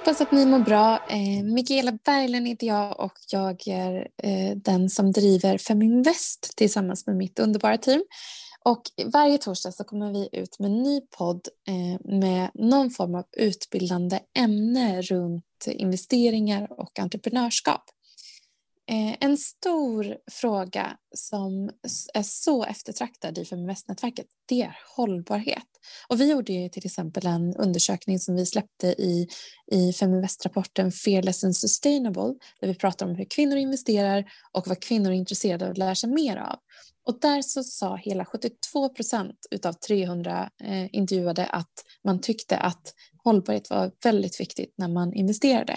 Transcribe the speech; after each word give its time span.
Hoppas 0.00 0.20
att 0.20 0.32
ni 0.32 0.46
mår 0.46 0.58
bra. 0.58 1.06
Eh, 1.08 1.44
Mikaela 1.44 1.92
Berglund 1.92 2.48
heter 2.48 2.66
jag 2.66 3.00
och 3.00 3.18
jag 3.32 3.68
är 3.68 4.08
eh, 4.22 4.56
den 4.56 4.88
som 4.88 5.12
driver 5.12 5.58
Feminvest 5.58 6.56
tillsammans 6.56 7.06
med 7.06 7.16
mitt 7.16 7.38
underbara 7.38 7.78
team. 7.78 8.02
Och 8.64 8.82
varje 9.12 9.38
torsdag 9.38 9.72
så 9.72 9.84
kommer 9.84 10.12
vi 10.12 10.28
ut 10.32 10.58
med 10.58 10.70
en 10.70 10.82
ny 10.82 11.00
podd 11.18 11.48
eh, 11.68 12.18
med 12.18 12.50
någon 12.54 12.90
form 12.90 13.14
av 13.14 13.24
utbildande 13.36 14.20
ämne 14.38 15.02
runt 15.02 15.66
investeringar 15.66 16.80
och 16.80 16.98
entreprenörskap. 16.98 17.82
Eh, 18.90 19.16
en 19.20 19.36
stor 19.36 20.16
fråga 20.30 20.96
som 21.14 21.70
är 22.14 22.22
så 22.22 22.64
eftertraktad 22.64 23.38
i 23.38 23.44
Feminvestnätverket 23.44 24.26
det 24.48 24.62
är 24.62 24.78
hållbarhet. 24.96 25.64
Och 26.08 26.20
vi 26.20 26.30
gjorde 26.30 26.52
ju 26.52 26.68
till 26.68 26.86
exempel 26.86 27.26
en 27.26 27.56
undersökning 27.56 28.18
som 28.18 28.36
vi 28.36 28.46
släppte 28.46 28.86
i, 28.86 29.28
i 29.72 29.92
Feminvest-rapporten 29.92 30.92
Fearless 30.92 31.44
and 31.44 31.56
Sustainable 31.56 32.34
där 32.60 32.68
vi 32.68 32.74
pratar 32.74 33.06
om 33.06 33.14
hur 33.14 33.26
kvinnor 33.30 33.56
investerar 33.56 34.24
och 34.52 34.68
vad 34.68 34.82
kvinnor 34.82 35.10
är 35.10 35.16
intresserade 35.16 35.64
av 35.64 35.70
att 35.70 35.78
lära 35.78 35.94
sig 35.94 36.10
mer 36.10 36.36
av. 36.36 36.58
Och 37.06 37.20
där 37.20 37.42
så 37.42 37.64
sa 37.64 37.96
hela 37.96 38.24
72 38.24 38.88
procent 38.88 39.36
av 39.64 39.72
300 39.72 40.50
eh, 40.64 40.94
intervjuade 40.94 41.46
att 41.46 41.84
man 42.04 42.20
tyckte 42.20 42.56
att 42.56 42.94
hållbarhet 43.24 43.70
var 43.70 43.92
väldigt 44.04 44.40
viktigt 44.40 44.74
när 44.78 44.88
man 44.88 45.14
investerade. 45.14 45.76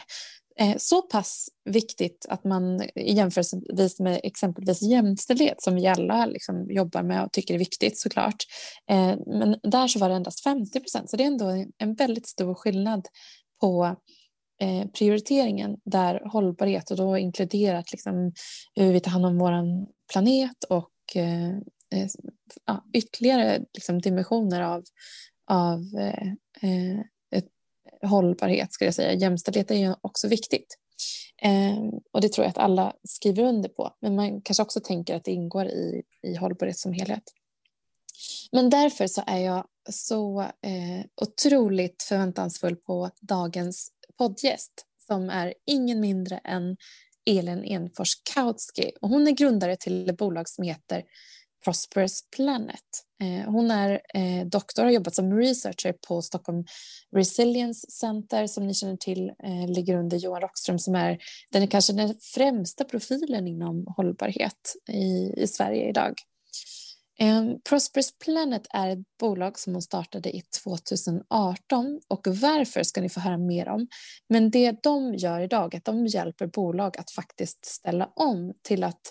Eh, 0.60 0.78
så 0.78 1.02
pass 1.02 1.50
viktigt 1.66 2.26
att 2.30 2.44
man 2.44 2.82
i 2.96 3.14
jämförelse 3.14 3.62
med 4.00 4.20
exempelvis 4.24 4.82
jämställdhet 4.82 5.62
som 5.62 5.76
vi 5.76 5.88
alla 5.88 6.26
liksom 6.26 6.72
jobbar 6.72 7.04
med 7.04 7.24
och 7.24 7.32
tycker 7.32 7.54
är 7.54 7.58
viktigt 7.58 8.00
såklart. 8.00 8.36
Eh, 8.90 9.16
men 9.28 9.60
där 9.64 9.88
så 9.88 10.00
var 10.00 10.10
det 10.10 10.16
endast 10.16 10.44
50 10.44 10.80
procent 10.80 11.10
så 11.10 11.18
det 11.18 11.24
är 11.24 11.28
ändå 11.28 11.66
en 11.78 11.94
väldigt 11.94 12.28
stor 12.28 12.54
skillnad 12.56 13.08
på 13.62 13.96
eh, 14.62 14.88
prioriteringen 14.88 15.78
där 15.86 16.22
hållbarhet 16.26 16.92
och 16.92 16.98
då 16.98 17.18
inkluderat 17.18 17.92
liksom 17.92 18.32
hur 18.76 18.94
vi 18.94 19.00
tar 19.00 19.12
hand 19.12 19.26
om 19.26 19.38
vår 19.38 19.54
planet 20.14 20.64
och 20.70 20.90
ja, 22.66 22.86
ytterligare 22.94 23.66
liksom 23.74 24.02
dimensioner 24.02 24.62
av, 24.62 24.84
av 25.48 25.80
hållbarhet 28.04 28.74
ska 28.74 28.86
jag 28.86 28.94
säga. 28.94 29.14
Jämställdhet 29.14 29.72
är 29.72 29.76
ju 29.76 29.96
också 30.02 30.28
viktigt. 30.28 30.78
Eh, 31.42 31.78
och 32.12 32.22
det 32.22 32.30
tror 32.30 32.46
jag 32.46 32.50
att 32.50 32.58
alla 32.58 32.94
skriver 33.04 33.44
under 33.44 33.70
på. 33.70 33.96
Men 34.02 34.16
man 34.16 34.42
kanske 34.42 34.64
också 34.64 34.80
tänker 34.80 35.16
att 35.16 35.24
det 35.24 35.32
ingår 35.32 35.66
i, 35.66 36.04
i 36.24 36.36
hållbarhet 36.36 36.78
som 36.78 36.94
helhet. 36.94 37.24
Men 38.52 38.70
därför 38.70 39.08
så 39.08 39.24
är 39.28 39.40
jag 39.40 39.66
så 39.90 40.42
eh, 40.42 41.06
otroligt 41.22 42.04
förväntansfull 42.04 42.76
på 42.76 43.10
dagens 43.22 43.92
poddgäst 44.18 44.86
som 45.08 45.30
är 45.30 45.54
ingen 45.66 46.00
mindre 46.00 46.38
än 46.38 46.78
Elin 47.26 47.64
Enfors 47.64 48.16
Kautsky. 48.34 48.92
Och 49.02 49.10
hon 49.10 49.28
är 49.28 49.32
grundare 49.32 49.76
till 49.76 50.10
ett 50.10 50.18
bolag 50.18 50.50
som 50.50 50.64
heter 50.64 51.04
Prosperous 51.64 52.30
Planet. 52.36 52.80
Eh, 53.22 53.52
hon 53.52 53.72
är 53.72 54.02
eh, 54.14 54.46
doktor 54.46 54.82
och 54.82 54.88
har 54.88 54.94
jobbat 54.94 55.16
som 55.16 55.38
researcher 55.38 55.94
på 56.08 56.22
Stockholm 56.22 56.66
Resilience 57.16 57.92
Center 57.92 58.48
som 58.48 58.68
ni 58.68 58.74
känner 58.74 58.98
till 58.98 59.30
eh, 59.44 59.68
ligger 59.68 59.96
under 59.98 60.18
Johan 60.18 60.42
Rockström 60.42 60.80
som 60.80 60.96
är 60.96 61.18
den 61.52 61.64
är 61.64 61.68
kanske 61.68 61.94
den 61.94 62.16
främsta 62.22 62.84
profilen 62.84 63.48
inom 63.48 63.88
hållbarhet 63.98 64.76
i, 64.90 65.34
i 65.38 65.48
Sverige 65.48 65.90
idag. 65.90 66.14
Ehm, 67.20 67.62
Prosperous 67.70 68.18
Planet 68.18 68.68
är 68.70 68.90
ett 68.90 69.18
bolag 69.20 69.60
som 69.60 69.74
hon 69.74 69.82
startade 69.82 70.36
i 70.36 70.42
2018 70.64 72.00
och 72.08 72.28
varför 72.28 72.84
ska 72.84 73.02
ni 73.02 73.10
få 73.10 73.20
höra 73.20 73.38
mer 73.38 73.70
om. 73.70 73.88
Men 74.30 74.52
det 74.52 74.84
de 74.84 75.16
gör 75.16 75.40
idag 75.40 75.74
är 75.74 75.78
att 75.78 75.86
de 75.86 76.08
hjälper 76.08 76.48
bolag 76.48 76.98
att 77.00 77.12
faktiskt 77.12 77.66
ställa 77.66 78.12
om 78.16 78.54
till 78.62 78.84
att 78.84 79.02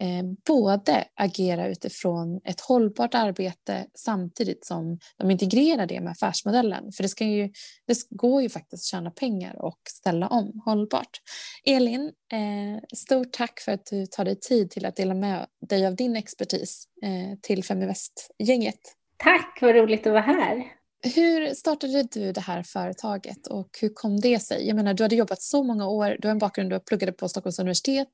Eh, 0.00 0.24
både 0.46 1.04
agera 1.14 1.68
utifrån 1.68 2.40
ett 2.44 2.60
hållbart 2.60 3.14
arbete 3.14 3.86
samtidigt 3.94 4.66
som 4.66 4.98
de 5.16 5.30
integrerar 5.30 5.86
det 5.86 6.00
med 6.00 6.10
affärsmodellen. 6.10 6.92
För 6.92 7.02
det, 7.02 7.08
ska 7.08 7.24
ju, 7.24 7.52
det 7.86 7.96
går 8.10 8.42
ju 8.42 8.48
faktiskt 8.48 8.82
att 8.82 8.84
tjäna 8.84 9.10
pengar 9.10 9.64
och 9.64 9.78
ställa 9.88 10.28
om 10.28 10.62
hållbart. 10.64 11.20
Elin, 11.64 12.12
eh, 12.32 12.82
stort 12.96 13.32
tack 13.32 13.60
för 13.60 13.72
att 13.72 13.86
du 13.86 14.06
tar 14.06 14.24
dig 14.24 14.40
tid 14.40 14.70
till 14.70 14.86
att 14.86 14.96
dela 14.96 15.14
med 15.14 15.46
dig 15.68 15.86
av 15.86 15.96
din 15.96 16.16
expertis 16.16 16.84
eh, 17.02 17.38
till 17.42 17.64
Feminvest-gänget. 17.64 18.80
Tack, 19.16 19.58
vad 19.62 19.74
roligt 19.74 20.06
att 20.06 20.12
vara 20.12 20.22
här. 20.22 20.79
Hur 21.02 21.54
startade 21.54 22.02
du 22.02 22.32
det 22.32 22.40
här 22.40 22.62
företaget 22.62 23.46
och 23.46 23.68
hur 23.80 23.88
kom 23.88 24.20
det 24.20 24.40
sig? 24.40 24.66
Jag 24.66 24.76
menar, 24.76 24.94
du 24.94 25.02
hade 25.02 25.16
jobbat 25.16 25.42
så 25.42 25.62
många 25.62 25.88
år, 25.88 26.16
du 26.18 26.28
har 26.28 26.32
en 26.32 26.38
bakgrund, 26.38 26.70
du 26.70 26.80
pluggade 26.80 27.12
på 27.12 27.28
Stockholms 27.28 27.58
universitet 27.58 28.08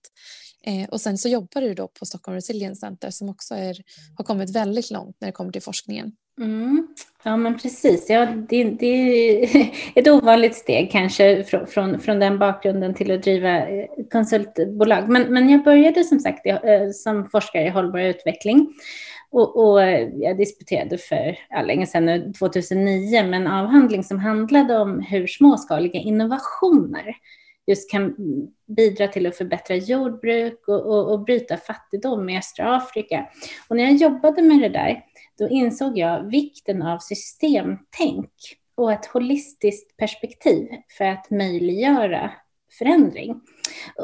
eh, 0.67 0.89
och 0.89 1.01
sen 1.01 1.19
så 1.19 1.29
jobbar 1.29 1.61
du 1.61 1.75
då 1.75 1.89
på 1.89 2.07
Stockholm 2.07 2.35
Resilience 2.35 2.81
Center 2.81 3.11
som 3.11 3.29
också 3.29 3.55
är, 3.55 3.77
har 4.17 4.25
kommit 4.25 4.57
väldigt 4.57 4.91
långt 4.91 5.17
när 5.21 5.29
det 5.29 5.33
kommer 5.33 5.53
till 5.53 5.63
forskningen. 5.63 6.13
Mm. 6.41 6.89
Ja, 7.23 7.37
men 7.37 7.59
precis. 7.59 8.11
Ja, 8.11 8.27
det, 8.27 8.65
det, 8.65 8.87
är 8.87 9.71
ett 9.95 10.09
ovanligt 10.09 10.55
steg 10.57 10.91
kanske 10.91 11.45
från, 11.45 11.67
från, 11.67 12.01
från 12.01 12.19
den 12.19 12.39
bakgrunden 12.39 12.95
till 12.95 13.11
att 13.11 13.23
driva 13.23 13.69
eh, 13.69 13.87
konsultbolag. 14.13 15.09
Men, 15.09 15.23
men 15.23 15.49
jag 15.51 15.65
började 15.65 16.05
som 16.05 16.21
sagt 16.21 16.47
eh, 16.47 16.91
som 16.95 17.29
forskare 17.29 17.67
i 17.67 17.69
hållbar 17.69 18.01
utveckling 18.01 18.75
och, 19.31 19.57
och, 19.57 19.83
eh, 19.83 20.09
jag 20.15 20.37
disputerade 20.37 20.99
för 20.99 21.39
ja, 21.51 21.63
länge 21.63 21.87
sedan, 21.87 22.05
nu, 22.07 22.33
2009, 22.39 23.23
med 23.23 23.41
en 23.41 23.47
avhandling 23.47 24.05
som 24.05 24.19
handlade 24.19 24.79
om 24.79 25.01
hur 25.01 25.27
småskaliga 25.27 26.01
innovationer 26.01 27.17
just 27.67 27.91
kan 27.91 28.15
bidra 28.67 29.09
till 29.09 29.27
att 29.27 29.37
förbättra 29.37 29.77
jordbruk 29.77 30.69
och, 30.69 30.87
och, 30.87 31.13
och 31.13 31.21
bryta 31.21 31.57
fattigdom 31.57 32.29
i 32.29 32.39
östra 32.39 32.77
Afrika. 32.77 33.29
Och 33.69 33.77
när 33.77 33.85
jag 33.85 33.95
jobbade 33.95 34.43
med 34.43 34.61
det 34.61 34.69
där, 34.69 35.05
då 35.39 35.49
insåg 35.49 35.99
jag 35.99 36.23
vikten 36.23 36.83
av 36.83 36.99
systemtänk 36.99 38.31
och 38.75 38.93
ett 38.93 39.07
holistiskt 39.07 39.97
perspektiv 39.97 40.69
för 40.99 41.05
att 41.05 41.31
möjliggöra 41.31 42.31
förändring. 42.79 43.41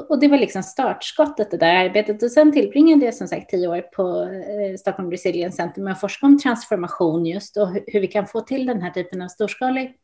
Och 0.08 0.20
det 0.20 0.28
var 0.28 0.38
liksom 0.38 0.62
startskottet, 0.62 1.50
det 1.50 1.56
där 1.56 1.74
arbetet. 1.74 2.22
Och 2.22 2.30
sen 2.30 2.52
tillbringade 2.52 3.04
jag 3.04 3.14
som 3.14 3.28
sagt 3.28 3.50
tio 3.50 3.68
år 3.68 3.80
på 3.80 4.22
eh, 4.22 4.76
Stockholm 4.76 5.10
Resilience 5.10 5.56
Center 5.56 5.82
med 5.82 5.92
att 5.92 6.00
forska 6.00 6.26
om 6.26 6.38
transformation 6.38 7.26
just 7.26 7.56
och 7.56 7.68
hur 7.86 8.00
vi 8.00 8.06
kan 8.06 8.26
få 8.26 8.40
till 8.40 8.66
den 8.66 8.82
här 8.82 8.90
typen 8.90 9.22
av 9.22 9.28
storskalig 9.28 9.96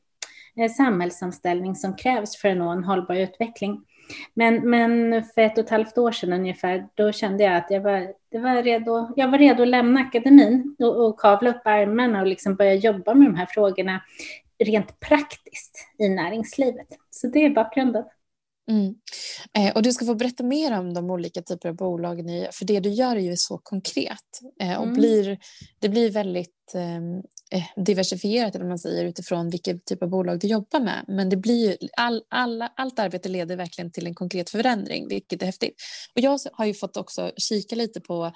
eh, 0.60 0.70
samhällsomställning 0.70 1.74
som 1.74 1.96
krävs 1.96 2.36
för 2.36 2.48
att 2.48 2.56
nå 2.56 2.70
en 2.70 2.84
hållbar 2.84 3.14
utveckling. 3.14 3.84
Men, 4.34 4.70
men 4.70 5.22
för 5.24 5.40
ett 5.40 5.58
och 5.58 5.64
ett 5.64 5.70
halvt 5.70 5.98
år 5.98 6.12
sedan 6.12 6.32
ungefär, 6.32 6.86
då 6.94 7.12
kände 7.12 7.44
jag 7.44 7.56
att 7.56 7.70
jag 7.70 7.80
var, 7.80 8.12
det 8.30 8.38
var, 8.38 8.62
redo, 8.62 9.12
jag 9.16 9.30
var 9.30 9.38
redo 9.38 9.62
att 9.62 9.68
lämna 9.68 10.00
akademin 10.00 10.76
och, 10.78 11.06
och 11.06 11.20
kavla 11.20 11.50
upp 11.50 11.62
ärmarna 11.64 12.20
och 12.20 12.26
liksom 12.26 12.54
börja 12.54 12.74
jobba 12.74 13.14
med 13.14 13.28
de 13.28 13.34
här 13.34 13.46
frågorna 13.46 14.00
rent 14.64 15.00
praktiskt 15.00 15.88
i 15.98 16.08
näringslivet. 16.08 16.86
Så 17.10 17.26
det 17.26 17.44
är 17.44 17.50
bakgrunden. 17.50 18.04
Mm. 18.68 18.94
Eh, 19.56 19.76
och 19.76 19.82
du 19.82 19.92
ska 19.92 20.04
få 20.04 20.14
berätta 20.14 20.42
mer 20.42 20.78
om 20.78 20.94
de 20.94 21.10
olika 21.10 21.42
typer 21.42 21.68
av 21.68 21.76
bolag 21.76 22.24
ni 22.24 22.48
för 22.52 22.64
det 22.64 22.80
du 22.80 22.88
gör 22.88 23.16
är 23.16 23.20
ju 23.20 23.36
så 23.36 23.58
konkret 23.58 24.40
eh, 24.62 24.76
och 24.76 24.82
mm. 24.82 24.94
blir, 24.94 25.38
det 25.78 25.88
blir 25.88 26.10
väldigt 26.10 26.74
ehm, 26.74 27.16
eh, 27.50 27.84
diversifierat 27.84 28.54
eller 28.54 28.64
man 28.64 28.78
säger 28.78 29.04
utifrån 29.04 29.50
vilken 29.50 29.80
typ 29.80 30.02
av 30.02 30.08
bolag 30.08 30.40
du 30.40 30.46
jobbar 30.46 30.80
med. 30.80 31.04
Men 31.08 31.28
det 31.28 31.36
blir 31.36 31.70
ju, 31.70 31.88
all, 31.96 32.22
alla, 32.28 32.72
allt 32.76 32.98
arbete 32.98 33.28
leder 33.28 33.56
verkligen 33.56 33.92
till 33.92 34.06
en 34.06 34.14
konkret 34.14 34.50
förändring, 34.50 35.08
vilket 35.08 35.42
är 35.42 35.46
häftigt. 35.46 35.74
Och 36.14 36.20
jag 36.20 36.40
har 36.52 36.66
ju 36.66 36.74
fått 36.74 36.96
också 36.96 37.32
kika 37.36 37.76
lite 37.76 38.00
på 38.00 38.32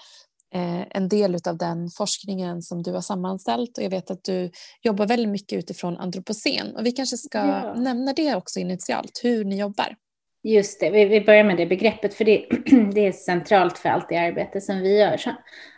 eh, 0.55 0.83
en 0.91 1.09
del 1.09 1.39
av 1.49 1.57
den 1.57 1.91
forskningen 1.91 2.63
som 2.63 2.83
du 2.83 2.93
har 2.93 3.01
sammanställt 3.01 3.79
och 3.79 3.85
jag 3.85 3.91
vet 3.91 4.11
att 4.11 4.25
du 4.25 4.51
jobbar 4.83 5.07
väldigt 5.07 5.29
mycket 5.29 5.59
utifrån 5.59 5.97
antropocen 5.97 6.77
och 6.77 6.87
vi 6.87 6.93
kanske 6.93 7.17
ska 7.17 7.39
ja. 7.39 7.75
nämna 7.75 8.13
det 8.13 8.35
också 8.35 8.61
initialt, 8.61 9.21
hur 9.23 9.45
ni 9.45 9.59
jobbar. 9.59 9.97
Just 10.43 10.81
det, 10.81 10.91
vi, 10.91 11.05
vi 11.05 11.21
börjar 11.21 11.45
med 11.45 11.57
det 11.57 11.67
begreppet, 11.67 12.15
för 12.15 12.25
det, 12.25 12.47
det 12.95 13.07
är 13.07 13.13
centralt 13.13 13.79
för 13.79 13.89
allt 13.89 14.09
det 14.09 14.17
arbete 14.17 14.61
som 14.61 14.81
vi 14.81 14.99
gör. 14.99 15.17
Så 15.17 15.31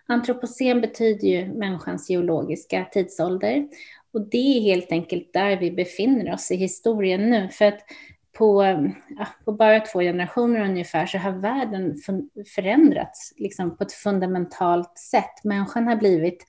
antropocen 0.07 0.81
betyder 0.81 1.29
ju 1.29 1.47
människans 1.47 2.11
geologiska 2.11 2.87
tidsålder. 2.93 3.69
Och 4.13 4.29
det 4.29 4.59
är 4.59 4.61
helt 4.61 4.93
enkelt 4.93 5.33
där 5.33 5.57
vi 5.57 5.71
befinner 5.71 6.35
oss 6.35 6.51
i 6.51 6.57
historien 6.57 7.31
nu. 7.31 7.49
För 7.49 7.65
att 7.65 7.81
på, 8.39 8.65
ja, 9.19 9.27
på 9.45 9.53
bara 9.53 9.81
två 9.81 10.01
generationer 10.01 10.61
ungefär 10.61 11.07
så 11.07 11.19
har 11.19 11.33
världen 11.33 11.95
förändrats 12.55 13.35
liksom 13.37 13.77
på 13.77 13.85
ett 13.85 13.93
fundamentalt 13.93 14.99
sätt. 14.99 15.45
Människan 15.45 15.87
har 15.87 15.97
blivit 15.97 16.47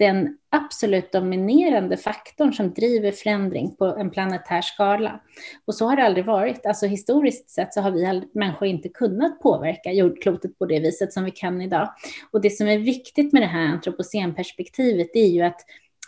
den 0.00 0.38
absolut 0.50 1.12
dominerande 1.12 1.96
faktorn 1.96 2.52
som 2.52 2.74
driver 2.74 3.12
förändring 3.12 3.76
på 3.76 3.84
en 3.84 4.10
planetär 4.10 4.62
skala. 4.62 5.20
Och 5.66 5.74
så 5.74 5.86
har 5.86 5.96
det 5.96 6.02
aldrig 6.02 6.24
varit. 6.24 6.66
Alltså 6.66 6.86
historiskt 6.86 7.50
sett 7.50 7.74
så 7.74 7.80
har 7.80 7.90
vi 7.90 8.22
människor 8.32 8.68
inte 8.68 8.88
kunnat 8.88 9.40
påverka 9.40 9.92
jordklotet 9.92 10.58
på 10.58 10.66
det 10.66 10.80
viset 10.80 11.12
som 11.12 11.24
vi 11.24 11.30
kan 11.30 11.60
idag. 11.60 11.94
Och 12.30 12.40
det 12.40 12.50
som 12.50 12.68
är 12.68 12.78
viktigt 12.78 13.32
med 13.32 13.42
det 13.42 13.46
här 13.46 13.66
antropocenperspektivet 13.66 15.10
är 15.14 15.26
ju 15.26 15.42
att 15.42 15.60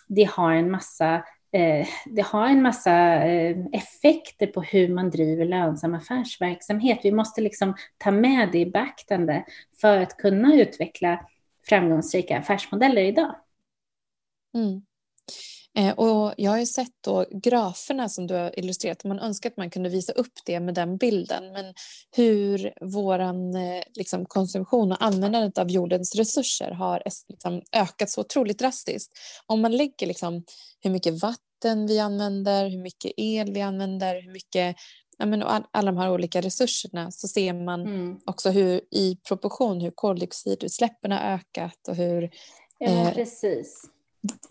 det 0.09 0.25
har 0.25 0.53
en 0.53 0.71
massa 0.71 1.15
eh, 1.53 1.87
det 2.07 2.23
har 2.23 2.47
en 2.47 2.63
massa 2.63 3.25
eh, 3.25 3.57
effekter 3.73 4.47
på 4.47 4.63
hur 4.63 4.89
man 4.89 5.11
driver 5.11 5.45
lönsam 5.45 5.95
affärsverksamhet. 5.95 7.01
Vi 7.03 7.13
måste 7.13 7.41
liksom 7.41 7.75
ta 7.99 8.11
med 8.11 8.49
det 8.53 8.59
i 8.59 8.71
beaktande 8.71 9.45
för 9.81 9.97
att 9.97 10.17
kunna 10.17 10.55
utveckla 10.55 11.27
framgångsrika 11.69 12.39
affärsmodeller 12.39 13.03
idag. 13.03 13.35
Mm. 14.55 14.83
Eh, 15.79 15.95
och 15.99 16.35
jag 16.37 16.51
har 16.51 16.59
ju 16.59 16.67
sett 16.67 16.93
då 17.01 17.27
graferna 17.31 18.09
som 18.09 18.27
du 18.27 18.35
har 18.35 18.59
illustrerat. 18.59 19.05
Man 19.05 19.19
önskar 19.19 19.51
att 19.51 19.57
man 19.57 19.71
kunde 19.71 19.89
visa 19.89 20.13
upp 20.13 20.33
det 20.47 20.61
med 20.61 20.75
den 20.75 20.97
bilden. 20.97 21.53
Men 21.53 21.75
hur 22.17 22.73
vår 22.81 23.21
eh, 23.21 23.83
liksom, 23.95 24.27
konsumtion 24.27 24.93
och 24.93 25.05
användandet 25.05 25.59
av 25.59 25.71
jordens 25.71 26.15
resurser 26.15 26.71
har 26.71 27.03
liksom, 27.29 27.63
ökat 27.73 28.11
så 28.11 28.21
otroligt 28.21 28.59
drastiskt. 28.59 29.13
Om 29.47 29.61
man 29.61 29.77
lägger 29.77 30.07
liksom, 30.07 30.45
hur 30.81 30.91
mycket 30.91 31.23
vatten 31.23 31.87
vi 31.87 31.99
använder, 31.99 32.71
hur 32.71 32.83
mycket 32.83 33.13
el 33.17 33.53
vi 33.53 33.61
använder, 33.61 34.23
hur 34.23 34.33
mycket 34.33 34.77
ja, 35.19 35.27
men, 35.27 35.43
alla 35.43 35.93
de 35.93 35.97
här 35.97 36.11
olika 36.11 36.41
resurserna 36.41 37.11
så 37.11 37.29
ser 37.29 37.53
man 37.53 37.81
mm. 37.81 38.21
också 38.27 38.51
hur 38.51 38.81
i 38.91 39.17
proportion 39.29 39.81
hur 39.81 39.91
koldioxidutsläppen 39.91 41.13
har 41.13 41.21
ökat 41.21 41.89
och 41.89 41.97
hur... 41.97 42.31
Ja, 42.79 42.89
eh, 42.89 43.15
precis 43.15 43.89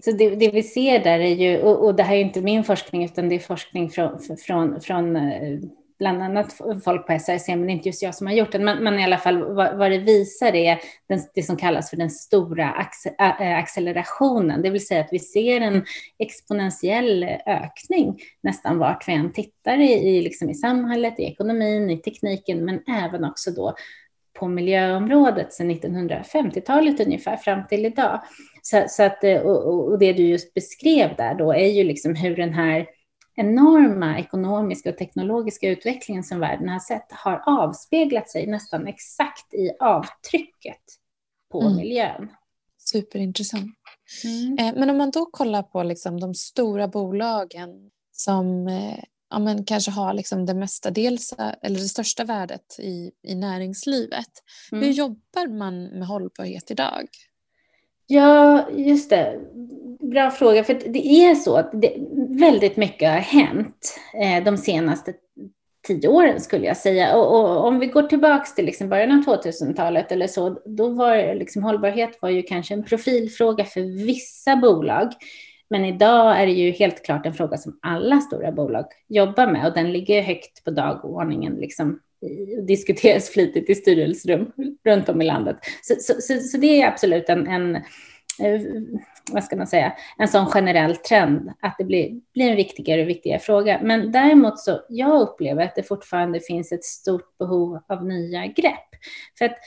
så 0.03 0.11
det, 0.11 0.29
det, 0.29 0.51
vi 0.51 0.63
ser 0.63 1.03
där 1.03 1.19
är 1.19 1.35
ju, 1.35 1.61
och, 1.61 1.85
och, 1.85 1.95
det 1.95 2.03
här 2.03 2.15
är 2.15 2.21
inte 2.21 2.41
min 2.41 2.63
forskning 2.63 3.05
utan 3.05 3.29
det 3.29 3.35
är 3.35 3.39
forskning 3.39 3.89
från, 3.89 4.19
från, 4.45 4.81
från 4.81 5.15
eh, 5.15 5.59
bland 5.99 6.23
annat 6.23 6.53
folk 6.83 7.07
på 7.07 7.19
SRC, 7.19 7.47
men 7.47 7.61
det 7.61 7.71
är 7.71 7.73
inte 7.73 7.89
just 7.89 8.03
jag 8.03 8.15
som 8.15 8.27
har 8.27 8.33
gjort 8.33 8.51
den. 8.51 8.65
Men, 8.65 8.83
men 8.83 8.99
i 8.99 9.03
alla 9.03 9.17
fall 9.17 9.53
vad, 9.53 9.77
vad 9.77 9.91
det 9.91 9.97
visar 9.97 10.55
är 10.55 10.79
den, 11.09 11.19
det 11.33 11.43
som 11.43 11.57
kallas 11.57 11.89
för 11.89 11.97
den 11.97 12.09
stora 12.09 12.85
eh, 13.19 13.57
accelerationen, 13.57 14.61
det 14.61 14.69
vill 14.69 14.87
säga 14.87 15.01
att 15.01 15.13
vi 15.13 15.19
ser 15.19 15.61
en 15.61 15.85
exponentiell 16.19 17.23
ökning 17.45 18.19
nästan 18.43 18.77
vart 18.77 19.07
vi 19.07 19.13
än 19.13 19.33
tittar 19.33 19.77
i, 19.77 19.91
i, 19.91 20.21
liksom 20.21 20.49
i 20.49 20.55
samhället, 20.55 21.19
i 21.19 21.23
ekonomin, 21.23 21.89
i 21.89 21.97
tekniken, 21.97 22.65
men 22.65 22.79
även 22.87 23.25
också 23.25 23.51
då 23.51 23.75
på 24.33 24.47
miljöområdet 24.47 25.53
sedan 25.53 25.71
1950-talet 25.71 26.99
ungefär 26.99 27.37
fram 27.37 27.67
till 27.67 27.85
idag. 27.85 28.21
Så, 28.61 28.85
så 28.89 29.03
att, 29.03 29.23
eh, 29.23 29.41
och, 29.41 29.89
och, 29.91 29.99
det 29.99 30.13
du 30.13 30.23
just 30.23 30.53
beskrev 30.53 31.15
där 31.15 31.35
då 31.35 31.53
är 31.53 31.67
ju 31.67 31.83
liksom 31.83 32.15
hur 32.15 32.35
den 32.35 32.53
här 32.53 32.87
enorma 33.35 34.19
ekonomiska 34.19 34.89
och 34.89 34.97
teknologiska 34.97 35.69
utvecklingen 35.69 36.23
som 36.23 36.39
världen 36.39 36.69
har 36.69 36.79
sett 36.79 37.11
har 37.11 37.43
avspeglat 37.45 38.29
sig 38.29 38.47
nästan 38.47 38.87
exakt 38.87 39.53
i 39.53 39.71
avtrycket 39.79 40.81
på 41.51 41.61
mm. 41.61 41.75
miljön. 41.75 42.31
Superintressant. 42.77 43.75
Mm. 44.23 44.57
Eh, 44.57 44.79
men 44.79 44.89
om 44.89 44.97
man 44.97 45.11
då 45.11 45.25
kollar 45.25 45.63
på 45.63 45.83
liksom 45.83 46.19
de 46.19 46.33
stora 46.33 46.87
bolagen 46.87 47.69
som 48.11 48.67
eh, 48.67 49.03
ja, 49.29 49.39
men 49.39 49.65
kanske 49.65 49.91
har 49.91 50.13
liksom 50.13 50.45
det 50.45 50.53
mesta 50.53 50.91
dels, 50.91 51.33
eller 51.61 51.79
det 51.79 51.87
största 51.87 52.23
värdet 52.23 52.79
i, 52.79 53.11
i 53.27 53.35
näringslivet. 53.35 54.29
Mm. 54.71 54.83
Hur 54.83 54.91
jobbar 54.91 55.57
man 55.57 55.83
med 55.83 56.07
hållbarhet 56.07 56.71
idag? 56.71 57.07
Ja, 58.13 58.69
just 58.71 59.09
det. 59.09 59.39
Bra 59.99 60.31
fråga, 60.31 60.63
för 60.63 60.73
det 60.73 61.07
är 61.07 61.35
så 61.35 61.57
att 61.57 61.71
det, 61.73 61.93
väldigt 62.29 62.77
mycket 62.77 63.09
har 63.09 63.17
hänt 63.17 63.99
eh, 64.21 64.43
de 64.43 64.57
senaste 64.57 65.13
tio 65.87 66.07
åren 66.07 66.41
skulle 66.41 66.65
jag 66.65 66.77
säga. 66.77 67.15
Och, 67.17 67.39
och 67.39 67.67
om 67.67 67.79
vi 67.79 67.85
går 67.85 68.03
tillbaka 68.03 68.45
till 68.45 68.65
liksom 68.65 68.89
början 68.89 69.11
av 69.11 69.37
2000-talet 69.37 70.11
eller 70.11 70.27
så, 70.27 70.49
då 70.65 70.89
var 70.89 71.35
liksom 71.35 71.63
hållbarhet 71.63 72.19
var 72.21 72.29
ju 72.29 72.41
kanske 72.41 72.73
en 72.73 72.83
profilfråga 72.83 73.65
för 73.65 74.05
vissa 74.05 74.55
bolag. 74.55 75.11
Men 75.69 75.85
idag 75.85 76.41
är 76.41 76.45
det 76.45 76.53
ju 76.53 76.71
helt 76.71 77.05
klart 77.05 77.25
en 77.25 77.33
fråga 77.33 77.57
som 77.57 77.79
alla 77.81 78.19
stora 78.19 78.51
bolag 78.51 78.85
jobbar 79.07 79.47
med 79.47 79.67
och 79.67 79.73
den 79.73 79.91
ligger 79.91 80.21
högt 80.21 80.63
på 80.63 80.71
dagordningen 80.71 81.53
liksom 81.53 81.99
Eh, 82.23 82.63
diskuteras 82.63 83.29
flitigt 83.29 83.69
i 83.69 83.75
styrelserum 83.75 84.51
runt 84.85 85.09
om 85.09 85.21
i 85.21 85.25
landet. 85.25 85.57
Så, 85.81 85.95
så, 85.99 86.13
så, 86.21 86.39
så 86.39 86.57
det 86.57 86.81
är 86.81 86.87
absolut 86.87 87.29
en, 87.29 87.47
en, 87.47 87.75
eh, 87.75 88.61
vad 89.31 89.43
ska 89.43 89.55
man 89.55 89.67
säga, 89.67 89.93
en 90.17 90.27
sån 90.27 90.45
generell 90.45 90.95
trend 90.95 91.51
att 91.61 91.75
det 91.77 91.83
blir, 91.83 92.21
blir 92.33 92.49
en 92.49 92.55
viktigare 92.55 93.01
och 93.01 93.09
viktigare 93.09 93.39
fråga. 93.39 93.79
Men 93.83 94.11
däremot 94.11 94.59
så, 94.59 94.81
jag 94.89 95.21
upplever 95.21 95.63
att 95.63 95.75
det 95.75 95.83
fortfarande 95.83 96.39
finns 96.39 96.71
ett 96.71 96.83
stort 96.83 97.37
behov 97.37 97.79
av 97.87 98.05
nya 98.05 98.47
grepp. 98.47 98.89
För 99.37 99.45
att 99.45 99.57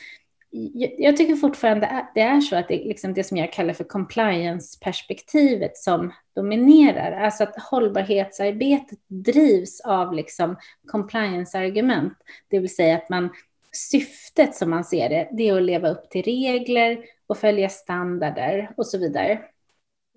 jag 0.99 1.17
tycker 1.17 1.37
fortfarande 1.37 1.87
att 1.87 2.13
det 2.15 2.21
är 2.21 2.41
så 2.41 2.57
att 2.57 2.69
det 2.69 2.85
är 2.85 2.89
liksom 2.89 3.15
det 3.15 3.25
som 3.25 3.37
jag 3.37 3.53
kallar 3.53 3.75
för 3.75 3.85
compliance-perspektivet 3.85 5.77
som 5.77 6.13
dominerar. 6.35 7.13
Alltså 7.13 7.43
att 7.43 7.63
hållbarhetsarbetet 7.63 8.99
drivs 9.09 9.81
av 9.81 10.13
liksom 10.13 10.57
compliance-argument. 10.87 12.13
Det 12.49 12.59
vill 12.59 12.75
säga 12.75 12.97
att 12.97 13.09
man, 13.09 13.31
syftet 13.73 14.55
som 14.55 14.71
man 14.71 14.85
ser 14.85 15.09
det, 15.09 15.29
det 15.33 15.49
är 15.49 15.57
att 15.57 15.63
leva 15.63 15.89
upp 15.89 16.11
till 16.11 16.23
regler 16.23 16.99
och 17.27 17.39
följa 17.39 17.69
standarder 17.69 18.71
och 18.77 18.87
så 18.87 18.99
vidare. 18.99 19.41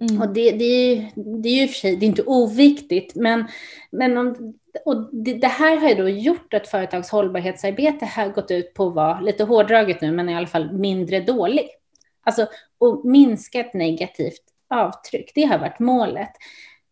Mm. 0.02 0.22
Och 0.22 0.34
det, 0.34 0.52
det, 0.52 0.66
är, 0.66 1.12
det 1.16 1.50
är 1.50 1.54
ju 1.54 1.64
i 1.64 1.66
och 1.66 1.70
för 1.70 1.80
sig 1.80 1.96
det 1.96 2.06
är 2.06 2.08
inte 2.08 2.24
oviktigt, 2.24 3.16
men, 3.16 3.48
men 3.92 4.18
om, 4.18 4.54
och 4.86 5.10
det, 5.16 5.34
det, 5.34 5.48
här 5.48 5.78
har 5.78 5.90
ju 5.90 5.96
då 5.96 6.10
gjort 6.10 6.54
att 6.54 6.68
företags 6.68 7.10
hållbarhetsarbete 7.10 8.06
har 8.06 8.30
gått 8.30 8.52
ut 8.52 8.74
på 8.74 8.88
att 8.88 8.96
vara, 8.96 9.20
lite 9.20 9.44
hårdraget 9.44 10.02
nu, 10.02 10.12
men 10.12 10.30
i 10.30 10.36
alla 10.36 10.48
fall 10.48 10.74
mindre 10.74 11.20
dålig. 11.20 11.70
Alltså 12.24 12.42
att 12.42 13.04
minska 13.04 13.60
ett 13.60 13.74
negativt 13.74 14.44
avtryck, 14.70 15.32
det 15.36 15.44
har 15.44 15.60
varit 15.60 15.80
målet. 15.80 16.32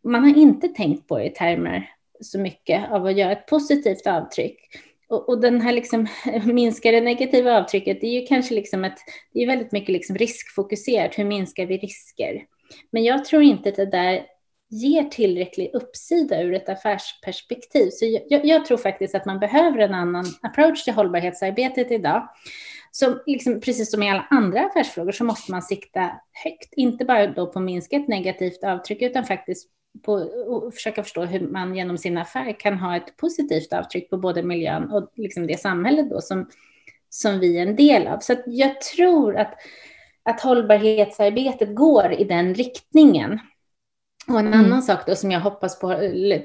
Man 0.03 0.23
har 0.23 0.37
inte 0.37 0.67
tänkt 0.67 1.07
på 1.07 1.17
det 1.17 1.25
i 1.25 1.29
termer 1.29 1.89
så 2.21 2.39
mycket 2.39 2.91
av 2.91 3.05
att 3.05 3.17
göra 3.17 3.31
ett 3.31 3.47
positivt 3.47 4.07
avtryck. 4.07 4.59
Och, 5.07 5.29
och 5.29 5.41
den 5.41 5.61
här 5.61 5.71
liksom 5.71 6.07
minska 6.45 6.91
det 6.91 7.01
negativa 7.01 7.57
avtrycket, 7.57 8.01
det 8.01 8.07
är 8.07 8.21
ju 8.21 8.27
kanske 8.27 8.55
liksom 8.55 8.85
ett, 8.85 8.97
det 9.33 9.43
är 9.43 9.47
väldigt 9.47 9.71
mycket 9.71 9.89
liksom 9.89 10.15
riskfokuserat, 10.15 11.17
hur 11.17 11.25
minskar 11.25 11.65
vi 11.65 11.77
risker? 11.77 12.45
Men 12.91 13.03
jag 13.03 13.25
tror 13.25 13.43
inte 13.43 13.69
att 13.69 13.75
det 13.75 13.85
där 13.85 14.25
ger 14.69 15.03
tillräcklig 15.03 15.71
uppsida 15.73 16.41
ur 16.41 16.53
ett 16.53 16.69
affärsperspektiv. 16.69 17.89
Så 17.89 18.19
jag, 18.29 18.45
jag, 18.45 18.65
tror 18.65 18.77
faktiskt 18.77 19.15
att 19.15 19.25
man 19.25 19.39
behöver 19.39 19.79
en 19.79 19.93
annan 19.93 20.25
approach 20.41 20.83
till 20.83 20.93
hållbarhetsarbetet 20.93 21.91
idag. 21.91 22.29
Så 22.91 23.19
liksom, 23.25 23.59
precis 23.59 23.91
som 23.91 24.03
i 24.03 24.09
alla 24.09 24.27
andra 24.29 24.65
affärsfrågor 24.65 25.11
så 25.11 25.23
måste 25.23 25.51
man 25.51 25.61
sikta 25.61 26.11
högt, 26.43 26.73
inte 26.73 27.05
bara 27.05 27.27
då 27.27 27.51
på 27.51 27.59
minskat 27.59 28.07
negativt 28.07 28.63
avtryck 28.63 29.01
utan 29.01 29.25
faktiskt 29.25 29.69
på 30.03 30.15
att 30.67 30.75
försöka 30.75 31.03
förstå 31.03 31.25
hur 31.25 31.47
man 31.47 31.75
genom 31.75 31.97
sin 31.97 32.17
affär 32.17 32.59
kan 32.59 32.77
ha 32.77 32.95
ett 32.95 33.17
positivt 33.17 33.73
avtryck 33.73 34.09
på 34.09 34.17
både 34.17 34.43
miljön 34.43 34.91
och 34.91 35.11
liksom 35.15 35.47
det 35.47 35.59
samhälle 35.59 36.01
då 36.01 36.21
som, 36.21 36.49
som 37.09 37.39
vi 37.39 37.57
är 37.57 37.61
en 37.61 37.75
del 37.75 38.07
av. 38.07 38.19
Så 38.19 38.35
jag 38.45 38.81
tror 38.81 39.37
att, 39.37 39.53
att 40.25 40.41
hållbarhetsarbetet 40.41 41.75
går 41.75 42.13
i 42.13 42.23
den 42.23 42.53
riktningen. 42.53 43.39
Och 44.27 44.39
en 44.39 44.47
mm. 44.47 44.59
annan 44.59 44.81
sak 44.83 44.99
då 45.07 45.15
som 45.15 45.31
jag 45.31 45.39
hoppas 45.39 45.79
på, 45.79 45.91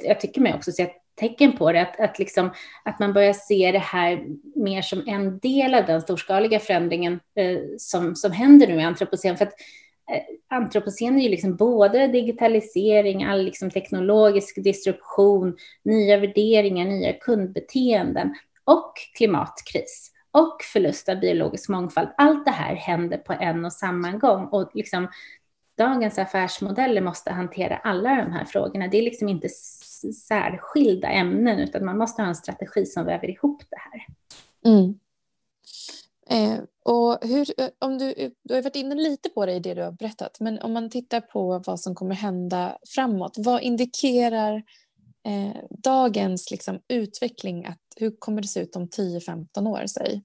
jag 0.03 0.21
tycker 0.21 0.41
mig 0.41 0.55
också 0.55 0.73
se 0.73 0.91
tecken 1.21 1.57
på 1.57 1.73
det, 1.73 1.83
att, 1.83 2.01
att, 2.01 2.19
liksom, 2.19 2.51
att 2.85 2.99
man 2.99 3.13
börjar 3.13 3.33
se 3.33 3.73
det 3.73 3.79
här 3.79 4.25
mer 4.55 4.83
som 4.83 5.03
en 5.07 5.39
del 5.39 5.75
av 5.75 5.87
den 5.87 6.01
storskaliga 6.01 6.59
förändringen 6.59 7.13
eh, 7.13 7.59
som, 7.79 8.17
som 8.17 8.33
händer 8.33 8.67
nu 8.67 8.75
i 8.75 8.83
antropocen. 8.83 9.37
För 9.37 9.45
att 9.45 9.55
eh, 10.13 10.57
antropocen 10.57 11.19
är 11.19 11.23
ju 11.23 11.29
liksom 11.29 11.57
både 11.57 12.07
digitalisering, 12.07 13.25
all 13.25 13.43
liksom 13.45 13.71
teknologisk 13.71 14.65
disruption, 14.65 15.57
nya 15.85 16.17
värderingar, 16.17 16.85
nya 16.85 17.13
kundbeteenden 17.13 18.35
och 18.65 18.93
klimatkris 19.17 20.11
och 20.33 20.63
förlust 20.73 21.09
av 21.09 21.21
biologisk 21.21 21.69
mångfald. 21.69 22.09
Allt 22.17 22.45
det 22.45 22.51
här 22.51 22.75
händer 22.75 23.19
på 23.19 23.33
en 23.33 23.65
och 23.65 23.73
samma 23.73 24.13
gång 24.13 24.47
och 24.47 24.71
liksom 24.75 25.09
dagens 25.79 26.19
affärsmodeller 26.19 27.01
måste 27.01 27.31
hantera 27.31 27.77
alla 27.77 28.15
de 28.15 28.33
här 28.33 28.45
frågorna. 28.45 28.89
Det 28.89 28.99
är 28.99 29.03
liksom 29.03 29.29
inte 29.29 29.49
särskilda 30.29 31.09
ämnen, 31.09 31.59
utan 31.59 31.85
man 31.85 31.99
måste 31.99 32.23
ha 32.23 32.29
en 32.29 32.35
strategi 32.35 32.87
som 32.87 33.07
väver 33.07 33.31
ihop 33.31 33.63
det 33.71 33.77
här. 33.77 34.07
Mm. 34.65 34.99
Eh, 36.31 36.61
och 36.83 37.19
hur, 37.23 37.61
eh, 37.61 37.69
om 37.79 37.99
du, 37.99 38.15
du 38.43 38.55
har 38.55 38.63
varit 38.63 38.77
inne 38.77 38.95
lite 38.95 39.29
på 39.29 39.47
det 39.47 39.53
i 39.53 39.61
det 39.61 39.75
du 39.75 39.83
har 39.83 39.93
berättat, 39.93 40.41
men 40.41 40.59
om 40.59 40.73
man 40.73 40.91
tittar 40.91 41.21
på 41.21 41.63
vad 41.67 41.81
som 41.81 41.95
kommer 41.95 42.15
hända 42.15 42.79
framåt, 42.95 43.35
vad 43.37 43.63
indikerar 43.63 44.63
eh, 45.27 45.63
dagens 45.71 46.51
liksom, 46.51 46.81
utveckling? 46.89 47.67
Att, 47.67 47.79
hur 47.97 48.17
kommer 48.19 48.43
det 48.43 48.49
se 48.49 48.61
ut 48.61 48.77
om 48.77 48.89
10-15 48.89 49.69
år? 49.69 49.87
Säg? 49.87 50.23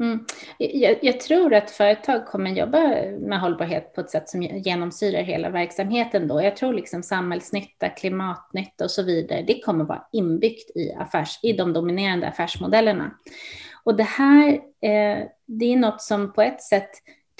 Mm. 0.00 0.24
Jag, 0.58 0.98
jag, 1.02 1.20
tror 1.20 1.54
att 1.54 1.70
företag 1.70 2.26
kommer 2.26 2.50
jobba 2.50 2.78
med 3.20 3.40
hållbarhet 3.40 3.94
på 3.94 4.00
ett 4.00 4.10
sätt 4.10 4.28
som 4.28 4.42
genomsyrar 4.42 5.22
hela 5.22 5.50
verksamheten. 5.50 6.28
Då. 6.28 6.42
Jag 6.42 6.56
tror 6.56 6.72
liksom 6.72 7.02
samhällsnytta, 7.02 7.88
klimatnytta 7.88 8.84
och 8.84 8.90
så 8.90 9.02
vidare, 9.02 9.42
det 9.42 9.60
kommer 9.60 9.84
vara 9.84 10.06
inbyggt 10.12 10.76
i, 10.76 10.92
affärs, 10.92 11.38
i 11.42 11.52
de 11.52 11.72
dominerande 11.72 12.28
affärsmodellerna. 12.28 13.10
Och 13.84 13.96
det 13.96 14.02
här, 14.02 14.48
eh, 14.80 15.26
det 15.46 15.72
är 15.72 15.76
något 15.76 16.02
som 16.02 16.32
på 16.32 16.42
ett 16.42 16.62
sätt 16.62 16.90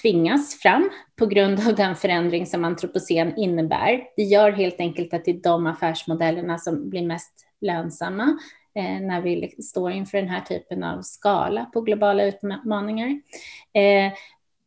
tvingas 0.03 0.55
fram 0.55 0.91
på 1.17 1.27
grund 1.27 1.69
av 1.69 1.75
den 1.75 1.97
förändring 1.97 2.47
som 2.47 2.65
antropocen 2.65 3.37
innebär. 3.37 4.03
Det 4.17 4.23
gör 4.23 4.53
helt 4.53 4.81
enkelt 4.81 5.15
att 5.15 5.25
det 5.25 5.31
är 5.31 5.43
de 5.43 5.67
affärsmodellerna 5.67 6.59
som 6.59 6.91
blir 6.91 7.03
mest 7.03 7.47
lönsamma 7.61 8.39
eh, 8.75 9.01
när 9.01 9.21
vi 9.21 9.37
liksom 9.37 9.63
står 9.63 9.91
inför 9.91 10.19
den 10.19 10.29
här 10.29 10.41
typen 10.41 10.85
av 10.85 11.03
skala 11.03 11.65
på 11.65 11.81
globala 11.81 12.25
utmaningar. 12.25 13.09
Eh, 13.73 14.13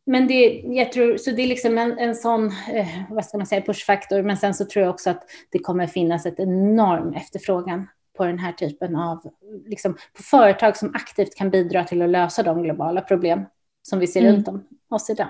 men 0.06 0.26
det, 0.26 0.62
jag 0.64 0.92
tror, 0.92 1.16
så 1.16 1.30
det 1.30 1.42
är 1.42 1.46
liksom 1.46 1.78
en, 1.78 1.98
en 1.98 2.14
sån, 2.14 2.46
eh, 2.46 2.88
vad 3.10 3.24
ska 3.24 3.36
man 3.38 3.46
säga, 3.46 3.62
pushfaktor. 3.62 4.22
Men 4.22 4.36
sen 4.36 4.54
så 4.54 4.64
tror 4.64 4.84
jag 4.84 4.94
också 4.94 5.10
att 5.10 5.22
det 5.50 5.58
kommer 5.58 5.86
finnas 5.86 6.26
ett 6.26 6.40
enorm 6.40 7.12
efterfrågan 7.14 7.88
på 8.16 8.24
den 8.24 8.38
här 8.38 8.52
typen 8.52 8.96
av, 8.96 9.30
liksom, 9.66 9.92
på 9.92 10.22
företag 10.22 10.76
som 10.76 10.94
aktivt 10.94 11.34
kan 11.34 11.50
bidra 11.50 11.84
till 11.84 12.02
att 12.02 12.10
lösa 12.10 12.42
de 12.42 12.62
globala 12.62 13.00
problem 13.00 13.44
som 13.88 13.98
vi 13.98 14.06
ser 14.06 14.20
mm. 14.20 14.34
runt 14.34 14.48
om 14.48 14.64
oss 14.88 15.10
idag. 15.10 15.28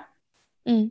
Mm. 0.68 0.90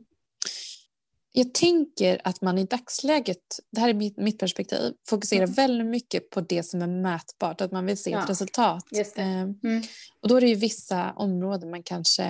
Jag 1.32 1.54
tänker 1.54 2.20
att 2.24 2.42
man 2.42 2.58
i 2.58 2.64
dagsläget, 2.64 3.42
det 3.72 3.80
här 3.80 3.88
är 3.88 3.94
mitt, 3.94 4.16
mitt 4.16 4.38
perspektiv, 4.38 4.92
fokuserar 5.08 5.42
mm. 5.42 5.54
väldigt 5.54 5.86
mycket 5.86 6.30
på 6.30 6.40
det 6.40 6.62
som 6.62 6.82
är 6.82 6.86
mätbart, 6.86 7.60
att 7.60 7.72
man 7.72 7.86
vill 7.86 7.98
se 7.98 8.10
ja, 8.10 8.22
ett 8.22 8.30
resultat. 8.30 8.84
Ehm, 9.16 9.54
mm. 9.64 9.82
Och 10.20 10.28
då 10.28 10.36
är 10.36 10.40
det 10.40 10.48
ju 10.48 10.54
vissa 10.54 11.12
områden 11.12 11.70
man 11.70 11.82
kanske 11.82 12.24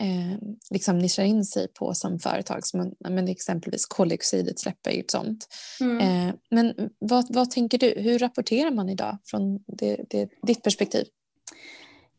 eh, 0.00 0.38
liksom 0.70 0.98
nischar 0.98 1.24
in 1.24 1.44
sig 1.44 1.68
på 1.68 1.94
som 1.94 2.18
företag, 2.18 2.66
som 2.66 2.94
men 3.08 3.28
exempelvis 3.28 3.86
koldioxidutsläpp 3.86 4.86
är 4.86 4.92
ju 4.92 5.00
ett 5.00 5.10
sånt. 5.10 5.46
Eh, 6.00 6.34
men 6.50 6.90
vad, 6.98 7.34
vad 7.34 7.50
tänker 7.50 7.78
du, 7.78 7.94
hur 7.96 8.18
rapporterar 8.18 8.70
man 8.70 8.88
idag 8.88 9.18
från 9.24 9.64
det, 9.66 10.04
det, 10.10 10.28
ditt 10.46 10.62
perspektiv? 10.62 11.04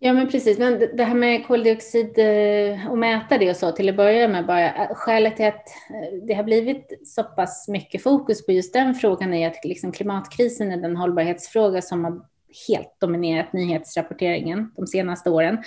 Ja, 0.05 0.13
men 0.13 0.29
precis. 0.29 0.57
Men 0.59 0.79
det 0.93 1.03
här 1.03 1.15
med 1.15 1.47
koldioxid 1.47 2.19
eh, 2.19 2.91
och 2.91 2.97
mäta 2.97 3.37
det 3.37 3.49
och 3.49 3.55
så 3.55 3.71
till 3.71 3.89
att 3.89 3.95
börja 3.95 4.27
med 4.27 4.45
bara. 4.45 4.73
Eh, 4.73 4.95
skälet 4.95 5.35
till 5.35 5.45
att 5.45 5.67
eh, 5.89 6.25
det 6.27 6.33
har 6.33 6.43
blivit 6.43 7.01
så 7.05 7.23
pass 7.23 7.67
mycket 7.67 8.03
fokus 8.03 8.45
på 8.45 8.51
just 8.51 8.73
den 8.73 8.95
frågan 8.95 9.33
är 9.33 9.47
att 9.47 9.65
liksom 9.65 9.91
klimatkrisen 9.91 10.71
är 10.71 10.77
den 10.77 10.95
hållbarhetsfråga 10.95 11.81
som 11.81 12.05
har 12.05 12.21
helt 12.67 12.99
dominerat 12.99 13.53
nyhetsrapporteringen 13.53 14.71
de 14.75 14.87
senaste 14.87 15.29
åren. 15.29 15.57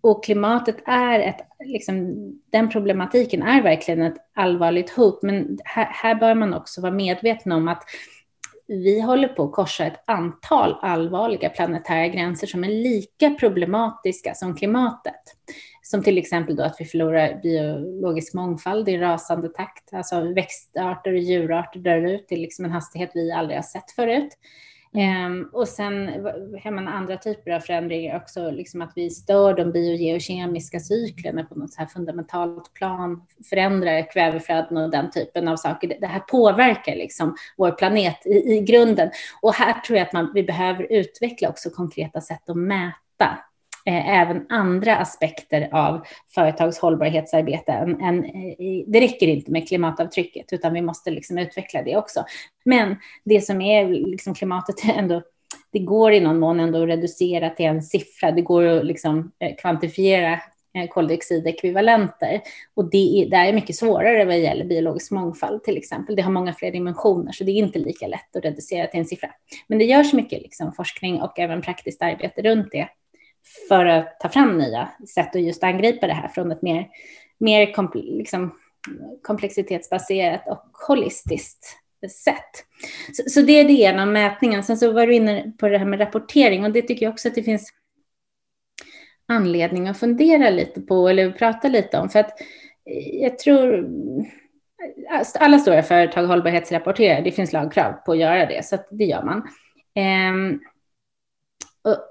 Och 0.00 0.24
klimatet 0.24 0.76
är 0.86 1.20
ett, 1.20 1.40
liksom, 1.64 2.14
den 2.50 2.68
problematiken 2.68 3.42
är 3.42 3.62
verkligen 3.62 4.02
ett 4.02 4.16
allvarligt 4.34 4.90
hot. 4.90 5.22
Men 5.22 5.58
här, 5.64 5.88
här 5.92 6.14
bör 6.14 6.34
man 6.34 6.54
också 6.54 6.80
vara 6.80 6.92
medveten 6.92 7.52
om 7.52 7.68
att 7.68 7.82
vi 8.68 9.00
håller 9.00 9.28
på 9.28 9.44
att 9.44 9.52
korsa 9.52 9.86
ett 9.86 10.02
antal 10.04 10.78
allvarliga 10.82 11.48
planetära 11.48 12.08
gränser 12.08 12.46
som 12.46 12.64
är 12.64 12.68
lika 12.68 13.30
problematiska 13.30 14.34
som 14.34 14.56
klimatet. 14.56 15.22
Som 15.82 16.02
till 16.02 16.18
exempel 16.18 16.56
då 16.56 16.62
att 16.62 16.76
vi 16.78 16.84
förlorar 16.84 17.40
biologisk 17.42 18.34
mångfald 18.34 18.88
i 18.88 18.98
rasande 18.98 19.48
takt, 19.48 19.94
alltså 19.94 20.32
växtarter 20.32 21.12
och 21.12 21.18
djurarter 21.18 21.80
dör 21.80 22.02
ut 22.02 22.32
i 22.32 22.36
liksom 22.36 22.64
en 22.64 22.70
hastighet 22.70 23.10
vi 23.14 23.32
aldrig 23.32 23.58
har 23.58 23.62
sett 23.62 23.90
förut. 23.90 24.38
Um, 24.96 25.50
och 25.52 25.68
sen 25.68 26.08
har 26.64 26.70
man 26.70 26.88
andra 26.88 27.16
typer 27.16 27.50
av 27.50 27.60
förändringar 27.60 28.16
också, 28.16 28.50
liksom 28.50 28.82
att 28.82 28.92
vi 28.96 29.10
stör 29.10 29.54
de 29.54 29.72
biogeokemiska 29.72 30.80
cyklerna 30.80 31.44
på 31.44 31.54
något 31.54 31.72
så 31.72 31.80
här 31.80 31.86
fundamentalt 31.86 32.74
plan, 32.74 33.22
förändrar 33.50 34.12
kväveflöden 34.12 34.76
och 34.76 34.90
den 34.90 35.10
typen 35.10 35.48
av 35.48 35.56
saker. 35.56 35.96
Det 36.00 36.06
här 36.06 36.20
påverkar 36.20 36.96
liksom 36.96 37.36
vår 37.56 37.70
planet 37.70 38.26
i, 38.26 38.56
i 38.56 38.60
grunden. 38.60 39.10
Och 39.42 39.54
här 39.54 39.80
tror 39.80 39.98
jag 39.98 40.06
att 40.06 40.12
man, 40.12 40.30
vi 40.34 40.42
behöver 40.42 40.92
utveckla 40.92 41.48
också 41.48 41.70
konkreta 41.70 42.20
sätt 42.20 42.50
att 42.50 42.56
mäta 42.56 43.38
Eh, 43.88 44.20
även 44.20 44.46
andra 44.48 44.96
aspekter 44.96 45.68
av 45.72 46.06
företags 46.34 46.78
hållbarhetsarbete. 46.78 47.72
Än, 47.72 48.00
än, 48.00 48.24
eh, 48.24 48.84
det 48.86 49.00
räcker 49.00 49.26
inte 49.26 49.50
med 49.50 49.68
klimatavtrycket, 49.68 50.52
utan 50.52 50.72
vi 50.72 50.82
måste 50.82 51.10
liksom 51.10 51.38
utveckla 51.38 51.82
det 51.82 51.96
också. 51.96 52.24
Men 52.64 52.96
det 53.24 53.40
som 53.40 53.60
är 53.60 53.88
liksom 53.88 54.34
klimatet 54.34 54.76
ändå 54.96 55.22
det 55.72 55.78
går 55.78 56.12
i 56.12 56.20
någon 56.20 56.38
mån 56.38 56.60
ändå 56.60 56.82
att 56.82 56.88
reducera 56.88 57.50
till 57.50 57.66
en 57.66 57.82
siffra. 57.82 58.32
Det 58.32 58.42
går 58.42 58.64
att 58.64 58.86
liksom 58.86 59.32
eh, 59.38 59.56
kvantifiera 59.56 60.40
koldioxidekvivalenter. 60.90 62.40
Och 62.74 62.90
det 62.90 63.22
är, 63.22 63.30
det 63.30 63.36
är 63.36 63.52
mycket 63.52 63.76
svårare 63.76 64.24
vad 64.24 64.38
gäller 64.38 64.64
biologisk 64.64 65.10
mångfald 65.10 65.64
till 65.64 65.76
exempel. 65.76 66.16
Det 66.16 66.22
har 66.22 66.32
många 66.32 66.52
fler 66.52 66.72
dimensioner, 66.72 67.32
så 67.32 67.44
det 67.44 67.50
är 67.50 67.54
inte 67.54 67.78
lika 67.78 68.06
lätt 68.06 68.36
att 68.36 68.44
reducera 68.44 68.86
till 68.86 69.00
en 69.00 69.06
siffra. 69.06 69.30
Men 69.66 69.78
det 69.78 69.84
görs 69.84 70.12
mycket 70.12 70.42
liksom, 70.42 70.72
forskning 70.72 71.22
och 71.22 71.38
även 71.38 71.62
praktiskt 71.62 72.02
arbete 72.02 72.42
runt 72.42 72.68
det 72.72 72.88
för 73.68 73.86
att 73.86 74.20
ta 74.20 74.28
fram 74.28 74.58
nya 74.58 74.88
sätt 75.14 75.36
att 75.36 75.42
just 75.42 75.64
angripa 75.64 76.06
det 76.06 76.12
här 76.12 76.28
från 76.28 76.52
ett 76.52 76.62
mer, 76.62 76.88
mer 77.38 77.72
kompl 77.72 77.98
liksom, 77.98 78.58
komplexitetsbaserat 79.22 80.48
och 80.48 80.62
holistiskt 80.88 81.66
sätt. 82.10 82.64
Så, 83.12 83.30
så, 83.30 83.40
det 83.40 83.52
är 83.52 83.64
det 83.64 83.72
ena 83.72 84.02
om 84.02 84.12
mätningen. 84.12 84.64
Sen 84.64 84.76
så 84.76 84.92
var 84.92 85.06
du 85.06 85.14
inne 85.14 85.52
på 85.58 85.68
det 85.68 85.78
här 85.78 85.86
med 85.86 86.00
rapportering 86.00 86.64
och 86.64 86.70
det 86.70 86.82
tycker 86.82 87.06
jag 87.06 87.12
också 87.12 87.28
att 87.28 87.34
det 87.34 87.42
finns 87.42 87.72
anledning 89.28 89.88
att 89.88 89.98
fundera 89.98 90.50
lite 90.50 90.80
på 90.80 91.08
eller 91.08 91.32
prata 91.32 91.68
lite 91.68 91.98
om. 91.98 92.08
För 92.08 92.18
att 92.18 92.40
eh, 92.90 93.22
jag 93.22 93.38
tror 93.38 93.88
alltså, 95.10 95.38
alla 95.38 95.58
stora 95.58 95.82
företag 95.82 96.26
hållbarhetsrapporterar. 96.26 97.22
Det 97.22 97.32
finns 97.32 97.52
lagkrav 97.52 97.92
på 97.92 98.12
att 98.12 98.18
göra 98.18 98.46
det, 98.46 98.64
så 98.64 98.76
det 98.90 99.04
gör 99.04 99.22
man. 99.22 99.48
Um, 100.30 100.60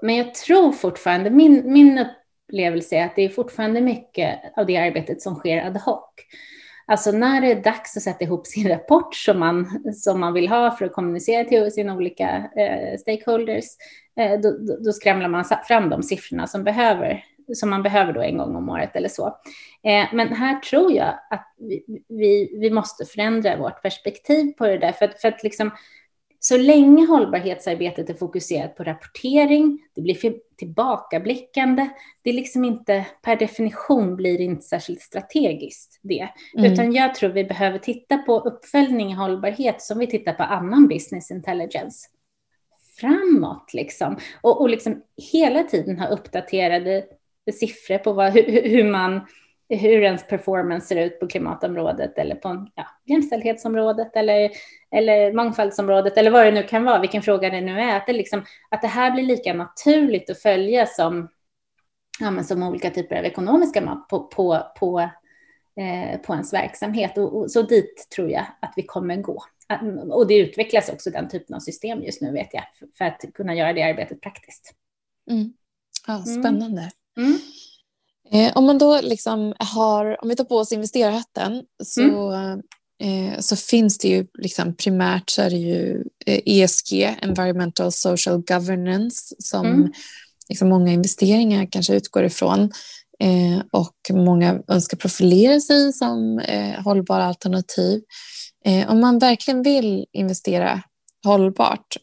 men 0.02 0.16
jag 0.16 0.34
tror 0.34 0.72
fortfarande, 0.72 1.30
min, 1.30 1.72
min 1.72 2.06
upplevelse 2.48 2.96
är 2.96 3.04
att 3.04 3.16
det 3.16 3.24
är 3.24 3.28
fortfarande 3.28 3.80
mycket 3.80 4.38
av 4.56 4.66
det 4.66 4.76
arbetet 4.76 5.22
som 5.22 5.34
sker 5.34 5.66
ad 5.66 5.78
hoc. 5.78 6.10
Alltså 6.88 7.12
när 7.12 7.40
det 7.40 7.52
är 7.52 7.62
dags 7.62 7.96
att 7.96 8.02
sätta 8.02 8.24
ihop 8.24 8.46
sin 8.46 8.68
rapport 8.68 9.14
som 9.14 9.38
man, 9.38 9.92
som 9.94 10.20
man 10.20 10.32
vill 10.32 10.48
ha 10.48 10.70
för 10.70 10.84
att 10.84 10.92
kommunicera 10.92 11.44
till 11.44 11.72
sina 11.72 11.96
olika 11.96 12.50
eh, 12.56 12.98
stakeholders, 12.98 13.64
eh, 14.20 14.40
då, 14.40 14.76
då, 14.84 14.92
skramlar 14.92 15.28
man 15.28 15.44
fram 15.68 15.88
de 15.88 16.02
siffrorna 16.02 16.46
som, 16.46 16.64
behöver, 16.64 17.24
som 17.54 17.70
man 17.70 17.82
behöver 17.82 18.12
då 18.12 18.20
en 18.20 18.38
gång 18.38 18.56
om 18.56 18.68
året 18.68 18.96
eller 18.96 19.08
så. 19.08 19.26
Eh, 19.82 20.06
men 20.12 20.28
här 20.28 20.60
tror 20.60 20.92
jag 20.92 21.14
att 21.30 21.54
vi, 21.58 21.84
vi, 22.08 22.58
vi, 22.60 22.70
måste 22.70 23.04
förändra 23.04 23.56
vårt 23.56 23.82
perspektiv 23.82 24.52
på 24.52 24.66
det 24.66 24.78
där, 24.78 24.92
för, 24.92 25.08
för 25.08 25.28
att 25.28 25.42
liksom, 25.42 25.70
så 26.48 26.56
länge 26.56 27.06
hållbarhetsarbetet 27.06 28.10
är 28.10 28.14
fokuserat 28.14 28.76
på 28.76 28.84
rapportering, 28.84 29.78
det 29.94 30.02
blir 30.02 30.34
tillbakablickande, 30.56 31.88
det 32.22 32.30
är 32.30 32.34
liksom 32.34 32.64
inte, 32.64 33.06
per 33.22 33.36
definition 33.36 34.16
blir 34.16 34.38
det 34.38 34.44
inte 34.44 34.62
särskilt 34.62 35.00
strategiskt 35.00 36.00
det. 36.02 36.28
Mm. 36.58 36.72
Utan 36.72 36.92
jag 36.92 37.14
tror 37.14 37.30
vi 37.30 37.44
behöver 37.44 37.78
titta 37.78 38.18
på 38.18 38.40
uppföljning 38.40 39.10
i 39.10 39.14
hållbarhet 39.14 39.82
som 39.82 39.98
vi 39.98 40.06
tittar 40.06 40.32
på 40.32 40.42
annan 40.42 40.88
business 40.88 41.30
intelligence. 41.30 42.08
Framåt 43.00 43.74
liksom. 43.74 44.18
Och, 44.40 44.60
och 44.60 44.68
liksom 44.68 45.02
hela 45.32 45.62
tiden 45.62 45.98
ha 45.98 46.08
uppdaterade 46.08 47.04
siffror 47.52 47.98
på 47.98 48.12
vad, 48.12 48.32
hur, 48.32 48.68
hur 48.68 48.90
man 48.90 49.26
hur 49.68 50.02
ens 50.02 50.26
performance 50.26 50.86
ser 50.86 51.06
ut 51.06 51.20
på 51.20 51.26
klimatområdet 51.26 52.18
eller 52.18 52.34
på 52.34 52.66
ja, 52.74 52.86
jämställdhetsområdet 53.04 54.16
eller, 54.16 54.50
eller 54.90 55.32
mångfaldsområdet 55.32 56.16
eller 56.16 56.30
vad 56.30 56.46
det 56.46 56.50
nu 56.50 56.62
kan 56.62 56.84
vara, 56.84 57.00
vilken 57.00 57.22
fråga 57.22 57.50
det 57.50 57.60
nu 57.60 57.80
är, 57.80 57.96
att 57.96 58.06
det, 58.06 58.12
liksom, 58.12 58.44
att 58.70 58.82
det 58.82 58.88
här 58.88 59.10
blir 59.10 59.24
lika 59.24 59.54
naturligt 59.54 60.30
att 60.30 60.42
följa 60.42 60.86
som, 60.86 61.28
ja, 62.20 62.42
som 62.42 62.62
olika 62.62 62.90
typer 62.90 63.16
av 63.16 63.24
ekonomiska 63.24 63.80
mått 63.80 64.08
på, 64.08 64.26
på, 64.26 64.62
på, 64.78 65.00
eh, 65.80 66.20
på 66.20 66.32
ens 66.32 66.52
verksamhet. 66.52 67.18
Och, 67.18 67.36
och, 67.36 67.50
så 67.50 67.62
dit 67.62 68.08
tror 68.16 68.30
jag 68.30 68.46
att 68.60 68.72
vi 68.76 68.82
kommer 68.82 69.16
gå. 69.16 69.42
Och 70.10 70.26
det 70.26 70.38
utvecklas 70.38 70.88
också 70.88 71.10
den 71.10 71.28
typen 71.28 71.56
av 71.56 71.60
system 71.60 72.02
just 72.02 72.22
nu, 72.22 72.32
vet 72.32 72.54
jag, 72.54 72.64
för, 72.78 72.88
för 72.98 73.04
att 73.04 73.24
kunna 73.34 73.54
göra 73.54 73.72
det 73.72 73.82
arbetet 73.82 74.20
praktiskt. 74.20 74.74
Mm. 75.30 75.52
Ja, 76.06 76.18
spännande. 76.18 76.90
Mm. 77.16 77.28
Mm. 77.28 77.38
Eh, 78.32 78.52
om 78.54 78.64
man 78.64 78.78
då 78.78 79.00
liksom 79.00 79.54
har, 79.58 80.22
om 80.22 80.28
vi 80.28 80.36
tar 80.36 80.44
på 80.44 80.56
oss 80.56 80.72
investerarhatten 80.72 81.62
så, 81.84 82.30
mm. 82.30 82.60
eh, 83.02 83.40
så 83.40 83.56
finns 83.56 83.98
det 83.98 84.08
ju 84.08 84.26
liksom 84.38 84.74
primärt 84.74 85.30
så 85.30 85.42
är 85.42 85.50
det 85.50 85.56
ju 85.56 86.04
eh, 86.26 86.40
ESG, 86.46 87.16
Environmental 87.22 87.92
Social 87.92 88.42
Governance, 88.42 89.34
som 89.38 89.66
mm. 89.66 89.92
liksom 90.48 90.68
många 90.68 90.92
investeringar 90.92 91.68
kanske 91.70 91.94
utgår 91.94 92.24
ifrån. 92.24 92.72
Eh, 93.18 93.62
och 93.72 93.96
många 94.10 94.60
önskar 94.68 94.96
profilera 94.96 95.60
sig 95.60 95.92
som 95.92 96.38
eh, 96.38 96.82
hållbara 96.82 97.24
alternativ. 97.24 98.02
Eh, 98.64 98.90
om 98.90 99.00
man 99.00 99.18
verkligen 99.18 99.62
vill 99.62 100.06
investera 100.12 100.82
hållbart, 101.24 101.96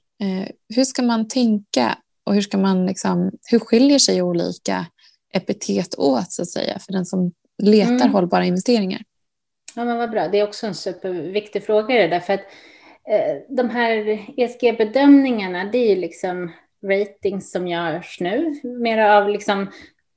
hur 0.75 0.85
ska 0.85 1.01
man 1.01 1.27
tänka 1.27 1.97
och 2.25 2.33
hur, 2.33 2.41
ska 2.41 2.57
man 2.57 2.85
liksom, 2.85 3.31
hur 3.51 3.59
skiljer 3.59 3.99
sig 3.99 4.21
olika 4.21 4.85
epitet 5.33 5.95
åt 5.97 6.31
så 6.31 6.41
att 6.41 6.49
säga 6.49 6.79
för 6.79 6.93
den 6.93 7.05
som 7.05 7.31
letar 7.63 7.91
mm. 7.91 8.11
hållbara 8.11 8.45
investeringar. 8.45 9.01
Ja, 9.75 9.85
men 9.85 9.97
vad 9.97 10.11
bra. 10.11 10.27
Det 10.27 10.39
är 10.39 10.47
också 10.47 10.67
en 10.67 10.75
superviktig 10.75 11.63
fråga 11.63 11.95
det 11.95 12.07
där, 12.07 12.19
för 12.19 12.33
att 12.33 12.45
eh, 13.09 13.55
de 13.55 13.69
här 13.69 14.19
ESG-bedömningarna, 14.37 15.69
det 15.71 15.77
är 15.77 15.89
ju 15.89 15.95
liksom 15.95 16.51
ratings 16.83 17.51
som 17.51 17.67
görs 17.67 18.17
nu, 18.19 18.59
mer 18.63 18.97
av 18.97 19.29
liksom 19.29 19.67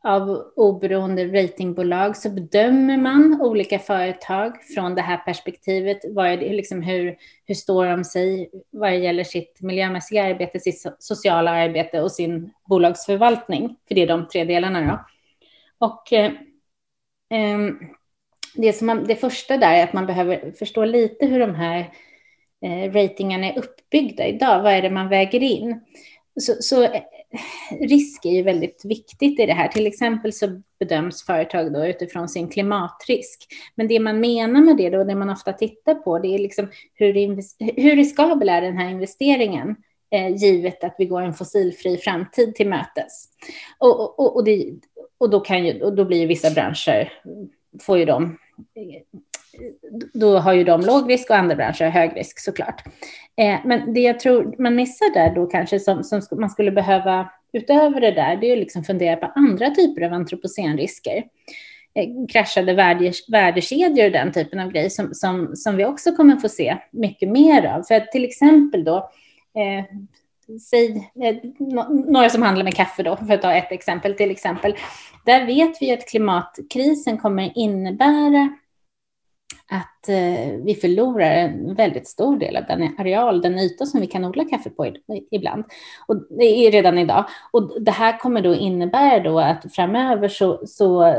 av 0.06 0.52
oberoende 0.56 1.24
ratingbolag 1.24 2.16
så 2.16 2.30
bedömer 2.30 2.96
man 2.96 3.40
olika 3.42 3.78
företag 3.78 4.62
från 4.62 4.94
det 4.94 5.02
här 5.02 5.16
perspektivet. 5.16 5.98
Vad 6.08 6.26
är 6.26 6.36
det, 6.36 6.52
liksom 6.52 6.82
hur, 6.82 7.16
hur 7.44 7.54
står 7.54 7.86
de 7.86 8.04
sig 8.04 8.50
vad 8.70 8.90
det 8.90 8.96
gäller 8.96 9.24
sitt 9.24 9.62
miljömässiga 9.62 10.24
arbete, 10.24 10.60
sitt 10.60 10.82
sociala 10.98 11.50
arbete 11.50 12.02
och 12.02 12.12
sin 12.12 12.52
bolagsförvaltning? 12.68 13.76
För 13.88 13.94
det 13.94 14.02
är 14.02 14.06
de 14.06 14.28
tre 14.28 14.44
delarna. 14.44 14.80
Då. 14.80 15.06
Och 15.86 16.12
eh, 16.12 16.32
eh, 17.30 17.58
det, 18.54 18.72
som 18.72 18.86
man, 18.86 19.04
det 19.04 19.16
första 19.16 19.56
där 19.56 19.74
är 19.74 19.84
att 19.84 19.92
man 19.92 20.06
behöver 20.06 20.52
förstå 20.58 20.84
lite 20.84 21.26
hur 21.26 21.40
de 21.40 21.54
här 21.54 21.92
eh, 22.62 22.92
ratingarna 22.92 23.46
är 23.46 23.58
uppbyggda 23.58 24.26
idag. 24.26 24.62
Vad 24.62 24.72
är 24.72 24.82
det 24.82 24.90
man 24.90 25.08
väger 25.08 25.42
in? 25.42 25.80
Så, 26.40 26.52
så, 26.60 26.88
risk 27.80 28.24
är 28.24 28.30
ju 28.30 28.42
väldigt 28.42 28.84
viktigt 28.84 29.40
i 29.40 29.46
det 29.46 29.52
här. 29.52 29.68
Till 29.68 29.86
exempel 29.86 30.32
så 30.32 30.62
bedöms 30.78 31.26
företag 31.26 31.72
då 31.72 31.86
utifrån 31.86 32.28
sin 32.28 32.48
klimatrisk. 32.48 33.46
Men 33.74 33.88
det 33.88 34.00
man 34.00 34.20
menar 34.20 34.60
med 34.60 34.76
det 34.76 34.90
då, 34.90 35.04
det 35.04 35.14
man 35.14 35.30
ofta 35.30 35.52
tittar 35.52 35.94
på, 35.94 36.18
det 36.18 36.28
är 36.28 36.38
liksom 36.38 36.68
hur, 36.94 37.12
hur 37.80 37.96
riskabel 37.96 38.48
är 38.48 38.60
den 38.60 38.76
här 38.76 38.90
investeringen? 38.90 39.76
Eh, 40.10 40.36
givet 40.36 40.84
att 40.84 40.94
vi 40.98 41.06
går 41.06 41.22
en 41.22 41.34
fossilfri 41.34 41.96
framtid 41.96 42.54
till 42.54 42.68
mötes. 42.68 43.28
Och, 43.78 44.20
och, 44.20 44.36
och, 44.36 44.44
det, 44.44 44.72
och, 45.18 45.30
då, 45.30 45.40
kan 45.40 45.66
ju, 45.66 45.82
och 45.82 45.96
då 45.96 46.04
blir 46.04 46.18
ju 46.18 46.26
vissa 46.26 46.50
branscher, 46.50 47.12
får 47.80 47.98
ju 47.98 48.04
de 48.04 48.38
då 50.12 50.38
har 50.38 50.52
ju 50.52 50.64
de 50.64 50.80
låg 50.80 51.10
risk 51.10 51.30
och 51.30 51.36
andra 51.36 51.56
branscher 51.56 51.88
hög 51.90 52.16
risk 52.16 52.40
såklart. 52.40 52.82
Eh, 53.36 53.58
men 53.64 53.94
det 53.94 54.00
jag 54.00 54.20
tror 54.20 54.62
man 54.62 54.74
missar 54.74 55.14
där 55.14 55.34
då 55.34 55.46
kanske 55.46 55.80
som, 55.80 56.04
som 56.04 56.22
man 56.30 56.50
skulle 56.50 56.70
behöva 56.70 57.28
utöver 57.52 58.00
det 58.00 58.10
där, 58.10 58.36
det 58.36 58.46
är 58.46 58.52
att 58.52 58.58
liksom 58.58 58.84
fundera 58.84 59.16
på 59.16 59.26
andra 59.34 59.70
typer 59.70 60.02
av 60.02 60.12
antropocenrisker. 60.12 61.24
Eh, 61.94 62.26
kraschade 62.32 62.74
värdekedjor 63.28 64.06
och 64.06 64.12
den 64.12 64.32
typen 64.32 64.60
av 64.60 64.70
grejer 64.70 64.88
som, 64.88 65.14
som, 65.14 65.56
som 65.56 65.76
vi 65.76 65.84
också 65.84 66.12
kommer 66.12 66.36
få 66.36 66.48
se 66.48 66.76
mycket 66.90 67.28
mer 67.28 67.66
av. 67.66 67.82
För 67.82 67.94
att 67.94 68.12
till 68.12 68.24
exempel 68.24 68.84
då, 68.84 68.96
eh, 69.54 69.84
säg, 70.60 71.10
eh, 71.22 71.36
några 72.06 72.30
som 72.30 72.42
handlar 72.42 72.64
med 72.64 72.74
kaffe 72.74 73.02
då, 73.02 73.16
för 73.16 73.34
att 73.34 73.42
ta 73.42 73.52
ett 73.52 73.72
exempel 73.72 74.14
till 74.14 74.30
exempel. 74.30 74.74
Där 75.24 75.46
vet 75.46 75.82
vi 75.82 75.92
att 75.92 76.08
klimatkrisen 76.08 77.18
kommer 77.18 77.52
innebära 77.54 78.56
att 79.70 80.08
eh, 80.08 80.56
vi 80.64 80.78
förlorar 80.80 81.30
en 81.30 81.74
väldigt 81.74 82.08
stor 82.08 82.36
del 82.36 82.56
av 82.56 82.62
den 82.66 82.94
areal, 82.98 83.40
den 83.40 83.58
yta 83.58 83.86
som 83.86 84.00
vi 84.00 84.06
kan 84.06 84.24
odla 84.24 84.44
kaffe 84.44 84.70
på 84.70 84.92
ibland. 85.30 85.64
Och 86.06 86.16
det 86.30 86.44
är 86.44 86.72
redan 86.72 86.98
idag. 86.98 87.24
Och 87.50 87.82
det 87.82 87.90
här 87.90 88.18
kommer 88.18 88.40
då 88.40 88.54
innebära 88.54 89.22
då 89.22 89.40
att 89.40 89.72
framöver 89.72 90.28
så, 90.28 90.66
så 90.66 91.14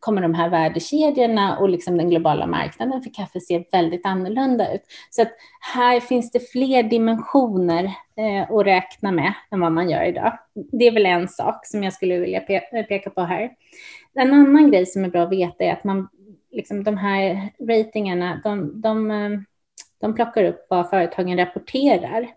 kommer 0.00 0.22
de 0.22 0.34
här 0.34 0.48
värdekedjorna 0.48 1.58
och 1.58 1.68
liksom 1.68 1.96
den 1.96 2.10
globala 2.10 2.46
marknaden 2.46 3.02
för 3.02 3.14
kaffe 3.14 3.40
se 3.40 3.64
väldigt 3.72 4.06
annorlunda 4.06 4.74
ut. 4.74 4.82
Så 5.10 5.22
att 5.22 5.32
här 5.74 6.00
finns 6.00 6.30
det 6.30 6.50
fler 6.52 6.82
dimensioner 6.82 7.92
eh, 8.16 8.52
att 8.52 8.66
räkna 8.66 9.12
med 9.12 9.32
än 9.50 9.60
vad 9.60 9.72
man 9.72 9.90
gör 9.90 10.04
idag. 10.04 10.38
Det 10.54 10.86
är 10.86 10.92
väl 10.92 11.06
en 11.06 11.28
sak 11.28 11.66
som 11.66 11.82
jag 11.82 11.92
skulle 11.92 12.18
vilja 12.18 12.40
pe 12.40 12.60
peka 12.88 13.10
på 13.10 13.20
här. 13.20 13.50
En 14.14 14.32
annan 14.32 14.70
grej 14.70 14.86
som 14.86 15.04
är 15.04 15.08
bra 15.08 15.22
att 15.22 15.32
veta 15.32 15.64
är 15.64 15.72
att 15.72 15.84
man 15.84 16.08
liksom 16.50 16.84
de 16.84 16.96
här 16.96 17.48
ratingarna, 17.68 18.40
de, 18.44 18.80
de, 18.80 19.10
eh, 19.10 19.30
de 20.00 20.14
plockar 20.14 20.44
upp 20.44 20.66
vad 20.70 20.90
företagen 20.90 21.36
rapporterar. 21.36 22.28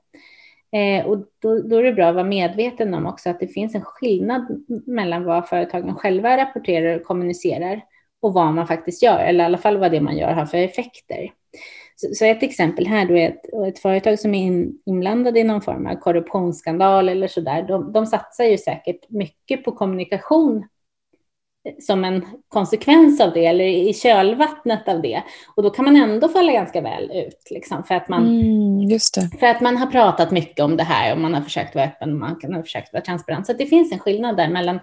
Eh, 0.72 1.06
och 1.06 1.18
då, 1.40 1.62
då, 1.62 1.78
är 1.78 1.84
det 1.84 1.94
bra 1.94 2.06
att 2.06 2.16
vara 2.16 2.26
medveten 2.26 2.94
om 2.94 3.06
också 3.06 3.30
att 3.30 3.40
det 3.40 3.48
finns 3.48 3.76
en 3.76 3.82
skillnad 3.82 4.64
mellan 4.86 5.24
vad 5.24 5.50
företagen 5.50 5.96
själva 5.96 6.38
rapporterar 6.38 7.00
och 7.00 7.04
kommunicerar 7.04 7.82
och 8.20 8.34
vad 8.34 8.54
man 8.54 8.68
faktiskt 8.68 9.04
gör, 9.04 9.20
eller 9.20 9.44
i 9.44 9.46
alla 9.46 9.58
fall 9.58 9.78
vad 9.78 9.92
det 9.92 10.02
man 10.02 10.18
gör 10.18 10.32
har 10.32 10.46
för 10.46 10.58
effekter. 10.58 11.32
Så, 11.96 12.08
så 12.14 12.26
ett 12.26 12.44
exempel 12.44 12.88
här 12.88 13.06
då 13.06 13.18
är 13.18 13.30
ett, 13.30 13.68
ett 13.68 13.80
företag 13.80 14.20
som 14.20 14.36
är 14.36 14.44
in, 14.44 14.80
inblandade 14.86 15.40
i 15.40 15.44
någon 15.44 15.62
form 15.62 15.88
av 15.88 15.96
korruptionsskandal 15.96 17.10
eller 17.10 17.28
så 17.28 17.42
där, 17.42 17.62
de, 17.62 17.92
de 17.92 18.06
satsar 18.06 18.44
ju 18.44 18.58
säkert 18.58 19.10
mycket 19.10 19.64
på 19.64 19.72
kommunikation 19.72 20.66
som 21.80 22.06
en 22.06 22.26
konsekvens 22.48 23.22
av 23.22 23.34
det 23.34 23.46
eller 23.46 23.66
i 23.66 23.94
kölvattnet 23.94 24.88
av 24.88 25.02
det. 25.02 25.24
Och 25.56 25.64
då 25.64 25.70
kan 25.70 25.86
man 25.86 25.96
ändå 25.96 26.30
falla 26.30 26.52
ganska 26.52 26.82
väl 26.82 27.12
ut. 27.12 27.48
Liksom, 27.50 27.84
för, 27.84 27.96
att 27.96 28.10
man, 28.10 28.42
mm, 28.42 29.00
för 29.40 29.48
att 29.48 29.62
man 29.62 29.78
har 29.78 29.88
pratat 29.88 30.32
mycket 30.32 30.60
om 30.60 30.78
det 30.78 30.84
här 30.84 31.14
och 31.14 31.22
man 31.22 31.34
har 31.34 31.42
försökt 31.42 31.76
vara 31.76 31.86
öppen 31.86 32.12
och 32.12 32.20
man 32.20 32.54
har 32.54 32.64
försökt 32.64 32.94
vara 32.94 33.04
transparent. 33.04 33.48
Så 33.48 33.54
det 33.54 33.66
finns 33.66 33.92
en 33.92 34.00
skillnad 34.00 34.38
där 34.38 34.50
mellan 34.50 34.80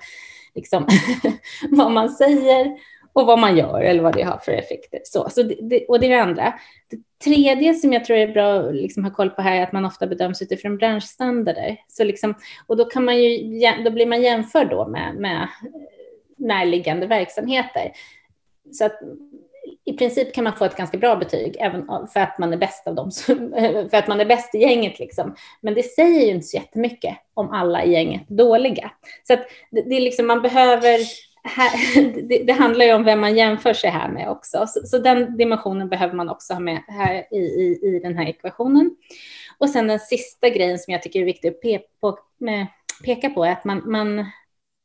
liksom, 0.55 0.87
vad 1.70 1.92
man 1.92 2.09
säger 2.11 2.77
och 3.12 3.27
vad 3.27 3.38
man 3.38 3.57
gör 3.57 3.81
eller 3.81 4.03
vad 4.03 4.14
det 4.14 4.22
har 4.22 4.38
för 4.38 4.53
effekter. 4.53 5.01
Så, 5.05 5.29
så 5.31 5.42
det, 5.42 5.87
och 5.87 6.01
det 6.01 6.07
är 6.07 6.11
det 6.11 6.22
andra. 6.22 6.55
Det 6.90 7.25
tredje 7.25 7.75
som 7.75 7.92
jag 7.92 8.05
tror 8.05 8.16
är 8.16 8.29
bra 8.29 8.61
att 8.61 8.75
liksom 8.75 9.05
ha 9.05 9.11
koll 9.11 9.31
på 9.31 9.42
här 9.42 9.57
är 9.57 9.62
att 9.62 9.72
man 9.72 9.85
ofta 9.85 10.07
bedöms 10.07 10.42
utifrån 10.42 10.77
branschstandarder. 10.77 11.77
Så 11.88 12.05
liksom, 12.05 12.35
och 12.66 12.77
då, 12.77 12.85
kan 12.85 13.05
man 13.05 13.22
ju, 13.22 13.61
då 13.85 13.90
blir 13.90 14.07
man 14.07 14.22
jämförd 14.22 14.70
då 14.70 14.88
med, 14.88 15.14
med 15.14 15.42
eh, 15.42 15.48
närliggande 16.37 17.07
verksamheter. 17.07 17.92
Så 18.72 18.85
att 18.85 19.01
i 19.85 19.92
princip 19.92 20.35
kan 20.35 20.44
man 20.44 20.57
få 20.57 20.64
ett 20.64 20.77
ganska 20.77 20.98
bra 20.98 21.16
betyg 21.16 21.57
även 21.61 21.87
för 22.12 22.20
att 22.20 22.38
man 22.38 22.53
är 22.53 22.57
bäst 22.57 22.87
av 22.87 22.94
dem, 22.94 23.11
för 23.90 23.94
att 23.94 24.09
man 24.09 24.20
är 24.20 24.25
bäst 24.25 24.55
i 24.55 24.59
gänget. 24.59 24.98
Liksom. 24.98 25.35
Men 25.61 25.75
det 25.75 25.83
säger 25.83 26.20
ju 26.20 26.31
inte 26.31 26.46
så 26.46 26.57
jättemycket 26.57 27.16
om 27.35 27.51
alla 27.51 27.85
i 27.85 27.92
gänget 27.92 28.31
är 28.31 28.35
dåliga. 28.35 28.90
Så 29.27 29.33
att 29.33 29.40
det, 29.70 29.83
det 29.83 29.96
är 29.96 30.01
liksom, 30.01 30.27
man 30.27 30.42
behöver 30.42 30.98
här, 31.45 32.03
det, 32.29 32.45
det, 32.45 32.53
handlar 32.53 32.85
ju 32.85 32.93
om 32.93 33.05
vem 33.05 33.21
man 33.21 33.37
jämför 33.37 33.73
sig 33.73 33.91
här 33.91 34.09
med 34.09 34.31
också. 34.31 34.67
Så, 34.67 34.87
så, 34.87 34.99
den 34.99 35.37
dimensionen 35.37 35.89
behöver 35.89 36.15
man 36.15 36.29
också 36.29 36.53
ha 36.53 36.61
med 36.61 36.83
här 36.89 37.27
i, 37.31 37.39
i, 37.39 37.81
i 37.83 38.01
den 38.03 38.19
här 38.19 38.27
ekvationen. 38.29 38.97
Och 39.59 39.71
sen 39.71 39.87
den 39.87 40.01
sista 40.01 40.49
grejen 40.49 40.79
som 40.79 40.93
jag 40.93 41.03
tycker 41.03 41.21
är 41.21 41.25
viktig 41.25 41.49
att 41.49 41.61
pe 41.61 41.79
på, 42.01 42.19
med, 42.39 42.67
peka 43.05 43.31
på 43.31 43.45
är 43.45 43.53
att 43.53 43.65
man, 43.65 43.91
man 43.91 44.25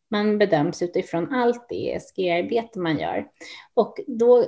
man 0.09 0.37
bedöms 0.37 0.81
utifrån 0.81 1.33
allt 1.33 1.69
det 1.69 1.93
ESG-arbete 1.93 2.79
man 2.79 2.99
gör. 2.99 3.27
Och 3.73 3.99
då, 4.07 4.45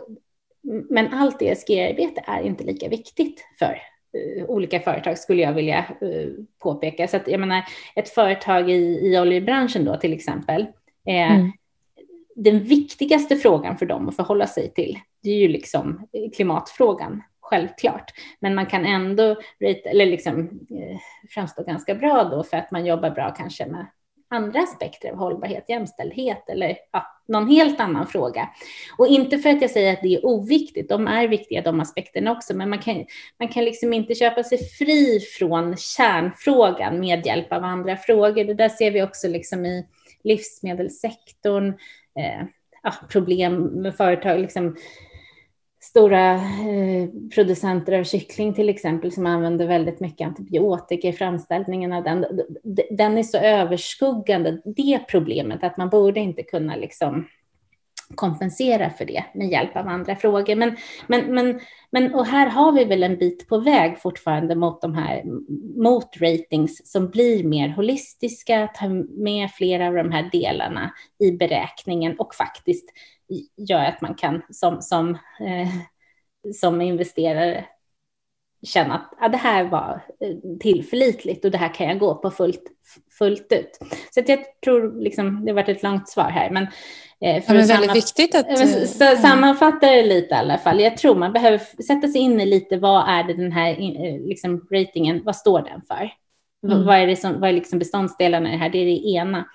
men 0.89 1.13
allt 1.13 1.41
ESG-arbete 1.41 2.23
är 2.27 2.41
inte 2.41 2.63
lika 2.63 2.89
viktigt 2.89 3.45
för 3.59 3.81
uh, 4.17 4.45
olika 4.45 4.79
företag 4.79 5.17
skulle 5.17 5.41
jag 5.41 5.53
vilja 5.53 5.85
uh, 6.03 6.33
påpeka. 6.59 7.07
Så 7.07 7.17
att 7.17 7.27
jag 7.27 7.39
menar, 7.39 7.63
ett 7.95 8.09
företag 8.09 8.69
i, 8.69 8.99
i 9.07 9.19
oljebranschen 9.19 9.85
då 9.85 9.97
till 9.97 10.13
exempel, 10.13 10.61
eh, 11.05 11.35
mm 11.35 11.51
den 12.43 12.63
viktigaste 12.63 13.35
frågan 13.35 13.77
för 13.77 13.85
dem 13.85 14.09
att 14.09 14.15
förhålla 14.15 14.47
sig 14.47 14.73
till, 14.73 14.99
det 15.23 15.29
är 15.29 15.37
ju 15.37 15.47
liksom 15.47 16.07
klimatfrågan 16.35 17.21
självklart. 17.41 18.11
Men 18.39 18.55
man 18.55 18.65
kan 18.65 18.85
ändå 18.85 19.35
eller 19.85 20.05
liksom, 20.05 20.39
eh, 20.69 20.99
framstå 21.29 21.63
ganska 21.63 21.95
bra 21.95 22.23
då 22.23 22.43
för 22.43 22.57
att 22.57 22.71
man 22.71 22.85
jobbar 22.85 23.09
bra 23.09 23.33
kanske 23.37 23.65
med 23.65 23.85
andra 24.29 24.59
aspekter 24.59 25.11
av 25.11 25.17
hållbarhet, 25.17 25.65
jämställdhet 25.67 26.49
eller 26.49 26.77
ja, 26.91 27.05
någon 27.27 27.47
helt 27.47 27.79
annan 27.79 28.07
fråga. 28.07 28.49
Och 28.97 29.07
inte 29.07 29.37
för 29.37 29.49
att 29.49 29.61
jag 29.61 29.71
säger 29.71 29.93
att 29.93 30.01
det 30.01 30.15
är 30.15 30.25
oviktigt, 30.25 30.89
de 30.89 31.07
är 31.07 31.27
viktiga 31.27 31.61
de 31.61 31.79
aspekterna 31.79 32.31
också, 32.31 32.55
men 32.55 32.69
man 32.69 32.79
kan, 32.79 33.05
man 33.39 33.47
kan 33.47 33.65
liksom 33.65 33.93
inte 33.93 34.15
köpa 34.15 34.43
sig 34.43 34.57
fri 34.57 35.19
från 35.19 35.77
kärnfrågan 35.77 36.99
med 36.99 37.25
hjälp 37.25 37.53
av 37.53 37.63
andra 37.63 37.97
frågor. 37.97 38.43
Det 38.43 38.53
där 38.53 38.69
ser 38.69 38.91
vi 38.91 39.03
också 39.03 39.27
liksom 39.27 39.65
i 39.65 39.85
livsmedelssektorn, 40.23 41.73
eh, 42.19 42.45
ja, 42.83 42.93
problem 43.09 43.63
med 43.63 43.95
företag, 43.95 44.39
liksom, 44.39 44.75
stora 45.81 46.33
eh, 46.33 47.09
producenter 47.35 47.99
av 47.99 48.03
kyckling 48.03 48.53
till 48.53 48.69
exempel 48.69 49.11
som 49.11 49.25
använder 49.25 49.67
väldigt 49.67 49.99
mycket 49.99 50.27
antibiotika 50.27 51.07
i 51.07 51.13
framställningen 51.13 51.93
av 51.93 52.03
den. 52.03 52.25
Den 52.91 53.17
är 53.17 53.23
så 53.23 53.37
överskuggande, 53.37 54.61
det 54.65 54.99
problemet, 55.09 55.63
att 55.63 55.77
man 55.77 55.89
borde 55.89 56.19
inte 56.19 56.43
kunna 56.43 56.75
liksom 56.75 57.27
kompensera 58.15 58.89
för 58.89 59.05
det 59.05 59.23
med 59.33 59.49
hjälp 59.49 59.77
av 59.77 59.87
andra 59.87 60.15
frågor. 60.15 60.55
Men, 60.55 60.77
men, 61.07 61.35
men, 61.35 61.59
men 61.91 62.15
och 62.15 62.25
här 62.25 62.47
har 62.47 62.71
vi 62.71 62.85
väl 62.85 63.03
en 63.03 63.17
bit 63.17 63.47
på 63.47 63.57
väg 63.57 63.99
fortfarande 63.99 64.55
mot 64.55 64.81
de 64.81 64.93
här 64.93 65.23
mot 65.83 66.21
ratings 66.21 66.91
som 66.91 67.09
blir 67.09 67.43
mer 67.43 67.69
holistiska, 67.69 68.67
tar 68.67 69.21
med 69.23 69.51
flera 69.51 69.87
av 69.87 69.93
de 69.93 70.11
här 70.11 70.29
delarna 70.31 70.93
i 71.19 71.31
beräkningen 71.31 72.19
och 72.19 72.35
faktiskt 72.35 72.89
gör 73.57 73.83
att 73.83 74.01
man 74.01 74.15
kan 74.15 74.41
som, 74.49 74.81
som, 74.81 75.09
eh, 75.39 75.69
som 76.53 76.81
investerare 76.81 77.65
känna 78.63 78.95
att 78.95 79.13
ja, 79.21 79.29
det 79.29 79.37
här 79.37 79.63
var 79.63 80.01
eh, 80.19 80.57
tillförlitligt 80.59 81.45
och 81.45 81.51
det 81.51 81.57
här 81.57 81.73
kan 81.73 81.87
jag 81.87 81.99
gå 81.99 82.15
på 82.15 82.31
fullt, 82.31 82.63
fullt 83.17 83.51
ut. 83.51 83.79
Så 84.11 84.21
jag 84.27 84.39
tror, 84.63 85.01
liksom, 85.01 85.45
det 85.45 85.51
har 85.51 85.55
varit 85.55 85.69
ett 85.69 85.83
långt 85.83 86.09
svar 86.09 86.29
här, 86.29 86.49
men 86.49 86.67
eh, 87.21 87.43
för 87.43 87.55
ja, 87.55 87.65
väldigt 87.65 87.95
viktigt 87.95 88.35
att... 88.35 88.49
Eh, 88.49 89.21
sammanfatta 89.21 89.87
det 89.87 90.03
lite 90.03 90.35
i 90.35 90.37
alla 90.37 90.57
fall. 90.57 90.79
Jag 90.79 90.97
tror 90.97 91.15
man 91.15 91.33
behöver 91.33 91.83
sätta 91.83 92.07
sig 92.07 92.21
in 92.21 92.41
i 92.41 92.45
lite 92.45 92.77
vad 92.77 93.09
är 93.09 93.23
det 93.23 93.33
den 93.33 93.51
här 93.51 93.75
liksom, 94.27 94.67
ratingen, 94.71 95.21
vad 95.23 95.35
står 95.35 95.61
den 95.61 95.81
för? 95.81 96.11
Mm. 96.67 96.85
Vad 96.85 96.95
är, 96.95 97.07
det 97.07 97.15
som, 97.15 97.39
vad 97.39 97.49
är 97.49 97.53
liksom 97.53 97.79
beståndsdelarna 97.79 98.49
i 98.49 98.51
det 98.51 98.57
här? 98.57 98.69
Det 98.69 98.77
är 98.77 98.85
det 98.85 99.09
ena. 99.09 99.45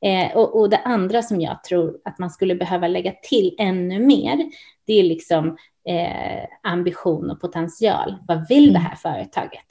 Eh, 0.00 0.36
och, 0.36 0.60
och, 0.60 0.70
det 0.70 0.78
andra 0.78 1.22
som 1.22 1.40
jag 1.40 1.64
tror 1.64 1.96
att 2.04 2.18
man 2.18 2.30
skulle 2.30 2.54
behöva 2.54 2.88
lägga 2.88 3.12
till 3.22 3.56
ännu 3.58 3.98
mer, 3.98 4.50
det 4.86 4.92
är 4.92 5.02
liksom 5.02 5.56
eh, 5.88 6.44
ambition 6.62 7.30
och 7.30 7.40
potential. 7.40 8.14
Vad 8.28 8.48
vill 8.48 8.72
det 8.72 8.78
mm. 8.78 8.82
här 8.82 8.96
företaget? 8.96 9.66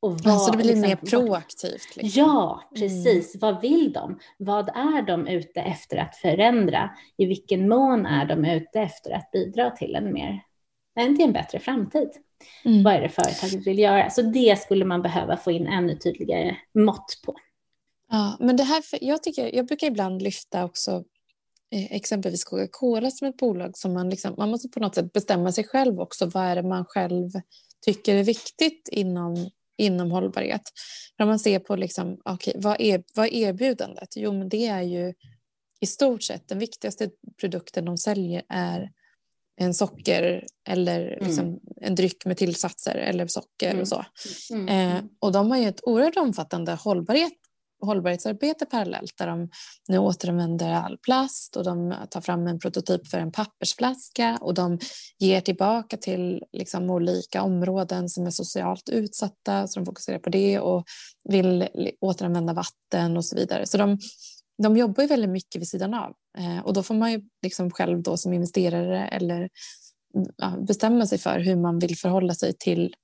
Och 0.00 0.20
vad, 0.20 0.34
alltså 0.34 0.50
det 0.50 0.56
blir 0.56 0.66
liksom, 0.66 0.80
mer 0.80 0.96
proaktivt? 0.96 1.96
Liksom. 1.96 2.22
Ja, 2.24 2.62
mm. 2.76 2.80
precis. 2.80 3.34
Mm. 3.34 3.40
Vad 3.40 3.60
vill 3.60 3.92
de? 3.92 4.18
Vad 4.38 4.68
är 4.68 5.02
de 5.02 5.26
ute 5.26 5.60
efter 5.60 5.96
att 5.96 6.16
förändra? 6.16 6.90
I 7.16 7.26
vilken 7.26 7.68
mån 7.68 8.06
är 8.06 8.26
de 8.26 8.44
ute 8.44 8.80
efter 8.80 9.10
att 9.10 9.30
bidra 9.30 9.70
till 9.70 9.94
en 9.94 10.12
mer, 10.12 10.42
till 10.96 11.24
en 11.24 11.32
bättre 11.32 11.58
framtid? 11.58 12.10
Mm. 12.64 12.82
Vad 12.82 12.94
är 12.94 13.00
det 13.00 13.08
företaget 13.08 13.66
vill 13.66 13.78
göra? 13.78 14.10
Så 14.10 14.22
det 14.22 14.60
skulle 14.60 14.84
man 14.84 15.02
behöva 15.02 15.36
få 15.36 15.50
in 15.50 15.66
ännu 15.66 15.96
tydligare 15.96 16.56
mått 16.74 17.20
på. 17.26 17.34
Ja, 18.10 18.36
men 18.40 18.56
det 18.56 18.62
här, 18.62 18.84
jag, 19.00 19.22
tycker, 19.22 19.54
jag 19.54 19.66
brukar 19.66 19.86
ibland 19.86 20.22
lyfta 20.22 20.64
också 20.64 21.04
eh, 21.74 21.92
exempelvis 21.92 22.44
Coca-Cola 22.44 23.10
som 23.10 23.28
ett 23.28 23.36
bolag 23.36 23.78
som 23.78 23.92
man, 23.92 24.10
liksom, 24.10 24.34
man 24.38 24.50
måste 24.50 24.68
på 24.68 24.80
något 24.80 24.94
sätt 24.94 25.12
bestämma 25.12 25.52
sig 25.52 25.64
själv 25.64 26.00
också. 26.00 26.26
Vad 26.26 26.44
är 26.44 26.56
det 26.56 26.62
man 26.62 26.84
själv 26.84 27.30
tycker 27.84 28.14
är 28.14 28.24
viktigt 28.24 28.88
inom, 28.92 29.50
inom 29.78 30.10
hållbarhet? 30.10 30.62
När 31.18 31.26
man 31.26 31.38
ser 31.38 31.58
på 31.58 31.76
liksom, 31.76 32.20
okay, 32.24 32.54
vad, 32.56 32.80
är, 32.80 33.02
vad 33.14 33.26
är 33.26 33.32
erbjudandet? 33.32 34.08
Jo, 34.16 34.32
men 34.32 34.48
det 34.48 34.66
är 34.66 34.82
ju 34.82 35.14
i 35.80 35.86
stort 35.86 36.22
sett 36.22 36.48
den 36.48 36.58
viktigaste 36.58 37.10
produkten 37.40 37.84
de 37.84 37.98
säljer 37.98 38.42
är 38.48 38.90
en 39.60 39.74
socker 39.74 40.44
eller 40.68 41.12
mm. 41.12 41.26
liksom 41.26 41.44
mm. 41.44 41.60
en 41.80 41.94
dryck 41.94 42.24
med 42.24 42.36
tillsatser 42.36 42.94
eller 42.94 43.26
socker 43.26 43.70
mm. 43.70 43.80
och 43.80 43.88
så. 43.88 44.04
Mm. 44.52 44.68
Eh, 44.68 45.04
och 45.18 45.32
de 45.32 45.50
har 45.50 45.58
ju 45.58 45.68
ett 45.68 45.80
oerhört 45.82 46.16
omfattande 46.16 46.72
hållbarhet, 46.72 47.32
hållbarhetsarbete 47.80 48.66
parallellt 48.66 49.18
där 49.18 49.26
de 49.26 49.50
nu 49.88 49.98
återanvänder 49.98 50.72
all 50.72 50.98
plast 50.98 51.56
och 51.56 51.64
de 51.64 51.94
tar 52.10 52.20
fram 52.20 52.46
en 52.46 52.58
prototyp 52.58 53.06
för 53.06 53.18
en 53.18 53.32
pappersflaska 53.32 54.38
och 54.40 54.54
de 54.54 54.78
ger 55.18 55.40
tillbaka 55.40 55.96
till 55.96 56.44
liksom 56.52 56.90
olika 56.90 57.42
områden 57.42 58.08
som 58.08 58.26
är 58.26 58.30
socialt 58.30 58.88
utsatta 58.88 59.66
så 59.66 59.80
de 59.80 59.86
fokuserar 59.86 60.18
på 60.18 60.30
det 60.30 60.60
och 60.60 60.84
vill 61.24 61.68
återanvända 62.00 62.52
vatten 62.52 63.16
och 63.16 63.24
så 63.24 63.36
vidare. 63.36 63.66
Så 63.66 63.78
de, 63.78 63.98
de 64.62 64.76
jobbar 64.76 65.02
ju 65.02 65.08
väldigt 65.08 65.30
mycket 65.30 65.60
vid 65.60 65.68
sidan 65.68 65.94
av 65.94 66.14
eh, 66.38 66.58
och 66.58 66.72
då 66.72 66.82
får 66.82 66.94
man 66.94 67.12
ju 67.12 67.22
liksom 67.42 67.70
själv 67.70 68.02
då 68.02 68.16
som 68.16 68.32
investerare 68.32 69.08
eller 69.08 69.48
bestämma 70.66 71.06
sig 71.06 71.18
för 71.18 71.38
hur 71.38 71.56
man 71.56 71.78
vill 71.78 71.96
förhålla 71.96 72.34
sig 72.34 72.54
till 72.58 72.94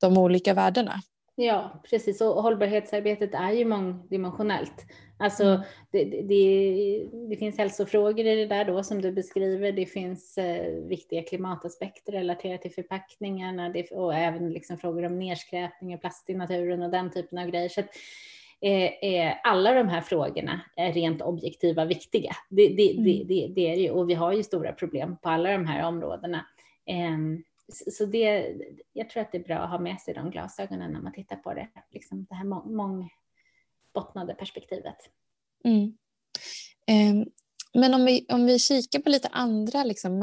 de 0.00 0.18
olika 0.18 0.54
värdena. 0.54 1.02
Ja, 1.34 1.82
precis. 1.90 2.20
Och 2.20 2.42
hållbarhetsarbetet 2.42 3.34
är 3.34 3.52
ju 3.52 3.64
mångdimensionellt. 3.64 4.86
Alltså, 5.18 5.44
mm. 5.44 5.60
det, 5.90 6.04
det, 6.04 7.08
det, 7.28 7.36
finns 7.36 7.58
hälsofrågor 7.58 8.26
i 8.26 8.36
det 8.36 8.46
där 8.46 8.64
då 8.64 8.82
som 8.82 9.02
du 9.02 9.12
beskriver. 9.12 9.72
Det 9.72 9.86
finns 9.86 10.38
eh, 10.38 10.72
viktiga 10.72 11.22
klimataspekter 11.22 12.12
relaterat 12.12 12.62
till 12.62 12.72
förpackningarna 12.72 13.68
det, 13.68 13.90
och 13.90 14.14
även 14.14 14.50
liksom 14.52 14.78
frågor 14.78 15.04
om 15.04 15.18
nedskräpning 15.18 15.94
och 15.94 16.00
plast 16.00 16.30
i 16.30 16.34
naturen 16.34 16.82
och 16.82 16.90
den 16.90 17.10
typen 17.10 17.38
av 17.38 17.46
grejer. 17.46 17.68
Så 17.68 17.80
att, 17.80 17.88
eh, 18.60 19.32
alla 19.42 19.74
de 19.74 19.88
här 19.88 20.00
frågorna 20.00 20.60
är 20.76 20.92
rent 20.92 21.22
objektiva 21.22 21.84
viktiga. 21.84 22.32
Det, 22.50 22.66
mm. 22.66 23.26
det, 23.26 23.44
är 23.44 23.76
det 23.76 23.82
ju, 23.82 23.90
och 23.90 24.10
vi 24.10 24.14
har 24.14 24.32
ju 24.32 24.42
stora 24.42 24.72
problem 24.72 25.16
på 25.22 25.28
alla 25.28 25.52
de 25.52 25.66
här 25.66 25.88
områdena. 25.88 26.46
Eh, 26.86 27.18
så 27.92 28.06
det, 28.06 28.56
jag 28.92 29.10
tror 29.10 29.22
att 29.22 29.32
det 29.32 29.38
är 29.38 29.44
bra 29.44 29.56
att 29.56 29.70
ha 29.70 29.78
med 29.78 30.00
sig 30.00 30.14
de 30.14 30.30
glasögonen 30.30 30.92
när 30.92 31.00
man 31.00 31.12
tittar 31.12 31.36
på 31.36 31.54
det, 31.54 31.68
liksom 31.90 32.26
det 32.28 32.34
här 32.34 32.44
mångbottnade 32.44 34.34
perspektivet. 34.34 34.96
Mm. 35.64 35.96
Eh, 36.86 37.26
men 37.74 37.94
om 37.94 38.04
vi, 38.04 38.26
om 38.28 38.46
vi 38.46 38.58
kikar 38.58 38.98
på 38.98 39.10
lite 39.10 39.28
andra 39.28 39.84
liksom, 39.84 40.18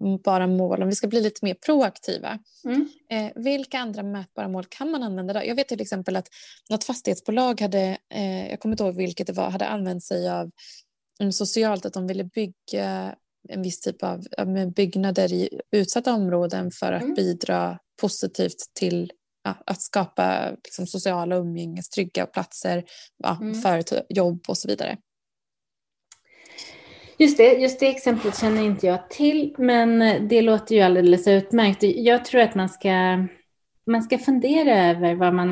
mätbara 0.00 0.46
mål, 0.46 0.82
om 0.82 0.88
vi 0.88 0.94
ska 0.94 1.06
bli 1.06 1.20
lite 1.20 1.44
mer 1.44 1.54
proaktiva. 1.54 2.38
Mm. 2.64 2.88
Eh, 3.10 3.42
vilka 3.42 3.78
andra 3.78 4.02
mätbara 4.02 4.48
mål 4.48 4.64
kan 4.68 4.90
man 4.90 5.02
använda? 5.02 5.34
Då? 5.34 5.40
Jag 5.44 5.54
vet 5.54 5.68
till 5.68 5.80
exempel 5.80 6.16
att 6.16 6.28
något 6.70 6.84
fastighetsbolag 6.84 7.60
hade, 7.60 7.98
eh, 8.14 8.50
jag 8.50 8.60
kommer 8.60 8.72
inte 8.72 8.84
ihåg 8.84 8.96
vilket 8.96 9.26
det 9.26 9.32
var, 9.32 9.50
hade 9.50 9.66
använt 9.66 10.04
sig 10.04 10.30
av 10.30 10.50
um, 11.20 11.32
socialt 11.32 11.86
att 11.86 11.92
de 11.92 12.06
ville 12.06 12.24
bygga 12.24 13.14
en 13.48 13.62
viss 13.62 13.80
typ 13.80 14.02
av 14.02 14.24
byggnader 14.76 15.32
i 15.32 15.60
utsatta 15.72 16.14
områden 16.14 16.70
för 16.70 16.92
att 16.92 17.02
mm. 17.02 17.14
bidra 17.14 17.78
positivt 18.00 18.70
till 18.74 19.12
ja, 19.44 19.54
att 19.66 19.82
skapa 19.82 20.50
liksom, 20.64 20.86
sociala 20.86 21.36
umgänges, 21.36 21.88
trygga 21.88 22.26
platser 22.26 22.84
ja, 23.16 23.38
mm. 23.40 23.54
för 23.54 23.82
jobb 24.08 24.44
och 24.48 24.58
så 24.58 24.68
vidare. 24.68 24.96
Just 27.18 27.36
det, 27.36 27.52
just 27.52 27.80
det 27.80 27.86
exemplet 27.86 28.38
känner 28.38 28.62
inte 28.62 28.86
jag 28.86 29.10
till, 29.10 29.54
men 29.58 29.98
det 30.28 30.42
låter 30.42 30.74
ju 30.74 30.80
alldeles 30.80 31.28
utmärkt. 31.28 31.82
Jag 31.82 32.24
tror 32.24 32.40
att 32.40 32.54
man 32.54 32.68
ska, 32.68 33.26
man 33.86 34.02
ska 34.02 34.18
fundera 34.18 34.90
över 34.90 35.14
vad 35.14 35.34
man 35.34 35.48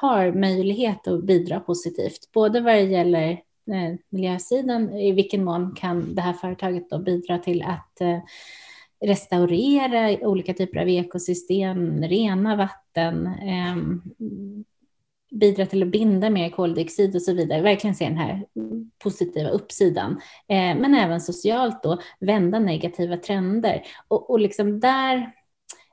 har 0.00 0.32
möjlighet 0.32 1.08
att 1.08 1.24
bidra 1.24 1.60
positivt, 1.60 2.32
både 2.32 2.60
vad 2.60 2.74
det 2.74 2.80
gäller 2.80 3.40
Eh, 3.72 3.94
miljösidan, 4.08 4.92
i 4.94 5.12
vilken 5.12 5.44
mån 5.44 5.74
kan 5.74 6.14
det 6.14 6.22
här 6.22 6.32
företaget 6.32 6.90
då 6.90 6.98
bidra 6.98 7.38
till 7.38 7.62
att 7.62 8.00
eh, 8.00 8.18
restaurera 9.04 10.28
olika 10.28 10.54
typer 10.54 10.80
av 10.80 10.88
ekosystem, 10.88 12.02
rena 12.02 12.56
vatten, 12.56 13.26
eh, 13.26 13.76
bidra 15.30 15.66
till 15.66 15.82
att 15.82 15.88
binda 15.88 16.30
mer 16.30 16.50
koldioxid 16.50 17.14
och 17.14 17.22
så 17.22 17.32
vidare. 17.32 17.62
Verkligen 17.62 17.94
se 17.94 18.04
den 18.04 18.16
här 18.16 18.44
positiva 18.98 19.48
uppsidan. 19.48 20.20
Eh, 20.48 20.76
men 20.76 20.94
även 20.94 21.20
socialt 21.20 21.82
då 21.82 22.00
vända 22.20 22.58
negativa 22.58 23.16
trender. 23.16 23.82
Och, 24.08 24.30
och 24.30 24.40
liksom 24.40 24.80
där, 24.80 25.32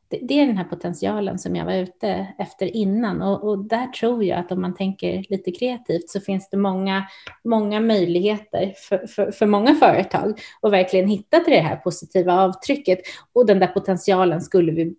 det, 0.09 0.19
det, 0.21 0.39
är 0.39 0.47
den 0.47 0.57
här 0.57 0.63
potentialen 0.63 1.39
som 1.39 1.55
jag 1.55 1.65
var 1.65 1.73
ute 1.73 2.27
efter 2.37 2.75
innan. 2.75 3.21
Och, 3.21 3.49
och, 3.49 3.57
där 3.57 3.87
tror 3.87 4.23
jag 4.23 4.39
att 4.39 4.51
om 4.51 4.61
man 4.61 4.75
tänker 4.75 5.25
lite 5.29 5.51
kreativt 5.51 6.09
så 6.09 6.19
finns 6.19 6.49
det 6.49 6.57
många, 6.57 7.03
många 7.43 7.79
möjligheter 7.79 8.73
för, 8.89 9.07
för, 9.07 9.31
för 9.31 9.45
många 9.45 9.75
företag 9.75 10.39
att 10.61 10.71
verkligen 10.71 11.07
hitta 11.07 11.39
till 11.39 11.53
det 11.53 11.59
här 11.59 11.75
positiva 11.75 12.33
avtrycket. 12.33 12.99
Och 13.33 13.45
den 13.45 13.59
där 13.59 13.67
potentialen 13.67 14.41
skulle 14.41 14.71
vi 14.71 14.95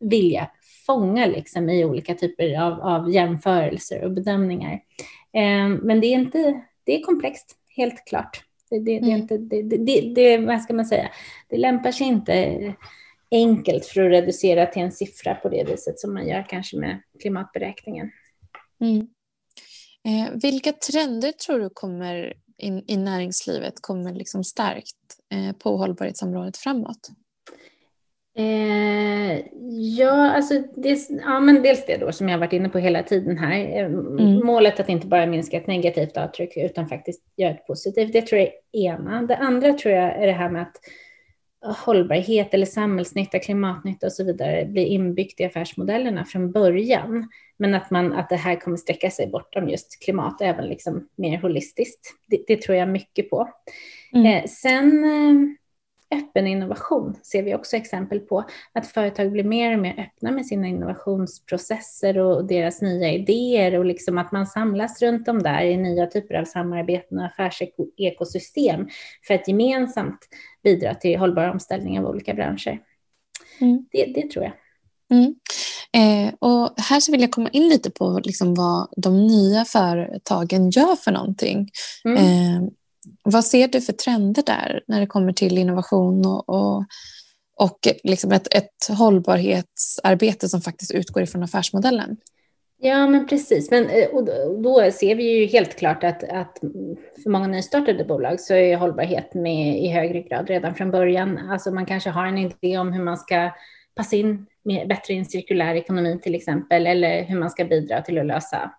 vilja 0.00 0.50
fånga 0.86 1.26
liksom 1.26 1.70
i 1.70 1.84
olika 1.84 2.14
typer 2.14 2.60
av, 2.60 2.80
av 2.80 3.10
jämförelser 3.10 4.04
och 4.04 4.10
bedömningar. 4.10 4.72
Eh, 5.32 5.68
men 5.82 6.00
det 6.00 6.06
är 6.06 6.14
inte, 6.14 6.60
det 6.84 6.96
är 6.96 7.02
komplext, 7.02 7.56
helt 7.76 8.04
klart. 8.06 8.44
Det, 8.70 8.78
det, 8.78 8.98
mm. 8.98 9.08
det, 9.08 9.12
är 9.12 9.16
inte, 9.16 9.38
det, 9.38 9.62
det, 9.62 10.12
det, 10.14 10.38
vad 10.38 10.62
ska 10.62 10.74
man 10.74 10.86
säga, 10.86 11.08
det 11.48 11.56
lämpar 11.56 11.92
sig 11.92 12.06
inte 12.06 12.74
enkelt 13.30 13.86
för 13.86 14.02
att 14.02 14.10
reducera 14.10 14.66
till 14.66 14.82
en 14.82 14.92
siffra 14.92 15.34
på 15.34 15.48
det 15.48 15.64
viset 15.64 15.98
som 15.98 16.14
man 16.14 16.28
gör 16.28 16.46
kanske 16.48 16.76
med 16.76 17.02
klimatberäkningen. 17.20 18.10
Mm. 18.80 19.08
Eh, 20.08 20.40
vilka 20.42 20.72
trender 20.72 21.32
tror 21.32 21.58
du 21.58 21.70
kommer 21.74 22.34
in, 22.58 22.84
i 22.86 22.96
näringslivet 22.96 23.74
kommer 23.80 24.14
liksom 24.14 24.44
starkt 24.44 24.96
eh, 25.32 25.56
på 25.56 25.76
hållbarhetsområdet 25.76 26.56
framåt? 26.56 27.08
Eh, 28.36 29.40
ja, 29.98 30.30
alltså 30.30 30.54
det, 30.76 30.98
ja, 31.24 31.40
men 31.40 31.62
dels 31.62 31.86
det 31.86 31.96
då 31.96 32.12
som 32.12 32.28
jag 32.28 32.38
varit 32.38 32.52
inne 32.52 32.68
på 32.68 32.78
hela 32.78 33.02
tiden 33.02 33.38
här. 33.38 33.60
Eh, 33.60 33.84
mm. 33.86 34.46
Målet 34.46 34.80
att 34.80 34.88
inte 34.88 35.06
bara 35.06 35.26
minska 35.26 35.56
ett 35.56 35.66
negativt 35.66 36.16
avtryck 36.16 36.56
utan 36.56 36.88
faktiskt 36.88 37.22
göra 37.36 37.50
ett 37.50 37.66
positivt. 37.66 38.12
Det 38.12 38.22
tror 38.22 38.40
jag 38.40 38.48
är 38.48 38.80
ena. 38.80 39.22
Det 39.22 39.36
andra 39.36 39.72
tror 39.72 39.94
jag 39.94 40.22
är 40.22 40.26
det 40.26 40.32
här 40.32 40.50
med 40.50 40.62
att 40.62 40.76
hållbarhet 41.62 42.54
eller 42.54 42.66
samhällsnytta, 42.66 43.38
klimatnytta 43.38 44.06
och 44.06 44.12
så 44.12 44.24
vidare 44.24 44.64
blir 44.64 44.86
inbyggt 44.86 45.40
i 45.40 45.44
affärsmodellerna 45.44 46.24
från 46.24 46.52
början. 46.52 47.28
Men 47.56 47.74
att, 47.74 47.90
man, 47.90 48.12
att 48.12 48.28
det 48.28 48.36
här 48.36 48.60
kommer 48.60 48.76
sträcka 48.76 49.10
sig 49.10 49.26
bortom 49.26 49.68
just 49.68 50.04
klimat, 50.04 50.40
även 50.40 50.68
liksom 50.68 51.08
mer 51.16 51.38
holistiskt. 51.38 52.14
Det, 52.26 52.44
det 52.46 52.62
tror 52.62 52.76
jag 52.76 52.88
mycket 52.88 53.30
på. 53.30 53.48
Mm. 54.12 54.26
Eh, 54.26 54.44
sen 54.44 55.04
eh, 55.04 55.59
öppen 56.14 56.46
innovation 56.46 57.14
ser 57.22 57.42
vi 57.42 57.54
också 57.54 57.76
exempel 57.76 58.20
på. 58.20 58.44
Att 58.72 58.86
företag 58.86 59.32
blir 59.32 59.44
mer 59.44 59.72
och 59.72 59.78
mer 59.78 60.00
öppna 60.00 60.30
med 60.30 60.46
sina 60.46 60.66
innovationsprocesser 60.66 62.18
och 62.18 62.44
deras 62.44 62.82
nya 62.82 63.12
idéer 63.12 63.78
och 63.78 63.84
liksom 63.84 64.18
att 64.18 64.32
man 64.32 64.46
samlas 64.46 65.02
runt 65.02 65.28
om 65.28 65.42
där 65.42 65.62
i 65.62 65.76
nya 65.76 66.06
typer 66.06 66.34
av 66.34 66.44
samarbeten 66.44 67.18
och 67.18 67.24
affärsekosystem 67.24 68.88
för 69.26 69.34
att 69.34 69.48
gemensamt 69.48 70.28
bidra 70.64 70.94
till 70.94 71.18
hållbar 71.18 71.48
omställning 71.48 71.98
av 71.98 72.06
olika 72.06 72.34
branscher. 72.34 72.78
Mm. 73.60 73.86
Det, 73.92 74.12
det, 74.14 74.30
tror 74.30 74.44
jag. 74.44 74.52
Mm. 75.10 75.34
Eh, 75.92 76.34
och 76.38 76.70
här 76.76 77.00
så 77.00 77.12
vill 77.12 77.20
jag 77.20 77.30
komma 77.30 77.48
in 77.48 77.68
lite 77.68 77.90
på 77.90 78.20
liksom 78.24 78.54
vad 78.54 78.88
de 78.96 79.26
nya 79.26 79.64
företagen 79.64 80.70
gör 80.70 80.96
för 80.96 81.12
någonting. 81.12 81.70
Mm. 82.04 82.16
Eh, 82.16 82.70
vad 83.30 83.44
ser 83.44 83.68
du 83.68 83.80
för 83.80 83.92
trender 83.92 84.42
där 84.46 84.82
när 84.86 85.00
det 85.00 85.06
kommer 85.06 85.32
till 85.32 85.58
innovation 85.58 86.26
och, 86.26 86.48
och, 86.48 86.84
och 87.56 87.78
liksom 88.04 88.32
ett, 88.32 88.54
ett 88.54 88.98
hållbarhetsarbete 88.98 90.48
som 90.48 90.60
faktiskt 90.60 90.90
utgår 90.90 91.22
ifrån 91.22 91.42
affärsmodellen? 91.42 92.16
Ja, 92.82 93.06
men 93.06 93.26
precis. 93.26 93.70
Men, 93.70 93.86
eh, 93.86 94.08
och 94.08 94.24
då 94.62 94.90
ser 94.92 95.14
vi 95.14 95.22
ju 95.22 95.46
helt 95.46 95.78
klart 95.78 96.04
att, 96.04 96.24
att 96.24 96.58
för 97.22 97.30
många 97.30 97.46
nystartade 97.46 98.04
bolag 98.04 98.40
så 98.40 98.54
är 98.54 98.76
hållbarhet 98.76 99.34
med 99.34 99.84
i 99.84 99.88
högre 99.88 100.20
grad 100.22 100.48
redan 100.48 100.74
från 100.74 100.90
början. 100.90 101.38
Alltså 101.38 101.70
man 101.70 101.86
kanske 101.86 102.10
har 102.10 102.26
en 102.26 102.38
idé 102.38 102.78
om 102.78 102.92
hur 102.92 103.04
man 103.04 103.16
ska 103.16 103.50
passa 103.94 104.16
in 104.16 104.46
bättre 104.88 105.14
i 105.14 105.18
en 105.18 105.24
cirkulär 105.24 105.74
ekonomi 105.74 106.20
till 106.22 106.34
exempel, 106.34 106.86
eller 106.86 107.24
hur 107.24 107.38
man 107.38 107.50
ska 107.50 107.64
bidra 107.64 108.02
till 108.02 108.18
att 108.18 108.26
lösa 108.26 108.70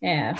eh, 0.00 0.36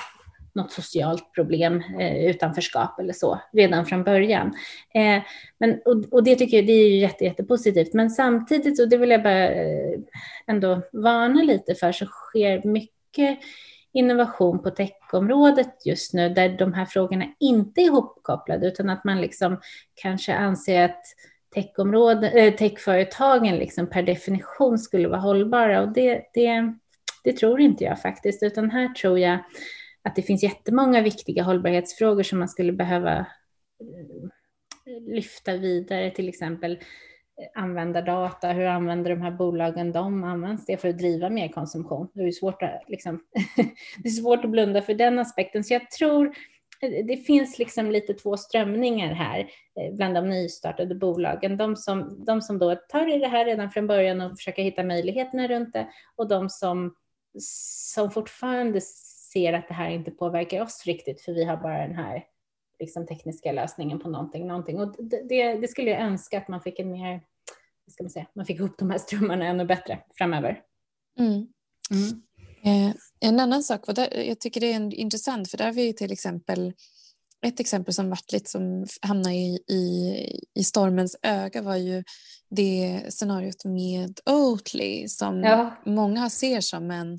något 0.55 0.73
socialt 0.73 1.33
problem, 1.35 1.83
eh, 2.01 2.27
utanförskap 2.27 3.01
eller 3.01 3.13
så, 3.13 3.41
redan 3.53 3.87
från 3.87 4.05
början. 4.05 4.55
Eh, 4.95 5.23
men, 5.59 5.81
och, 5.85 6.05
och, 6.11 6.25
det 6.25 6.37
tycker 6.37 6.57
jag 6.57 6.67
det 6.67 6.73
är 6.73 6.89
ju 6.89 6.99
jätte, 6.99 7.25
jättepositivt. 7.25 7.95
Men 7.95 8.11
samtidigt, 8.11 8.81
och 8.81 8.89
det 8.89 8.97
vill 8.97 9.11
jag 9.11 9.23
bara 9.23 9.49
eh, 9.49 9.99
ändå 10.47 10.83
varna 10.93 11.43
lite 11.43 11.75
för, 11.75 11.93
så 11.93 12.07
sker 12.07 12.69
mycket 12.69 13.39
innovation 13.93 14.63
på 14.63 14.71
techområdet 14.71 15.87
just 15.87 16.15
nu, 16.15 16.29
där 16.29 16.49
de 16.49 16.73
här 16.73 16.87
frågorna 16.87 17.25
inte 17.41 17.81
är 17.81 17.85
ihopkopplade, 17.85 18.67
utan 18.67 18.91
att 18.91 19.05
man 19.05 19.21
liksom 19.21 19.61
kanske 19.95 20.35
anser 20.35 20.85
att 20.85 21.05
eh, 22.35 22.55
techföretagen 22.55 23.57
liksom 23.57 23.87
per 23.87 24.03
definition 24.03 24.79
skulle 24.79 25.09
vara 25.09 25.21
hållbara. 25.21 25.83
Och 25.83 25.89
det, 25.93 26.23
det, 26.35 26.75
det 27.25 27.33
tror 27.33 27.61
inte 27.61 27.85
jag 27.85 28.01
faktiskt, 28.01 28.43
utan 28.43 28.71
här 28.71 28.89
tror 28.89 29.19
jag 29.19 29.39
att 30.05 30.17
det 30.17 30.23
finns 30.23 30.43
jättemånga 30.43 31.03
viktiga 31.03 31.43
hållbarhetsfrågor 31.43 32.23
som 32.23 32.39
man 32.39 32.49
skulle 32.49 32.73
behöva 32.73 33.19
eh, 33.19 35.03
lyfta 35.07 35.57
vidare, 35.57 36.11
till 36.11 36.29
exempel 36.29 36.73
eh, 36.73 36.79
använda 37.63 37.99
användardata, 38.01 38.49
hur 38.49 38.65
använder 38.65 39.11
de 39.11 39.23
här 39.23 39.31
bolagen 39.31 39.93
dem? 39.93 40.25
Används 40.25 40.67
det 40.67 40.77
för 40.77 40.89
att 40.89 40.99
driva 40.99 41.31
mer 41.31 41.49
konsumtion? 41.49 42.09
Det 42.15 42.23
är 42.23 42.33
svårt 42.33 42.63
att, 42.63 42.83
liksom, 42.89 43.21
det 44.03 44.09
är 44.09 44.13
svårt 44.13 44.45
att 44.45 44.51
blunda 44.51 44.83
för 44.83 44.95
den 44.95 45.19
aspekten. 45.19 45.65
Så 45.65 45.75
jag 45.75 45.91
tror 45.91 46.27
eh, 46.81 47.07
det 47.07 47.17
finns 47.17 47.59
liksom 47.59 47.91
lite 47.91 48.15
två 48.15 48.37
strömningar 48.37 49.15
här 49.15 49.51
bland 49.93 50.15
de 50.15 50.29
nystartade 50.29 50.95
bolagen. 50.95 51.57
De 51.57 51.77
som, 51.77 52.25
de 52.25 52.43
som 52.43 52.59
då 52.59 52.75
tar 52.75 53.17
i 53.17 53.19
det 53.19 53.29
här 53.29 53.45
redan 53.45 53.71
från 53.71 53.87
början 53.87 54.21
och 54.21 54.37
försöker 54.39 54.63
hitta 54.63 54.83
möjligheterna 54.83 55.49
runt 55.49 55.73
det 55.73 55.89
och 56.17 56.29
de 56.29 56.49
som, 56.49 56.95
som 57.39 58.11
fortfarande 58.11 58.81
ser 59.35 59.53
att 59.53 59.69
det 59.69 59.75
här 59.75 59.91
inte 59.91 60.11
påverkar 60.11 60.63
oss 60.63 60.83
riktigt, 60.87 61.21
för 61.21 61.33
vi 61.33 61.45
har 61.45 61.57
bara 61.57 61.87
den 61.87 61.97
här 61.97 62.25
liksom, 62.81 63.07
tekniska 63.07 63.53
lösningen 63.53 63.99
på 63.99 64.09
någonting. 64.09 64.47
någonting. 64.47 64.81
Och 64.81 64.97
det, 65.29 65.55
det, 65.55 65.69
skulle 65.69 65.91
jag 65.91 66.01
önska 66.01 66.39
att 66.39 66.49
man 66.49 66.61
fick 66.61 66.79
en 66.79 66.93
mer, 66.93 67.21
ska 67.91 68.05
man 68.05 68.11
säga, 68.11 68.27
man 68.35 68.47
fick 68.47 68.57
ihop 68.57 68.79
de 68.79 68.91
här 68.91 68.99
strömmarna 68.99 69.47
ännu 69.47 69.65
bättre 69.65 69.99
framöver. 70.19 70.61
Mm. 71.19 71.47
Mm. 71.91 72.23
Eh, 72.65 72.95
en 73.21 73.41
annan 73.41 73.63
sak, 73.63 73.89
och 73.89 73.95
där, 73.95 74.23
jag 74.29 74.41
tycker 74.41 74.61
det 74.61 74.73
är 74.73 74.95
intressant, 74.95 75.51
för 75.51 75.59
där 75.59 75.65
har 75.65 75.73
vi 75.73 75.93
till 75.93 76.13
exempel 76.13 76.73
ett 77.47 77.61
exempel 77.61 77.95
som 77.95 78.11
varit 78.11 78.33
lite 78.33 78.51
som 78.51 78.87
hamnade 79.03 79.35
i, 79.35 79.59
i, 79.69 80.15
i 80.55 80.65
stormens 80.65 81.17
öga 81.23 81.63
var 81.63 81.77
ju 81.77 82.05
det 82.51 83.03
scenariot 83.09 83.65
med 83.65 84.21
Oatly 84.27 85.09
som 85.09 85.43
ja. 85.43 85.77
många 85.87 86.31
ser 86.31 86.61
som 86.61 86.91
en 86.91 87.19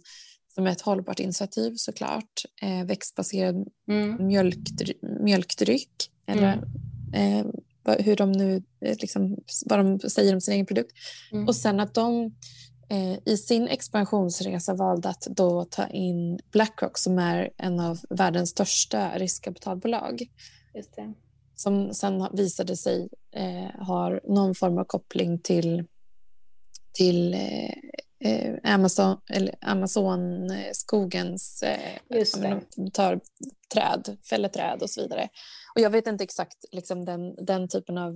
som 0.56 0.68
är 0.68 0.72
ett 0.72 0.82
hållbart 0.82 1.20
initiativ 1.20 1.74
såklart. 1.76 2.42
Eh, 2.62 2.86
växtbaserad 2.86 3.68
mm. 3.88 4.28
mjölkdryck, 4.28 4.98
mjölkdryck 5.02 6.12
eller 6.28 6.64
mm. 7.14 7.48
eh, 7.88 7.96
hur 8.00 8.16
de 8.16 8.32
nu, 8.32 8.64
eh, 8.86 8.98
liksom, 9.00 9.38
vad 9.66 9.80
de 9.80 10.10
säger 10.10 10.34
om 10.34 10.42
sin 10.42 10.54
egen 10.54 10.66
produkt. 10.66 10.92
Mm. 11.32 11.48
Och 11.48 11.56
sen 11.56 11.80
att 11.80 11.94
de 11.94 12.36
eh, 12.90 13.18
i 13.26 13.38
sin 13.38 13.68
expansionsresa 13.68 14.74
valde 14.74 15.10
att 15.10 15.28
då 15.30 15.66
ta 15.66 15.88
in 15.88 16.40
Blackrock 16.52 16.98
som 16.98 17.20
är 17.20 17.50
en 17.58 17.80
av 17.80 18.00
världens 18.10 18.50
största 18.50 19.18
riskkapitalbolag. 19.18 20.22
Just 20.76 20.96
det. 20.96 21.14
Som 21.56 21.94
sen 21.94 22.28
visade 22.34 22.78
sig 22.78 23.10
eh, 23.36 23.86
har 23.86 24.22
någon 24.24 24.56
form 24.56 24.78
av 24.78 24.84
koppling 24.84 25.40
till 25.40 25.84
till 26.94 27.34
eh, 27.34 27.74
Amazon, 28.64 29.18
eller 29.30 29.56
Amazonskogens 29.62 31.64
eh, 31.64 32.00
tar 32.94 33.20
träd, 33.74 34.18
fäller 34.30 34.50
träd 34.50 34.82
och 34.82 34.90
så 34.90 35.02
vidare. 35.02 35.30
Och 35.76 35.82
jag 35.82 35.90
vet 35.90 36.08
inte 36.08 36.24
exakt 36.24 36.66
liksom, 36.72 37.06
den, 37.06 37.46
den 37.46 37.68
typen 37.68 37.98
av 37.98 38.16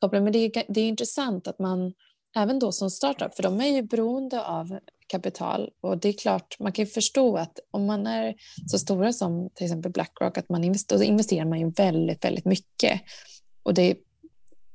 koppling, 0.00 0.24
men 0.24 0.32
det 0.32 0.38
är, 0.38 0.64
det 0.68 0.80
är 0.80 0.88
intressant 0.88 1.48
att 1.48 1.58
man 1.58 1.92
även 2.36 2.58
då 2.58 2.72
som 2.72 2.90
startup, 2.90 3.34
för 3.34 3.42
de 3.42 3.60
är 3.60 3.66
ju 3.66 3.82
beroende 3.82 4.44
av 4.44 4.78
kapital 5.06 5.70
och 5.80 5.98
det 5.98 6.08
är 6.08 6.12
klart, 6.12 6.56
man 6.60 6.72
kan 6.72 6.84
ju 6.84 6.90
förstå 6.90 7.36
att 7.36 7.58
om 7.70 7.86
man 7.86 8.06
är 8.06 8.34
så 8.66 8.78
stora 8.78 9.12
som 9.12 9.50
till 9.54 9.66
exempel 9.66 9.92
Blackrock, 9.92 10.38
att 10.38 10.48
man 10.48 10.64
investerar, 10.64 11.02
investerar 11.02 11.44
man 11.44 11.60
ju 11.60 11.70
väldigt, 11.70 12.24
väldigt 12.24 12.44
mycket 12.44 13.00
och 13.62 13.74
det 13.74 13.96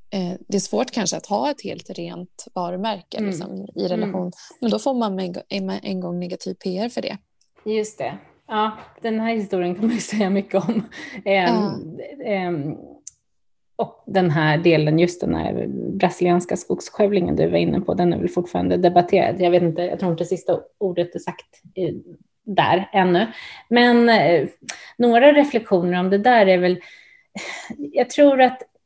eh, 0.09 0.33
det 0.47 0.57
är 0.57 0.59
svårt 0.59 0.91
kanske 0.91 1.17
att 1.17 1.25
ha 1.25 1.51
ett 1.51 1.63
helt 1.63 1.89
rent 1.89 2.47
varumärke 2.53 3.17
mm. 3.17 3.29
liksom, 3.29 3.67
i 3.75 3.87
relation. 3.87 4.21
Mm. 4.21 4.31
Men 4.61 4.71
då 4.71 4.79
får 4.79 4.93
man 4.93 5.19
en, 5.49 5.69
en 5.69 5.99
gång 5.99 6.19
negativ 6.19 6.53
PR 6.53 6.89
för 6.89 7.01
det. 7.01 7.17
Just 7.65 7.97
det. 7.97 8.17
Ja, 8.47 8.77
den 9.01 9.19
här 9.19 9.35
historien 9.35 9.75
kan 9.75 9.85
man 9.85 9.95
ju 9.95 10.01
säga 10.01 10.29
mycket 10.29 10.55
om. 10.55 10.83
Um, 11.25 11.99
um, 12.47 12.77
och 13.75 14.03
den 14.05 14.31
här 14.31 14.57
delen, 14.57 14.99
just 14.99 15.21
den 15.21 15.35
här 15.35 15.67
brasilianska 15.93 16.57
skogsskövlingen 16.57 17.35
du 17.35 17.49
var 17.49 17.57
inne 17.57 17.81
på, 17.81 17.93
den 17.93 18.13
är 18.13 18.17
väl 18.17 18.29
fortfarande 18.29 18.77
debatterad. 18.77 19.41
Jag 19.41 19.51
vet 19.51 19.63
inte, 19.63 19.81
jag 19.81 19.99
tror 19.99 20.11
inte 20.11 20.25
sista 20.25 20.59
ordet 20.77 21.15
är 21.15 21.19
sagt 21.19 21.61
där 22.45 22.89
ännu. 22.93 23.27
Men 23.69 24.09
eh, 24.09 24.47
några 24.97 25.33
reflektioner 25.33 25.99
om 25.99 26.09
det 26.09 26.17
där 26.17 26.47
är 26.47 26.57
väl, 26.57 26.79
jag 27.77 28.09
tror 28.09 28.41
att 28.41 28.61
Eh, 28.61 28.76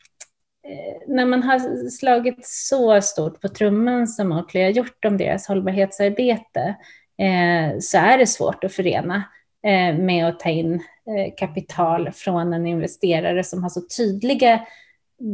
när 1.07 1.25
man 1.25 1.43
har 1.43 1.89
slagit 1.89 2.47
så 2.47 3.01
stort 3.01 3.41
på 3.41 3.47
trumman 3.47 4.07
som 4.07 4.31
Oakley 4.31 4.63
har 4.63 4.71
gjort 4.71 5.05
om 5.05 5.17
deras 5.17 5.47
hållbarhetsarbete 5.47 6.75
eh, 7.17 7.79
så 7.79 7.97
är 7.97 8.17
det 8.17 8.27
svårt 8.27 8.63
att 8.63 8.73
förena 8.73 9.23
eh, 9.67 9.97
med 9.97 10.27
att 10.27 10.39
ta 10.39 10.49
in 10.49 10.73
eh, 10.73 11.33
kapital 11.37 12.11
från 12.11 12.53
en 12.53 12.67
investerare 12.67 13.43
som 13.43 13.63
har 13.63 13.69
så 13.69 13.81
tydliga 13.97 14.61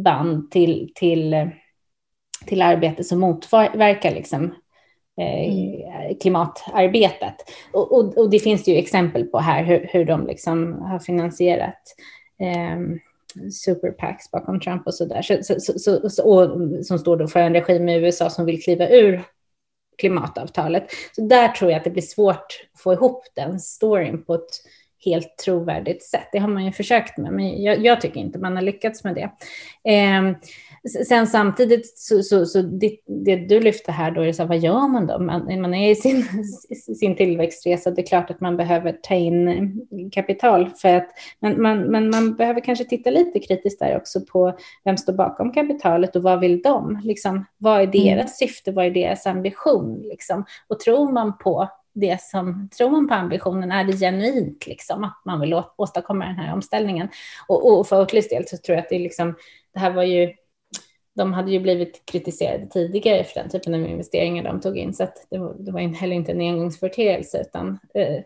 band 0.03 0.51
till, 0.51 0.91
till, 0.95 1.49
till 2.45 2.61
arbete 2.61 3.03
som 3.03 3.19
motverkar 3.19 4.11
liksom, 4.11 4.43
eh, 5.21 5.47
mm. 5.47 6.15
klimatarbetet. 6.21 7.35
Och, 7.73 7.91
och, 7.91 8.17
och, 8.17 8.29
det 8.29 8.39
finns 8.39 8.67
ju 8.67 8.75
exempel 8.75 9.23
på 9.23 9.39
här 9.39 9.63
hur, 9.63 9.89
hur 9.91 10.05
de 10.05 10.27
liksom 10.27 10.81
har 10.81 10.99
finansierat 10.99 11.95
eh, 12.39 12.79
superpacks 13.51 14.31
bakom 14.31 14.59
Trump 14.59 14.87
och 14.87 14.93
så 14.93 15.05
där, 15.05 15.21
så, 15.21 15.59
så, 15.59 16.09
så, 16.09 16.23
och, 16.23 16.85
som 16.85 16.99
står 16.99 17.17
då 17.17 17.27
för 17.27 17.39
en 17.39 17.53
regim 17.53 17.89
i 17.89 17.95
USA 17.95 18.29
som 18.29 18.45
vill 18.45 18.63
kliva 18.63 18.89
ur 18.89 19.23
klimatavtalet. 19.97 20.87
Så 21.15 21.21
där 21.21 21.47
tror 21.47 21.71
jag 21.71 21.77
att 21.77 21.83
det 21.83 21.89
blir 21.89 22.01
svårt 22.01 22.67
att 22.73 22.81
få 22.81 22.93
ihop 22.93 23.23
den 23.35 23.59
storyn 23.59 24.23
på 24.23 24.33
ett 24.33 24.49
helt 25.05 25.37
trovärdigt 25.37 26.03
sätt. 26.03 26.29
Det 26.31 26.39
har 26.39 26.47
man 26.47 26.65
ju 26.65 26.71
försökt 26.71 27.17
med, 27.17 27.33
men 27.33 27.63
jag, 27.63 27.85
jag 27.85 28.01
tycker 28.01 28.19
inte 28.19 28.39
man 28.39 28.55
har 28.55 28.63
lyckats 28.63 29.03
med 29.03 29.15
det. 29.15 29.31
Eh, 29.91 30.35
Sen 31.07 31.27
samtidigt 31.27 31.97
så, 31.97 32.23
så, 32.23 32.45
så 32.45 32.61
det, 32.61 32.97
det, 33.05 33.35
du 33.35 33.59
lyfter 33.59 33.91
här 33.91 34.11
då 34.11 34.21
är 34.21 34.33
så 34.33 34.41
här, 34.41 34.49
vad 34.49 34.57
gör 34.57 34.87
man 34.87 35.07
då? 35.07 35.19
Man, 35.19 35.61
man 35.61 35.73
är 35.73 35.91
i 35.91 35.95
sin, 35.95 36.25
sin 36.99 37.15
tillväxtresa, 37.15 37.91
det 37.91 38.01
är 38.01 38.07
klart 38.07 38.29
att 38.29 38.41
man 38.41 38.57
behöver 38.57 38.91
ta 38.91 39.15
in 39.15 39.81
kapital 40.11 40.69
för 40.69 40.93
att, 40.93 41.07
men 41.39 41.61
man, 41.61 41.79
men 41.79 42.09
man 42.09 42.35
behöver 42.35 42.61
kanske 42.61 42.85
titta 42.85 43.09
lite 43.09 43.39
kritiskt 43.39 43.79
där 43.79 43.97
också 43.97 44.21
på 44.21 44.57
vem 44.83 44.97
står 44.97 45.13
bakom 45.13 45.51
kapitalet 45.51 46.15
och 46.15 46.23
vad 46.23 46.39
vill 46.39 46.61
de? 46.61 46.99
Liksom, 47.03 47.45
vad 47.57 47.81
är 47.81 47.87
deras 47.87 48.41
mm. 48.41 48.49
syfte? 48.49 48.71
Vad 48.71 48.85
är 48.85 48.91
deras 48.91 49.27
ambition? 49.27 50.01
Liksom? 50.01 50.45
Och 50.67 50.79
tror 50.79 51.11
man 51.11 51.37
på 51.37 51.69
det 51.93 52.21
som, 52.21 52.69
tror 52.77 52.89
man 52.89 53.07
på 53.07 53.13
ambitionen, 53.13 53.71
är 53.71 53.83
det 53.83 53.97
genuint 53.97 54.67
liksom, 54.67 55.03
att 55.03 55.21
man 55.25 55.39
vill 55.39 55.61
åstadkomma 55.75 56.25
den 56.25 56.35
här 56.35 56.53
omställningen? 56.53 57.07
Och, 57.47 57.79
och 57.79 57.87
för 57.87 58.01
Oaklys 58.01 58.29
del 58.29 58.47
så 58.47 58.57
tror 58.57 58.75
jag 58.75 58.83
att 58.83 58.89
det, 58.89 58.95
är 58.95 58.99
liksom, 58.99 59.35
det 59.73 59.79
här 59.79 59.91
var 59.91 60.03
ju 60.03 60.33
de 61.17 61.33
hade 61.33 61.51
ju 61.51 61.59
blivit 61.59 62.05
kritiserade 62.05 62.67
tidigare 62.67 63.23
för 63.23 63.39
den 63.39 63.49
typen 63.49 63.73
av 63.73 63.79
investeringar 63.79 64.43
de 64.43 64.61
tog 64.61 64.77
in, 64.77 64.93
så 64.93 65.03
att 65.03 65.27
det, 65.29 65.37
var, 65.37 65.55
det 65.59 65.71
var 65.71 65.79
heller 65.79 66.15
inte 66.15 66.31
en 66.31 66.41
engångsföreteelse, 66.41 67.41
utan 67.41 67.79
eh, 67.93 68.21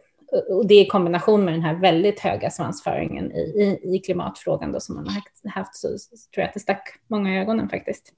och 0.49 0.67
det 0.67 0.75
i 0.75 0.87
kombination 0.87 1.45
med 1.45 1.53
den 1.53 1.61
här 1.61 1.75
väldigt 1.75 2.19
höga 2.19 2.49
svansföringen 2.49 3.31
i, 3.31 3.39
i, 3.39 3.95
i 3.95 3.99
klimatfrågan 3.99 4.71
då, 4.71 4.79
som 4.79 4.95
man 4.95 5.07
har 5.07 5.51
haft, 5.51 5.75
så, 5.75 5.87
så 5.97 6.15
tror 6.33 6.41
jag 6.41 6.47
att 6.47 6.53
det 6.53 6.59
stack 6.59 6.89
många 7.07 7.35
i 7.35 7.39
ögonen 7.39 7.69
faktiskt. 7.69 8.13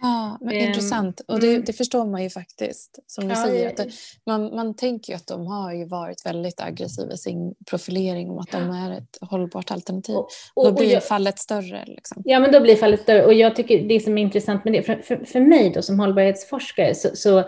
Ja, 0.00 0.38
men 0.40 0.54
um, 0.54 0.60
intressant. 0.60 1.20
Och 1.28 1.40
det, 1.40 1.50
mm. 1.50 1.62
det, 1.66 1.72
förstår 1.72 2.06
man 2.06 2.22
ju 2.22 2.30
faktiskt. 2.30 2.98
Som 3.06 3.24
du 3.24 3.34
ja, 3.34 3.44
säger, 3.44 3.68
att 3.68 3.76
det, 3.76 3.88
man, 4.26 4.54
man 4.56 4.76
tänker 4.76 5.12
ju 5.12 5.16
att 5.16 5.26
de 5.26 5.46
har 5.46 5.72
ju 5.72 5.84
varit 5.84 6.26
väldigt 6.26 6.60
aggressiva 6.60 7.12
i 7.12 7.16
sin 7.16 7.54
profilering 7.70 8.30
om 8.30 8.38
att 8.38 8.50
de 8.50 8.70
är 8.70 8.98
ett 8.98 9.18
hållbart 9.20 9.70
alternativ. 9.70 10.16
Och, 10.16 10.28
och, 10.54 10.64
då 10.64 10.72
blir 10.72 10.86
och 10.86 10.92
jag, 10.92 11.04
fallet 11.04 11.38
större. 11.38 11.84
Liksom. 11.86 12.22
Ja, 12.24 12.40
men 12.40 12.52
då 12.52 12.60
blir 12.60 12.76
fallet 12.76 13.00
större. 13.00 13.24
Och 13.24 13.34
jag 13.34 13.56
tycker 13.56 13.88
det 13.88 14.00
som 14.00 14.18
är 14.18 14.22
intressant 14.22 14.64
med 14.64 14.72
det, 14.72 14.82
för, 14.82 14.96
för, 14.96 15.24
för 15.24 15.40
mig 15.40 15.70
då 15.70 15.82
som 15.82 16.00
hållbarhetsforskare 16.00 16.94
så, 16.94 17.08
så, 17.14 17.44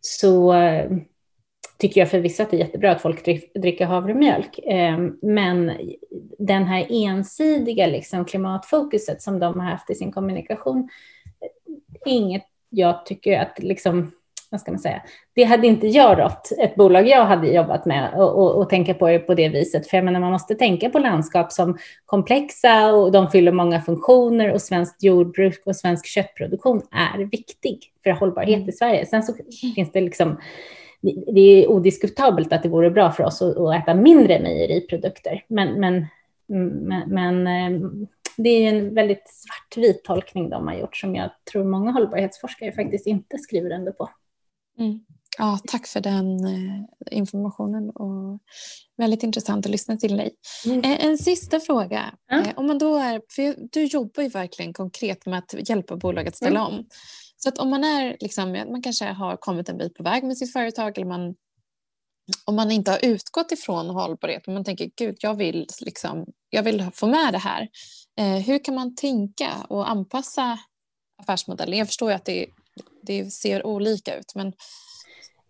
så 0.00 0.54
tycker 1.78 2.00
jag 2.00 2.10
förvisso 2.10 2.42
att 2.42 2.50
det 2.50 2.56
är 2.56 2.58
jättebra 2.58 2.92
att 2.92 3.02
folk 3.02 3.24
dricker 3.54 3.86
havremjölk. 3.86 4.60
Ehm, 4.66 5.18
men 5.22 5.72
den 6.38 6.64
här 6.64 6.86
ensidiga 6.90 7.86
liksom, 7.86 8.24
klimatfokuset 8.24 9.22
som 9.22 9.38
de 9.38 9.60
har 9.60 9.70
haft 9.70 9.90
i 9.90 9.94
sin 9.94 10.12
kommunikation, 10.12 10.88
inget 12.06 12.44
jag 12.70 13.06
tycker 13.06 13.40
att 13.40 13.58
liksom, 13.58 14.12
vad 14.50 14.60
ska 14.60 14.70
man 14.70 14.80
säga, 14.80 15.02
det 15.34 15.44
hade 15.44 15.66
inte 15.66 15.86
jag 15.86 16.18
rått 16.18 16.52
ett 16.58 16.74
bolag 16.74 17.08
jag 17.08 17.24
hade 17.24 17.48
jobbat 17.48 17.86
med 17.86 18.14
och, 18.14 18.38
och, 18.38 18.56
och, 18.56 18.70
tänka 18.70 18.94
på 18.94 19.08
det 19.08 19.18
på 19.18 19.34
det 19.34 19.48
viset. 19.48 19.86
För 19.86 19.96
jag 19.96 20.04
menar, 20.04 20.20
man 20.20 20.32
måste 20.32 20.54
tänka 20.54 20.90
på 20.90 20.98
landskap 20.98 21.52
som 21.52 21.78
komplexa 22.06 22.94
och 22.94 23.12
de 23.12 23.30
fyller 23.30 23.52
många 23.52 23.80
funktioner 23.80 24.52
och 24.52 24.62
svenskt 24.62 25.02
jordbruk 25.02 25.62
och 25.66 25.76
svensk 25.76 26.06
köttproduktion 26.06 26.82
är 26.90 27.24
viktig 27.24 27.78
för 28.02 28.10
hållbarhet 28.10 28.56
mm. 28.56 28.68
i 28.68 28.72
Sverige. 28.72 29.06
Sen 29.06 29.22
så 29.22 29.34
finns 29.74 29.92
det 29.92 30.00
liksom 30.00 30.36
det 31.26 31.40
är 31.40 31.70
odiskutabelt 31.70 32.52
att 32.52 32.62
det 32.62 32.68
vore 32.68 32.90
bra 32.90 33.12
för 33.12 33.24
oss 33.24 33.42
att, 33.42 33.82
äta 33.82 33.94
mindre 33.94 34.40
mejeriprodukter. 34.40 35.44
Men, 35.48 35.80
men, 35.80 36.06
men, 36.46 37.04
men 37.08 37.46
eh, 37.46 37.80
det 38.36 38.48
är 38.48 38.74
en 38.74 38.94
väldigt 38.94 39.24
svartvit 39.26 40.04
tolkning 40.04 40.50
de 40.50 40.66
har 40.66 40.74
gjort 40.74 40.96
som 40.96 41.14
jag 41.14 41.30
tror 41.52 41.64
många 41.64 41.90
hållbarhetsforskare 41.90 42.72
faktiskt 42.72 43.06
inte 43.06 43.38
skriver 43.38 43.74
under 43.74 43.92
på. 43.92 44.10
Mm. 44.78 45.00
Ja, 45.38 45.58
tack 45.66 45.86
för 45.86 46.00
den 46.00 46.44
eh, 46.44 47.18
informationen 47.18 47.90
och 47.90 48.40
väldigt 48.96 49.22
intressant 49.22 49.66
att 49.66 49.72
lyssna 49.72 49.96
till 49.96 50.16
dig. 50.16 50.34
Mm. 50.66 50.78
En, 50.84 51.10
en, 51.10 51.18
sista 51.18 51.60
fråga. 51.60 52.14
Eh, 52.32 52.48
om 52.56 52.66
man 52.66 52.78
då 52.78 52.96
är, 52.96 53.22
för 53.30 53.68
du 53.72 53.84
jobbar 53.84 54.22
ju 54.22 54.28
verkligen 54.28 54.72
konkret 54.72 55.26
med 55.26 55.38
att 55.38 55.68
hjälpa 55.68 55.96
bolag 55.96 56.28
att 56.28 56.36
ställa 56.36 56.60
mm. 56.60 56.72
om. 56.72 56.86
Så 57.36 57.48
att 57.48 57.58
om 57.58 57.70
man 57.70 57.84
är 57.84 58.16
liksom, 58.20 58.52
man 58.52 58.82
kanske 58.82 59.04
har 59.04 59.36
kommit 59.36 59.68
en 59.68 59.78
bit 59.78 59.94
på 59.94 60.02
väg 60.02 60.24
med 60.24 60.38
sitt 60.38 60.52
företag 60.52 60.98
eller 60.98 61.06
man 61.06 61.34
om 62.44 62.56
man 62.56 62.70
inte 62.70 62.90
har 62.90 63.04
utgått 63.04 63.52
ifrån 63.52 63.90
hållbarhet 63.90 64.46
men 64.46 64.54
man 64.54 64.64
tänker 64.64 64.90
gud 64.96 65.16
jag 65.20 65.34
vill, 65.34 65.66
liksom, 65.80 66.26
jag 66.50 66.62
vill 66.62 66.90
få 66.94 67.06
med 67.06 67.32
det 67.32 67.38
här. 67.38 67.68
Eh, 68.16 68.42
hur 68.46 68.64
kan 68.64 68.74
man 68.74 68.94
tänka 68.94 69.50
och 69.68 69.90
anpassa 69.90 70.58
affärsmodellen? 71.22 71.78
Jag 71.78 71.86
förstår 71.86 72.10
ju 72.10 72.16
att 72.16 72.24
det, 72.24 72.46
det 73.02 73.24
ser 73.24 73.66
olika 73.66 74.18
ut 74.18 74.34
men 74.34 74.52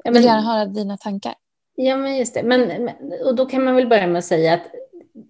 jag 0.04 0.12
vill 0.12 0.24
gärna 0.24 0.42
höra 0.42 0.66
dina 0.66 0.96
tankar. 0.96 1.34
Ja 1.74 1.96
men 1.96 2.16
just 2.16 2.34
det, 2.34 2.42
men, 2.42 2.90
och 3.24 3.36
då 3.36 3.46
kan 3.46 3.64
man 3.64 3.74
väl 3.74 3.86
börja 3.86 4.06
med 4.06 4.18
att 4.18 4.24
säga 4.24 4.54
att 4.54 4.70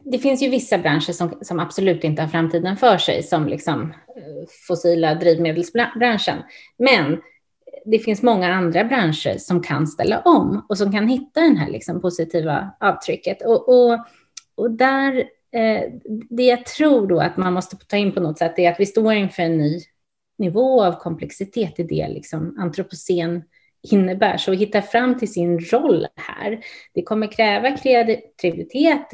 det 0.04 0.18
finns 0.18 0.42
ju 0.42 0.48
vissa 0.48 0.78
branscher 0.78 1.12
som, 1.12 1.38
som 1.42 1.60
absolut 1.60 2.04
inte 2.04 2.22
har 2.22 2.28
framtiden 2.28 2.76
för 2.76 2.98
sig, 2.98 3.22
som 3.22 3.48
liksom 3.48 3.82
eh, 4.16 4.48
fossila 4.68 5.14
drivmedelsbranschen. 5.14 6.38
Men 6.78 7.20
det 7.84 7.98
finns 7.98 8.22
många 8.22 8.54
andra 8.54 8.84
branscher 8.84 9.38
som 9.38 9.62
kan 9.62 9.86
ställa 9.86 10.20
om 10.20 10.66
och 10.68 10.78
som 10.78 10.92
kan 10.92 11.08
hitta 11.08 11.40
det 11.40 11.58
här 11.58 11.70
liksom 11.70 12.00
positiva 12.00 12.70
avtrycket. 12.80 13.42
Och, 13.42 13.68
och, 13.68 13.98
och 14.54 14.70
där, 14.70 15.24
Eh, 15.56 15.82
det 16.30 16.42
jag 16.42 16.66
tror 16.66 17.06
då 17.06 17.20
att 17.20 17.36
man 17.36 17.52
måste 17.52 17.76
ta 17.76 17.96
in 17.96 18.12
på 18.12 18.20
något 18.20 18.38
sätt 18.38 18.58
är 18.58 18.70
att 18.70 18.80
vi 18.80 18.86
står 18.86 19.14
inför 19.14 19.42
en 19.42 19.58
ny 19.58 19.80
nivå 20.38 20.84
av 20.84 20.92
komplexitet 20.92 21.80
i 21.80 21.82
det 21.82 22.08
liksom 22.08 22.56
antropocen 22.58 23.42
innebär. 23.92 24.36
Så 24.36 24.52
att 24.52 24.58
hitta 24.58 24.82
fram 24.82 25.18
till 25.18 25.32
sin 25.32 25.60
roll 25.60 26.06
här, 26.16 26.60
det 26.94 27.02
kommer 27.02 27.32
kräva 27.32 27.76
kreativitet, 27.76 29.12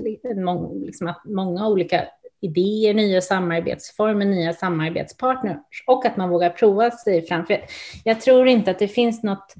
liksom 0.74 1.14
många 1.24 1.68
olika 1.68 2.04
idéer, 2.40 2.94
nya 2.94 3.20
samarbetsformer, 3.20 4.26
nya 4.26 4.52
samarbetspartners 4.52 5.84
och 5.86 6.06
att 6.06 6.16
man 6.16 6.30
vågar 6.30 6.50
prova 6.50 6.90
sig 6.90 7.26
fram. 7.26 7.46
För 7.46 7.64
jag 8.04 8.20
tror 8.20 8.48
inte 8.48 8.70
att 8.70 8.78
det 8.78 8.88
finns 8.88 9.22
något 9.22 9.54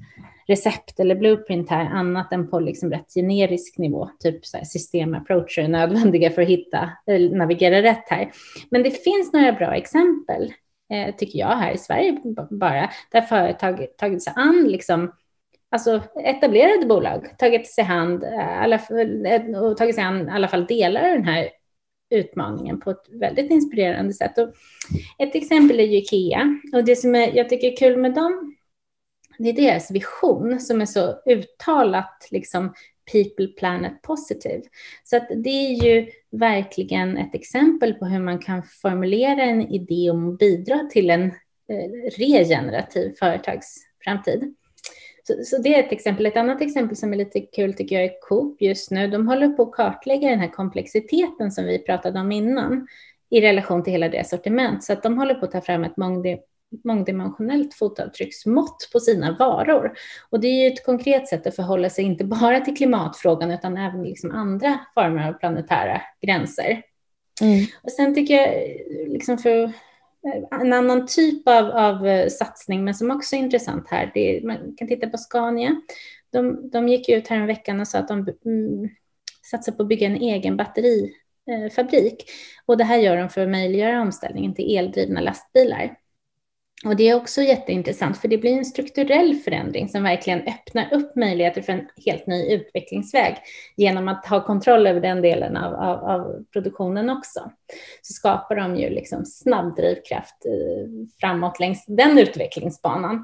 recept 0.47 0.99
eller 0.99 1.15
blueprint 1.15 1.69
här 1.69 1.85
annat 1.85 2.33
än 2.33 2.49
på 2.49 2.59
liksom 2.59 2.91
rätt 2.91 3.13
generisk 3.13 3.77
nivå, 3.77 4.09
typ 4.19 4.45
så 4.45 4.57
här 4.57 4.63
systemapproacher 4.63 5.61
är 5.61 5.67
nödvändiga 5.67 6.31
för 6.31 6.41
att 6.41 6.47
hitta, 6.47 6.89
eller 7.07 7.35
navigera 7.35 7.81
rätt 7.81 8.09
här. 8.09 8.31
Men 8.69 8.83
det 8.83 8.91
finns 8.91 9.33
några 9.33 9.51
bra 9.51 9.75
exempel 9.75 10.53
eh, 10.93 11.15
tycker 11.15 11.39
jag, 11.39 11.47
här 11.47 11.73
i 11.73 11.77
Sverige 11.77 12.21
bara, 12.49 12.89
där 13.11 13.21
företag 13.21 13.87
tagit 13.97 14.23
sig 14.23 14.33
an 14.35 14.67
liksom, 14.67 15.11
alltså 15.71 16.01
etablerade 16.23 16.85
bolag, 16.85 17.37
tagit 17.37 17.67
sig, 17.67 17.83
hand, 17.83 18.23
eh, 18.23 18.61
alla, 18.61 18.75
eh, 19.25 19.61
och 19.61 19.77
tagit 19.77 19.95
sig 19.95 20.03
an 20.03 20.27
i 20.27 20.31
alla 20.31 20.47
fall 20.47 20.65
delar 20.65 21.03
av 21.03 21.15
den 21.15 21.25
här 21.25 21.49
utmaningen 22.09 22.79
på 22.79 22.91
ett 22.91 23.05
väldigt 23.11 23.51
inspirerande 23.51 24.13
sätt. 24.13 24.37
Och 24.37 24.53
ett 25.17 25.35
exempel 25.35 25.79
är 25.79 25.83
ju 25.83 25.97
Ikea 25.97 26.59
och 26.73 26.85
det 26.85 26.95
som 26.95 27.15
jag 27.15 27.49
tycker 27.49 27.71
är 27.71 27.77
kul 27.77 27.97
med 27.97 28.13
dem, 28.13 28.55
det 29.37 29.49
är 29.49 29.53
deras 29.53 29.91
vision 29.91 30.59
som 30.59 30.81
är 30.81 30.85
så 30.85 31.21
uttalat 31.25 32.27
liksom 32.31 32.73
people, 33.11 33.47
planet, 33.47 34.01
positive. 34.01 34.61
Så 35.03 35.17
att 35.17 35.27
det 35.35 35.49
är 35.49 35.83
ju 35.83 36.09
verkligen 36.31 37.17
ett 37.17 37.35
exempel 37.35 37.93
på 37.93 38.05
hur 38.05 38.19
man 38.19 38.39
kan 38.39 38.63
formulera 38.63 39.43
en 39.43 39.61
idé 39.61 40.11
om 40.11 40.29
att 40.29 40.39
bidra 40.39 40.79
till 40.91 41.09
en 41.09 41.23
eh, 41.69 42.11
regenerativ 42.17 43.15
företagsframtid. 43.19 44.55
Så, 45.27 45.33
så, 45.43 45.57
det 45.57 45.75
är 45.75 45.83
ett 45.83 45.91
exempel. 45.91 46.25
Ett 46.25 46.37
annat 46.37 46.61
exempel 46.61 46.97
som 46.97 47.13
är 47.13 47.17
lite 47.17 47.39
kul 47.39 47.73
tycker 47.73 47.95
jag 47.95 48.05
är 48.05 48.19
Coop 48.21 48.61
just 48.61 48.91
nu. 48.91 49.07
De 49.07 49.27
håller 49.27 49.49
på 49.49 49.63
att 49.63 49.71
kartlägga 49.71 50.29
den 50.29 50.39
här 50.39 50.51
komplexiteten 50.51 51.51
som 51.51 51.65
vi 51.65 51.79
pratade 51.79 52.19
om 52.19 52.31
innan 52.31 52.87
i 53.29 53.41
relation 53.41 53.83
till 53.83 53.93
hela 53.93 54.09
deras 54.09 54.29
sortiment. 54.29 54.83
Så 54.83 54.93
att 54.93 55.03
de 55.03 55.17
håller 55.17 55.35
på 55.35 55.45
att 55.45 55.51
ta 55.51 55.61
fram 55.61 55.83
ett 55.83 55.97
mångdimensionellt 56.83 57.73
fotavtrycksmått 57.73 58.89
på 58.93 58.99
sina 58.99 59.37
varor. 59.39 59.93
Och 60.29 60.39
det 60.39 60.47
är 60.47 60.61
ju 60.61 60.73
ett 60.73 60.85
konkret 60.85 61.27
sätt 61.27 61.47
att 61.47 61.55
förhålla 61.55 61.89
sig 61.89 62.05
inte 62.05 62.25
bara 62.25 62.59
till 62.59 62.77
klimatfrågan 62.77 63.51
utan 63.51 63.77
även 63.77 64.03
liksom 64.03 64.31
andra 64.31 64.79
former 64.93 65.29
av 65.29 65.33
planetära 65.33 66.01
gränser. 66.21 66.81
Mm. 67.41 67.65
Och 67.83 67.91
sen 67.91 68.15
tycker 68.15 68.33
jag, 68.33 68.53
liksom 69.07 69.37
för 69.37 69.71
en 70.61 70.73
annan 70.73 71.07
typ 71.07 71.47
av, 71.47 71.65
av 71.65 72.29
satsning, 72.29 72.83
men 72.83 72.95
som 72.95 73.11
också 73.11 73.35
är 73.35 73.39
intressant 73.39 73.87
här, 73.89 74.11
det 74.13 74.37
är, 74.37 74.41
man 74.41 74.75
kan 74.77 74.87
titta 74.87 75.09
på 75.09 75.17
Scania. 75.17 75.81
De, 76.31 76.69
de 76.69 76.87
gick 76.87 77.09
ut 77.09 77.27
här 77.27 77.37
en 77.37 77.47
veckan 77.47 77.79
och 77.79 77.87
sa 77.87 77.99
att 77.99 78.07
de 78.07 78.27
mm, 78.45 78.89
satsar 79.51 79.71
på 79.71 79.81
att 79.81 79.89
bygga 79.89 80.07
en 80.07 80.15
egen 80.15 80.57
batterifabrik. 80.57 82.23
Och 82.65 82.77
det 82.77 82.83
här 82.83 82.97
gör 82.97 83.17
de 83.17 83.29
för 83.29 83.41
att 83.41 83.49
möjliggöra 83.49 84.01
omställningen 84.01 84.53
till 84.53 84.77
eldrivna 84.77 85.21
lastbilar. 85.21 85.97
Och 86.85 86.95
det 86.95 87.09
är 87.09 87.15
också 87.15 87.41
jätteintressant, 87.41 88.17
för 88.17 88.27
det 88.27 88.37
blir 88.37 88.57
en 88.57 88.65
strukturell 88.65 89.35
förändring 89.35 89.89
som 89.89 90.03
verkligen 90.03 90.41
öppnar 90.41 90.93
upp 90.93 91.15
möjligheter 91.15 91.61
för 91.61 91.73
en 91.73 91.87
helt 92.05 92.27
ny 92.27 92.53
utvecklingsväg 92.53 93.37
genom 93.77 94.07
att 94.07 94.25
ha 94.25 94.45
kontroll 94.45 94.87
över 94.87 95.01
den 95.01 95.21
delen 95.21 95.57
av, 95.57 95.73
av, 95.73 96.03
av 96.03 96.43
produktionen 96.53 97.09
också. 97.09 97.51
Så 98.01 98.13
skapar 98.13 98.55
de 98.55 98.75
ju 98.75 98.89
liksom 98.89 99.25
snabb 99.25 99.75
drivkraft 99.75 100.45
eh, 100.45 101.07
framåt 101.19 101.59
längs 101.59 101.85
den 101.87 102.19
utvecklingsbanan. 102.19 103.23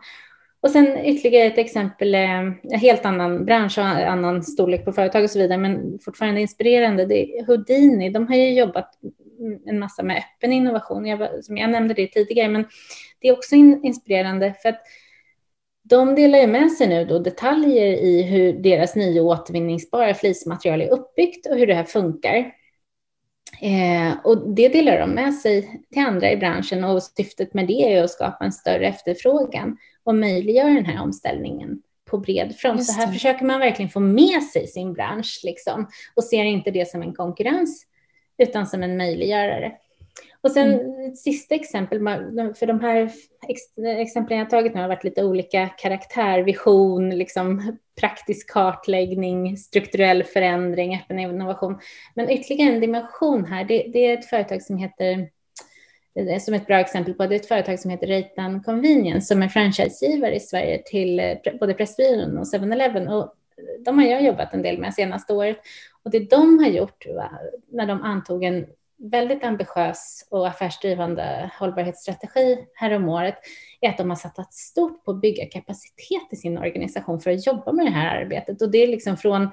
Och 0.62 0.72
sen 0.72 1.06
ytterligare 1.06 1.48
ett 1.48 1.58
exempel, 1.58 2.16
eh, 2.16 2.40
en 2.40 2.80
helt 2.80 3.06
annan 3.06 3.46
bransch 3.46 3.78
och 3.78 3.86
annan 3.86 4.44
storlek 4.44 4.86
på 4.86 4.92
företag 4.92 5.24
och 5.24 5.30
så 5.30 5.40
vidare, 5.40 5.58
men 5.58 6.00
fortfarande 6.06 6.42
inspirerande. 6.42 7.06
Det 7.06 7.38
är 7.38 7.46
Houdini, 7.46 8.10
de 8.10 8.28
har 8.28 8.36
ju 8.36 8.54
jobbat 8.54 8.92
en 9.66 9.80
massa 9.80 10.04
med 10.04 10.18
öppen 10.18 10.54
innovation, 10.54 11.06
jag, 11.06 11.44
som 11.44 11.58
jag 11.58 11.70
nämnde 11.70 11.94
det 11.94 12.08
tidigare, 12.08 12.50
men 12.50 12.66
det 13.20 13.28
är 13.28 13.34
också 13.34 13.56
in, 13.56 13.80
inspirerande 13.84 14.54
för 14.62 14.70
att 14.70 14.82
de 15.84 16.16
delar 16.16 16.40
ju 16.40 16.48
med 16.48 16.72
sig 16.72 16.88
nu 16.88 17.06
då 17.06 17.20
detaljer 17.20 17.86
i 17.86 18.24
hur 18.24 18.54
deras 18.54 18.96
nya 18.96 19.22
återvinningsbara 19.22 20.14
flismaterial 20.14 20.82
är 20.82 20.90
uppbyggt 20.90 21.48
och 21.48 21.58
hur 21.58 21.68
det 21.68 21.74
här 21.74 21.84
funkar. 21.84 22.52
Eh, 23.62 24.18
och 24.24 24.56
det 24.56 24.70
delar 24.70 25.00
de 25.00 25.10
med 25.10 25.34
sig 25.34 25.82
till 25.94 26.02
andra 26.02 26.32
i 26.32 26.38
branschen 26.38 26.84
och 26.84 27.04
syftet 27.04 27.54
med 27.54 27.68
det 27.68 27.94
är 27.94 28.04
att 28.04 28.12
skapa 28.12 28.46
en 28.46 28.52
större 28.52 28.88
efterfrågan 28.88 29.78
och 30.04 30.16
möjliggöra 30.16 30.74
den 30.74 30.86
här 30.86 31.04
omställningen 31.04 31.82
på 32.10 32.18
bred 32.18 32.56
front. 32.56 32.86
Så 32.86 33.02
här 33.02 33.08
försöker 33.08 33.46
man 33.46 33.60
verkligen 33.60 33.90
få 33.90 34.00
med 34.00 34.44
sig 34.44 34.68
sin 34.68 34.94
bransch 34.94 35.42
liksom, 35.44 35.88
och 36.16 36.24
ser 36.24 36.44
inte 36.44 36.72
det 36.72 36.90
som 36.90 37.02
en 37.02 37.14
konkurrens 37.14 37.86
utan 38.40 38.68
som 38.68 38.84
en 38.84 38.98
möjliggörare. 38.98 39.72
Och 40.42 40.52
sen 40.52 40.74
mm. 40.74 41.12
ett 41.12 41.18
sista 41.18 41.56
exempel, 41.56 42.00
för 42.56 42.66
de 42.66 42.80
här 42.80 43.12
exemplen 44.02 44.40
jag 44.40 44.50
tagit 44.50 44.74
nu 44.74 44.82
har 44.82 44.88
varit 44.88 45.04
lite 45.04 45.24
olika 45.24 45.68
karaktär, 45.68 46.40
vision, 46.40 47.10
liksom 47.10 47.78
praktisk 48.00 48.50
kartläggning, 48.50 49.58
strukturell 49.58 50.24
förändring, 50.24 50.96
öppen 50.96 51.20
innovation. 51.20 51.80
Men 52.16 52.30
ytterligare 52.30 52.74
en 52.74 52.82
dimension 52.82 53.46
här, 53.46 53.64
det, 53.64 53.86
det 53.94 54.06
är 54.06 54.18
ett 54.18 54.30
företag 54.30 54.62
som 54.62 54.78
heter 54.78 55.30
som 56.40 56.54
ett 56.54 56.68
bra 56.68 56.80
exempel 56.80 57.14
på 57.14 57.26
det 57.26 57.36
är 57.36 57.40
ett 57.40 57.48
företag 57.48 57.80
som 57.80 57.92
heter 57.92 58.08
Reitan 58.08 58.64
Convenience 58.64 59.28
som 59.28 59.44
är 59.44 59.48
franchisegivare 59.48 60.36
i 60.36 60.40
Sverige 60.40 60.82
till 60.86 61.20
eh, 61.20 61.38
både 61.60 61.74
Pressbyrån 61.74 62.38
och 62.38 62.44
7-Eleven. 62.44 63.08
Och 63.08 63.34
de 63.86 64.00
har 64.00 64.06
jag 64.06 64.24
jobbat 64.24 64.54
en 64.54 64.62
del 64.62 64.78
med 64.78 64.94
senaste 64.94 65.34
året. 65.34 65.58
Och 66.04 66.12
det 66.12 66.30
de 66.30 66.60
har 66.60 66.68
gjort 66.68 67.06
när 67.72 67.88
de 67.88 68.02
antog 68.02 68.44
en 68.44 68.66
väldigt 69.00 69.44
ambitiös 69.44 70.28
och 70.30 70.48
affärsdrivande 70.48 71.52
hållbarhetsstrategi 71.60 72.58
häromåret 72.74 73.36
är 73.82 73.90
att 73.90 73.98
de 73.98 74.10
har 74.10 74.18
satsat 74.18 74.54
stort 74.54 75.06
på 75.06 75.12
att 75.12 75.22
bygga 75.22 75.46
kapacitet 75.46 76.28
i 76.32 76.36
sin 76.36 76.58
organisation 76.58 77.20
för 77.20 77.32
att 77.32 77.48
jobba 77.48 77.72
med 77.72 77.86
det 77.86 77.92
här 77.92 78.22
arbetet. 78.22 78.62
Och 78.62 78.72
det 78.72 78.78
är 78.78 78.88
liksom 78.88 79.18
från 79.18 79.50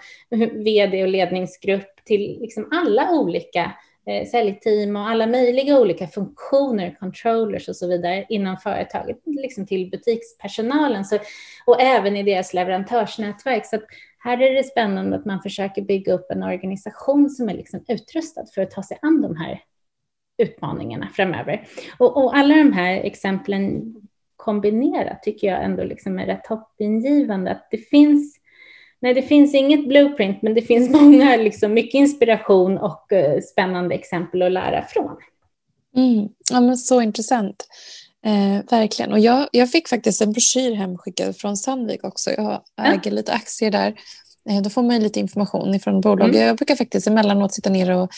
vd 0.64 1.02
och 1.02 1.08
ledningsgrupp 1.08 2.04
till 2.04 2.38
liksom 2.40 2.68
alla 2.72 3.10
olika 3.10 3.72
eh, 4.06 4.26
säljteam 4.28 4.96
och 4.96 5.08
alla 5.08 5.26
möjliga 5.26 5.78
olika 5.78 6.06
funktioner, 6.06 6.96
controllers 7.00 7.68
och 7.68 7.76
så 7.76 7.88
vidare 7.88 8.26
inom 8.28 8.56
företaget, 8.56 9.16
liksom 9.24 9.66
till 9.66 9.90
butikspersonalen 9.90 11.04
så, 11.04 11.18
och 11.66 11.80
även 11.80 12.16
i 12.16 12.22
deras 12.22 12.54
leverantörsnätverk. 12.54 13.66
Så 13.66 13.78
här 14.26 14.42
är 14.42 14.54
det 14.54 14.64
spännande 14.64 15.16
att 15.16 15.24
man 15.24 15.42
försöker 15.42 15.82
bygga 15.82 16.12
upp 16.12 16.30
en 16.30 16.42
organisation 16.42 17.30
som 17.30 17.48
är 17.48 17.54
liksom 17.54 17.84
utrustad 17.88 18.44
för 18.54 18.62
att 18.62 18.70
ta 18.70 18.82
sig 18.82 18.98
an 19.02 19.22
de 19.22 19.36
här 19.36 19.60
utmaningarna 20.38 21.08
framöver. 21.08 21.68
Och, 21.98 22.16
och 22.16 22.36
alla 22.36 22.54
de 22.56 22.72
här 22.72 22.94
exemplen 22.94 23.94
kombinerat 24.36 25.22
tycker 25.22 25.46
jag 25.46 25.64
ändå 25.64 25.84
liksom 25.84 26.18
är 26.18 26.26
rätt 26.26 26.46
hoppingivande. 26.46 27.50
Att 27.50 27.68
det 27.70 27.78
finns, 27.78 28.36
nej 29.00 29.14
det 29.14 29.22
finns 29.22 29.54
inget 29.54 29.88
blueprint, 29.88 30.42
men 30.42 30.54
det 30.54 30.62
finns 30.62 30.90
många, 31.00 31.36
liksom, 31.36 31.74
mycket 31.74 31.94
inspiration 31.94 32.78
och 32.78 33.12
uh, 33.12 33.40
spännande 33.40 33.94
exempel 33.94 34.42
att 34.42 34.52
lära 34.52 34.82
från. 34.82 35.16
Mm. 35.96 36.28
Ja, 36.52 36.60
men 36.60 36.76
så 36.76 37.02
intressant. 37.02 37.68
Eh, 38.26 38.60
verkligen. 38.70 39.12
Och 39.12 39.18
jag, 39.18 39.48
jag 39.52 39.70
fick 39.70 39.88
faktiskt 39.88 40.22
en 40.22 40.32
broschyr 40.32 40.74
hemskickad 40.74 41.36
från 41.36 41.56
Sandvik 41.56 42.04
också. 42.04 42.30
Jag 42.30 42.60
äger 42.82 43.00
ja. 43.04 43.10
lite 43.10 43.32
aktier 43.32 43.70
där. 43.70 43.94
Eh, 44.50 44.62
då 44.62 44.70
får 44.70 44.82
man 44.82 44.98
lite 44.98 45.20
information 45.20 45.80
från 45.80 46.00
bolaget. 46.00 46.34
Mm. 46.34 46.46
Jag 46.46 46.56
brukar 46.56 46.76
faktiskt 46.76 47.06
emellanåt 47.06 47.54
sitta 47.54 47.70
ner 47.70 47.90
och, 47.90 48.10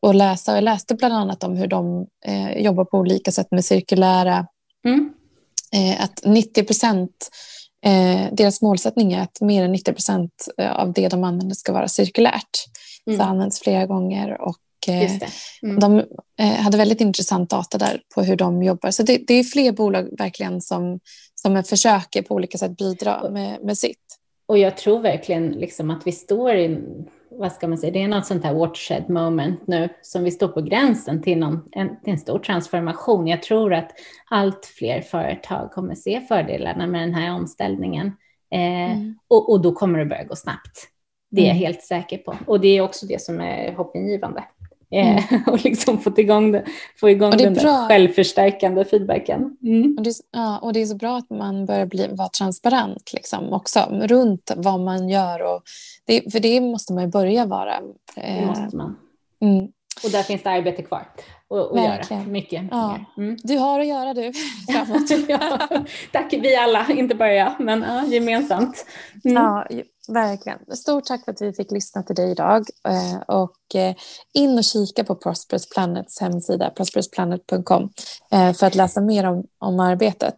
och 0.00 0.14
läsa. 0.14 0.54
Jag 0.54 0.64
läste 0.64 0.94
bland 0.94 1.14
annat 1.14 1.44
om 1.44 1.56
hur 1.56 1.66
de 1.66 2.06
eh, 2.26 2.58
jobbar 2.58 2.84
på 2.84 2.98
olika 2.98 3.32
sätt 3.32 3.50
med 3.50 3.64
cirkulära 3.64 4.46
mm 4.84 5.14
eh, 5.72 6.04
att 6.04 6.20
90 6.24 6.64
procent 6.64 7.30
eh, 7.84 8.32
deras 8.32 8.62
målsättning 8.62 9.12
är 9.12 9.22
att 9.22 9.40
mer 9.40 9.64
än 9.64 9.72
90 9.72 9.92
procent 9.92 10.48
eh, 10.58 10.72
av 10.72 10.92
det 10.92 11.08
de 11.08 11.24
använder 11.24 11.54
ska 11.54 11.72
vara 11.72 11.88
cirkulärt. 11.88 12.64
Mm. 13.06 13.18
Så 13.18 13.24
används 13.24 13.60
flera 13.60 13.86
gånger 13.86 14.40
och 14.40 14.58
mm. 15.62 15.80
de 15.80 15.98
eh, 16.38 16.54
hade 16.54 16.78
väldigt 16.78 17.00
intressant 17.00 17.50
data 17.50 17.78
där 17.78 18.00
på 18.14 18.22
hur 18.22 18.36
de 18.36 18.62
jobbar. 18.62 18.90
Så 18.90 19.02
det, 19.02 19.18
det 19.26 19.34
är 19.34 19.44
fler 19.44 19.72
bolag 19.72 20.08
verkligen 20.18 20.60
som, 20.60 21.00
som 21.34 21.64
försöker 21.64 22.22
på 22.22 22.34
olika 22.34 22.58
sätt 22.58 22.76
bidra 22.76 23.30
med, 23.30 23.64
med 23.64 23.78
sitt. 23.78 24.18
Och 24.46 24.58
jag 24.58 24.76
tror 24.76 25.00
verkligen 25.00 25.48
liksom 25.48 25.90
att 25.90 26.06
vi 26.06 26.12
står 26.12 26.56
i 26.56 26.80
vad 27.30 27.52
ska 27.52 27.68
man 27.68 27.78
säga, 27.78 27.92
det 27.92 28.02
är 28.02 28.08
något 28.08 28.26
sånt 28.26 28.44
här 28.44 28.54
watershed 28.54 29.10
moment 29.10 29.66
nu 29.66 29.88
som 30.02 30.24
vi 30.24 30.30
står 30.30 30.48
på 30.48 30.60
gränsen 30.60 31.22
till, 31.22 31.38
någon, 31.38 31.68
en, 31.72 32.00
till 32.00 32.12
en 32.12 32.18
stor 32.18 32.38
transformation. 32.38 33.26
Jag 33.26 33.42
tror 33.42 33.74
att 33.74 33.90
allt 34.30 34.66
fler 34.66 35.00
företag 35.00 35.72
kommer 35.72 35.94
se 35.94 36.20
fördelarna 36.20 36.86
med 36.86 37.00
den 37.00 37.14
här 37.14 37.34
omställningen 37.34 38.06
eh, 38.50 38.92
mm. 38.92 39.18
och, 39.28 39.52
och, 39.52 39.60
då 39.60 39.72
kommer 39.72 39.98
det 39.98 40.04
börja 40.04 40.24
gå 40.24 40.36
snabbt. 40.36 40.88
Det 41.30 41.40
är 41.40 41.46
jag 41.46 41.56
mm. 41.56 41.66
helt 41.66 41.82
säker 41.82 42.18
på 42.18 42.36
och 42.46 42.60
det 42.60 42.68
är 42.68 42.80
också 42.80 43.06
det 43.06 43.22
som 43.22 43.40
är 43.40 43.72
hoppingivande. 43.72 44.44
Mm. 44.90 45.22
och 45.46 45.64
liksom 45.64 45.98
få 45.98 46.12
igång, 46.16 46.52
det, 46.52 46.64
få 46.96 47.10
igång 47.10 47.30
den 47.30 47.54
där 47.54 47.88
självförstärkande 47.88 48.84
feedbacken. 48.84 49.56
Mm. 49.62 49.94
Och, 49.98 50.04
det, 50.04 50.14
ja, 50.32 50.58
och 50.58 50.72
det 50.72 50.82
är 50.82 50.86
så 50.86 50.96
bra 50.96 51.16
att 51.16 51.30
man 51.30 51.66
börjar 51.66 51.86
bli, 51.86 52.08
vara 52.08 52.28
transparent 52.28 53.12
liksom, 53.12 53.52
också 53.52 53.80
runt 53.90 54.50
vad 54.56 54.80
man 54.80 55.08
gör. 55.08 55.54
Och 55.54 55.62
det, 56.04 56.32
för 56.32 56.40
det 56.40 56.60
måste 56.60 56.92
man 56.92 57.04
ju 57.04 57.10
börja 57.10 57.46
vara. 57.46 57.80
Det 58.14 58.46
måste 58.46 58.76
man. 58.76 58.96
Mm. 59.40 59.68
Och 60.04 60.10
där 60.10 60.22
finns 60.22 60.42
det 60.42 60.50
arbete 60.50 60.82
kvar 60.82 61.06
att 61.50 62.10
göra. 62.10 62.24
Mycket. 62.24 62.64
Ja. 62.70 62.98
Mm. 63.16 63.36
Du 63.42 63.58
har 63.58 63.80
att 63.80 63.86
göra 63.86 64.14
du 64.14 64.32
framåt. 64.72 65.28
ja, 65.28 65.68
tack 66.12 66.32
vi 66.32 66.56
alla, 66.56 66.86
inte 66.90 67.14
bara 67.14 67.32
jag, 67.32 67.54
men 67.58 67.82
ja, 67.82 68.04
gemensamt. 68.06 68.86
Mm. 69.24 69.42
Ja, 69.42 69.66
verkligen. 70.08 70.76
Stort 70.76 71.04
tack 71.04 71.24
för 71.24 71.32
att 71.32 71.42
vi 71.42 71.52
fick 71.52 71.70
lyssna 71.70 72.02
till 72.02 72.16
dig 72.16 72.30
idag. 72.30 72.64
Eh, 72.88 73.20
och 73.36 73.74
eh, 73.74 73.94
in 74.34 74.58
och 74.58 74.64
kika 74.64 75.04
på 75.04 75.14
Prosperous 75.14 75.68
Planets 75.68 76.20
hemsida, 76.20 76.70
prosperousplanet.com, 76.70 77.90
eh, 78.32 78.52
för 78.52 78.66
att 78.66 78.74
läsa 78.74 79.00
mer 79.00 79.26
om, 79.26 79.44
om 79.58 79.80
arbetet. 79.80 80.36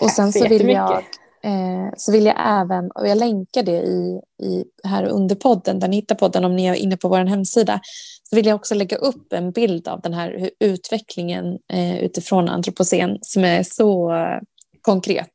Och 0.00 0.10
sen 0.10 0.32
så 0.32 0.48
vill 0.48 0.68
jag 0.68 1.02
Eh, 1.46 1.92
så 1.96 2.12
vill 2.12 2.26
jag 2.26 2.36
även, 2.38 2.90
och 2.90 3.08
jag 3.08 3.18
länkar 3.18 3.62
det 3.62 3.82
i, 3.82 4.20
i, 4.42 4.64
här 4.84 5.04
under 5.04 5.34
podden, 5.34 5.78
där 5.78 5.88
ni 5.88 5.96
hittar 5.96 6.14
podden 6.14 6.44
om 6.44 6.56
ni 6.56 6.66
är 6.66 6.74
inne 6.74 6.96
på 6.96 7.08
vår 7.08 7.24
hemsida, 7.24 7.80
så 8.22 8.36
vill 8.36 8.46
jag 8.46 8.54
också 8.54 8.74
lägga 8.74 8.96
upp 8.96 9.32
en 9.32 9.52
bild 9.52 9.88
av 9.88 10.00
den 10.00 10.14
här 10.14 10.50
utvecklingen 10.60 11.58
eh, 11.72 11.98
utifrån 11.98 12.48
antropocen 12.48 13.18
som 13.20 13.44
är 13.44 13.62
så 13.62 14.14
eh, 14.14 14.38
konkret 14.80 15.34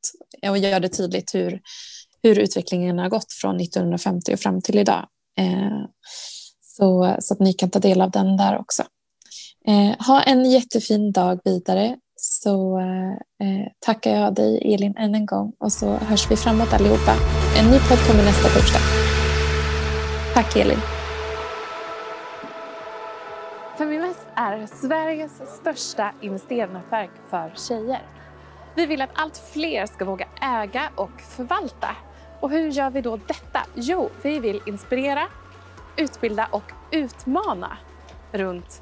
och 0.49 0.57
gör 0.57 0.79
det 0.79 0.89
tydligt 0.89 1.35
hur, 1.35 1.61
hur 2.23 2.39
utvecklingen 2.39 2.99
har 2.99 3.09
gått 3.09 3.33
från 3.41 3.61
1950 3.61 4.33
och 4.33 4.39
fram 4.39 4.61
till 4.61 4.79
idag. 4.79 5.07
Eh, 5.37 5.85
så, 6.61 7.15
så 7.19 7.33
att 7.33 7.39
ni 7.39 7.53
kan 7.53 7.69
ta 7.69 7.79
del 7.79 8.01
av 8.01 8.11
den 8.11 8.37
där 8.37 8.59
också. 8.59 8.83
Eh, 9.67 10.05
ha 10.07 10.21
en 10.21 10.51
jättefin 10.51 11.11
dag 11.11 11.39
vidare 11.43 11.97
så 12.23 12.79
eh, 13.39 13.71
tackar 13.79 14.11
jag 14.11 14.35
dig 14.35 14.73
Elin 14.73 14.97
än 14.97 15.15
en 15.15 15.25
gång 15.25 15.53
och 15.59 15.71
så 15.71 15.95
hörs 15.95 16.31
vi 16.31 16.35
framåt 16.35 16.73
allihopa. 16.73 17.15
En 17.57 17.71
ny 17.71 17.79
podd 17.79 18.07
kommer 18.07 18.23
nästa 18.23 18.49
torsdag. 18.49 18.79
Tack 20.33 20.55
Elin. 20.55 20.77
Feminist 23.77 24.27
är 24.35 24.65
Sveriges 24.65 25.31
största 25.59 26.11
investeringsnätverk 26.21 27.11
för 27.29 27.53
tjejer. 27.55 28.01
Vi 28.75 28.85
vill 28.85 29.01
att 29.01 29.09
allt 29.13 29.37
fler 29.37 29.85
ska 29.85 30.05
våga 30.05 30.27
äga 30.41 30.89
och 30.95 31.21
förvalta. 31.21 31.95
Och 32.39 32.49
hur 32.49 32.71
gör 32.71 32.89
vi 32.89 33.01
då 33.01 33.17
detta? 33.27 33.59
Jo, 33.75 34.09
vi 34.21 34.39
vill 34.39 34.61
inspirera, 34.65 35.27
utbilda 35.97 36.47
och 36.51 36.71
utmana 36.91 37.77
runt 38.31 38.81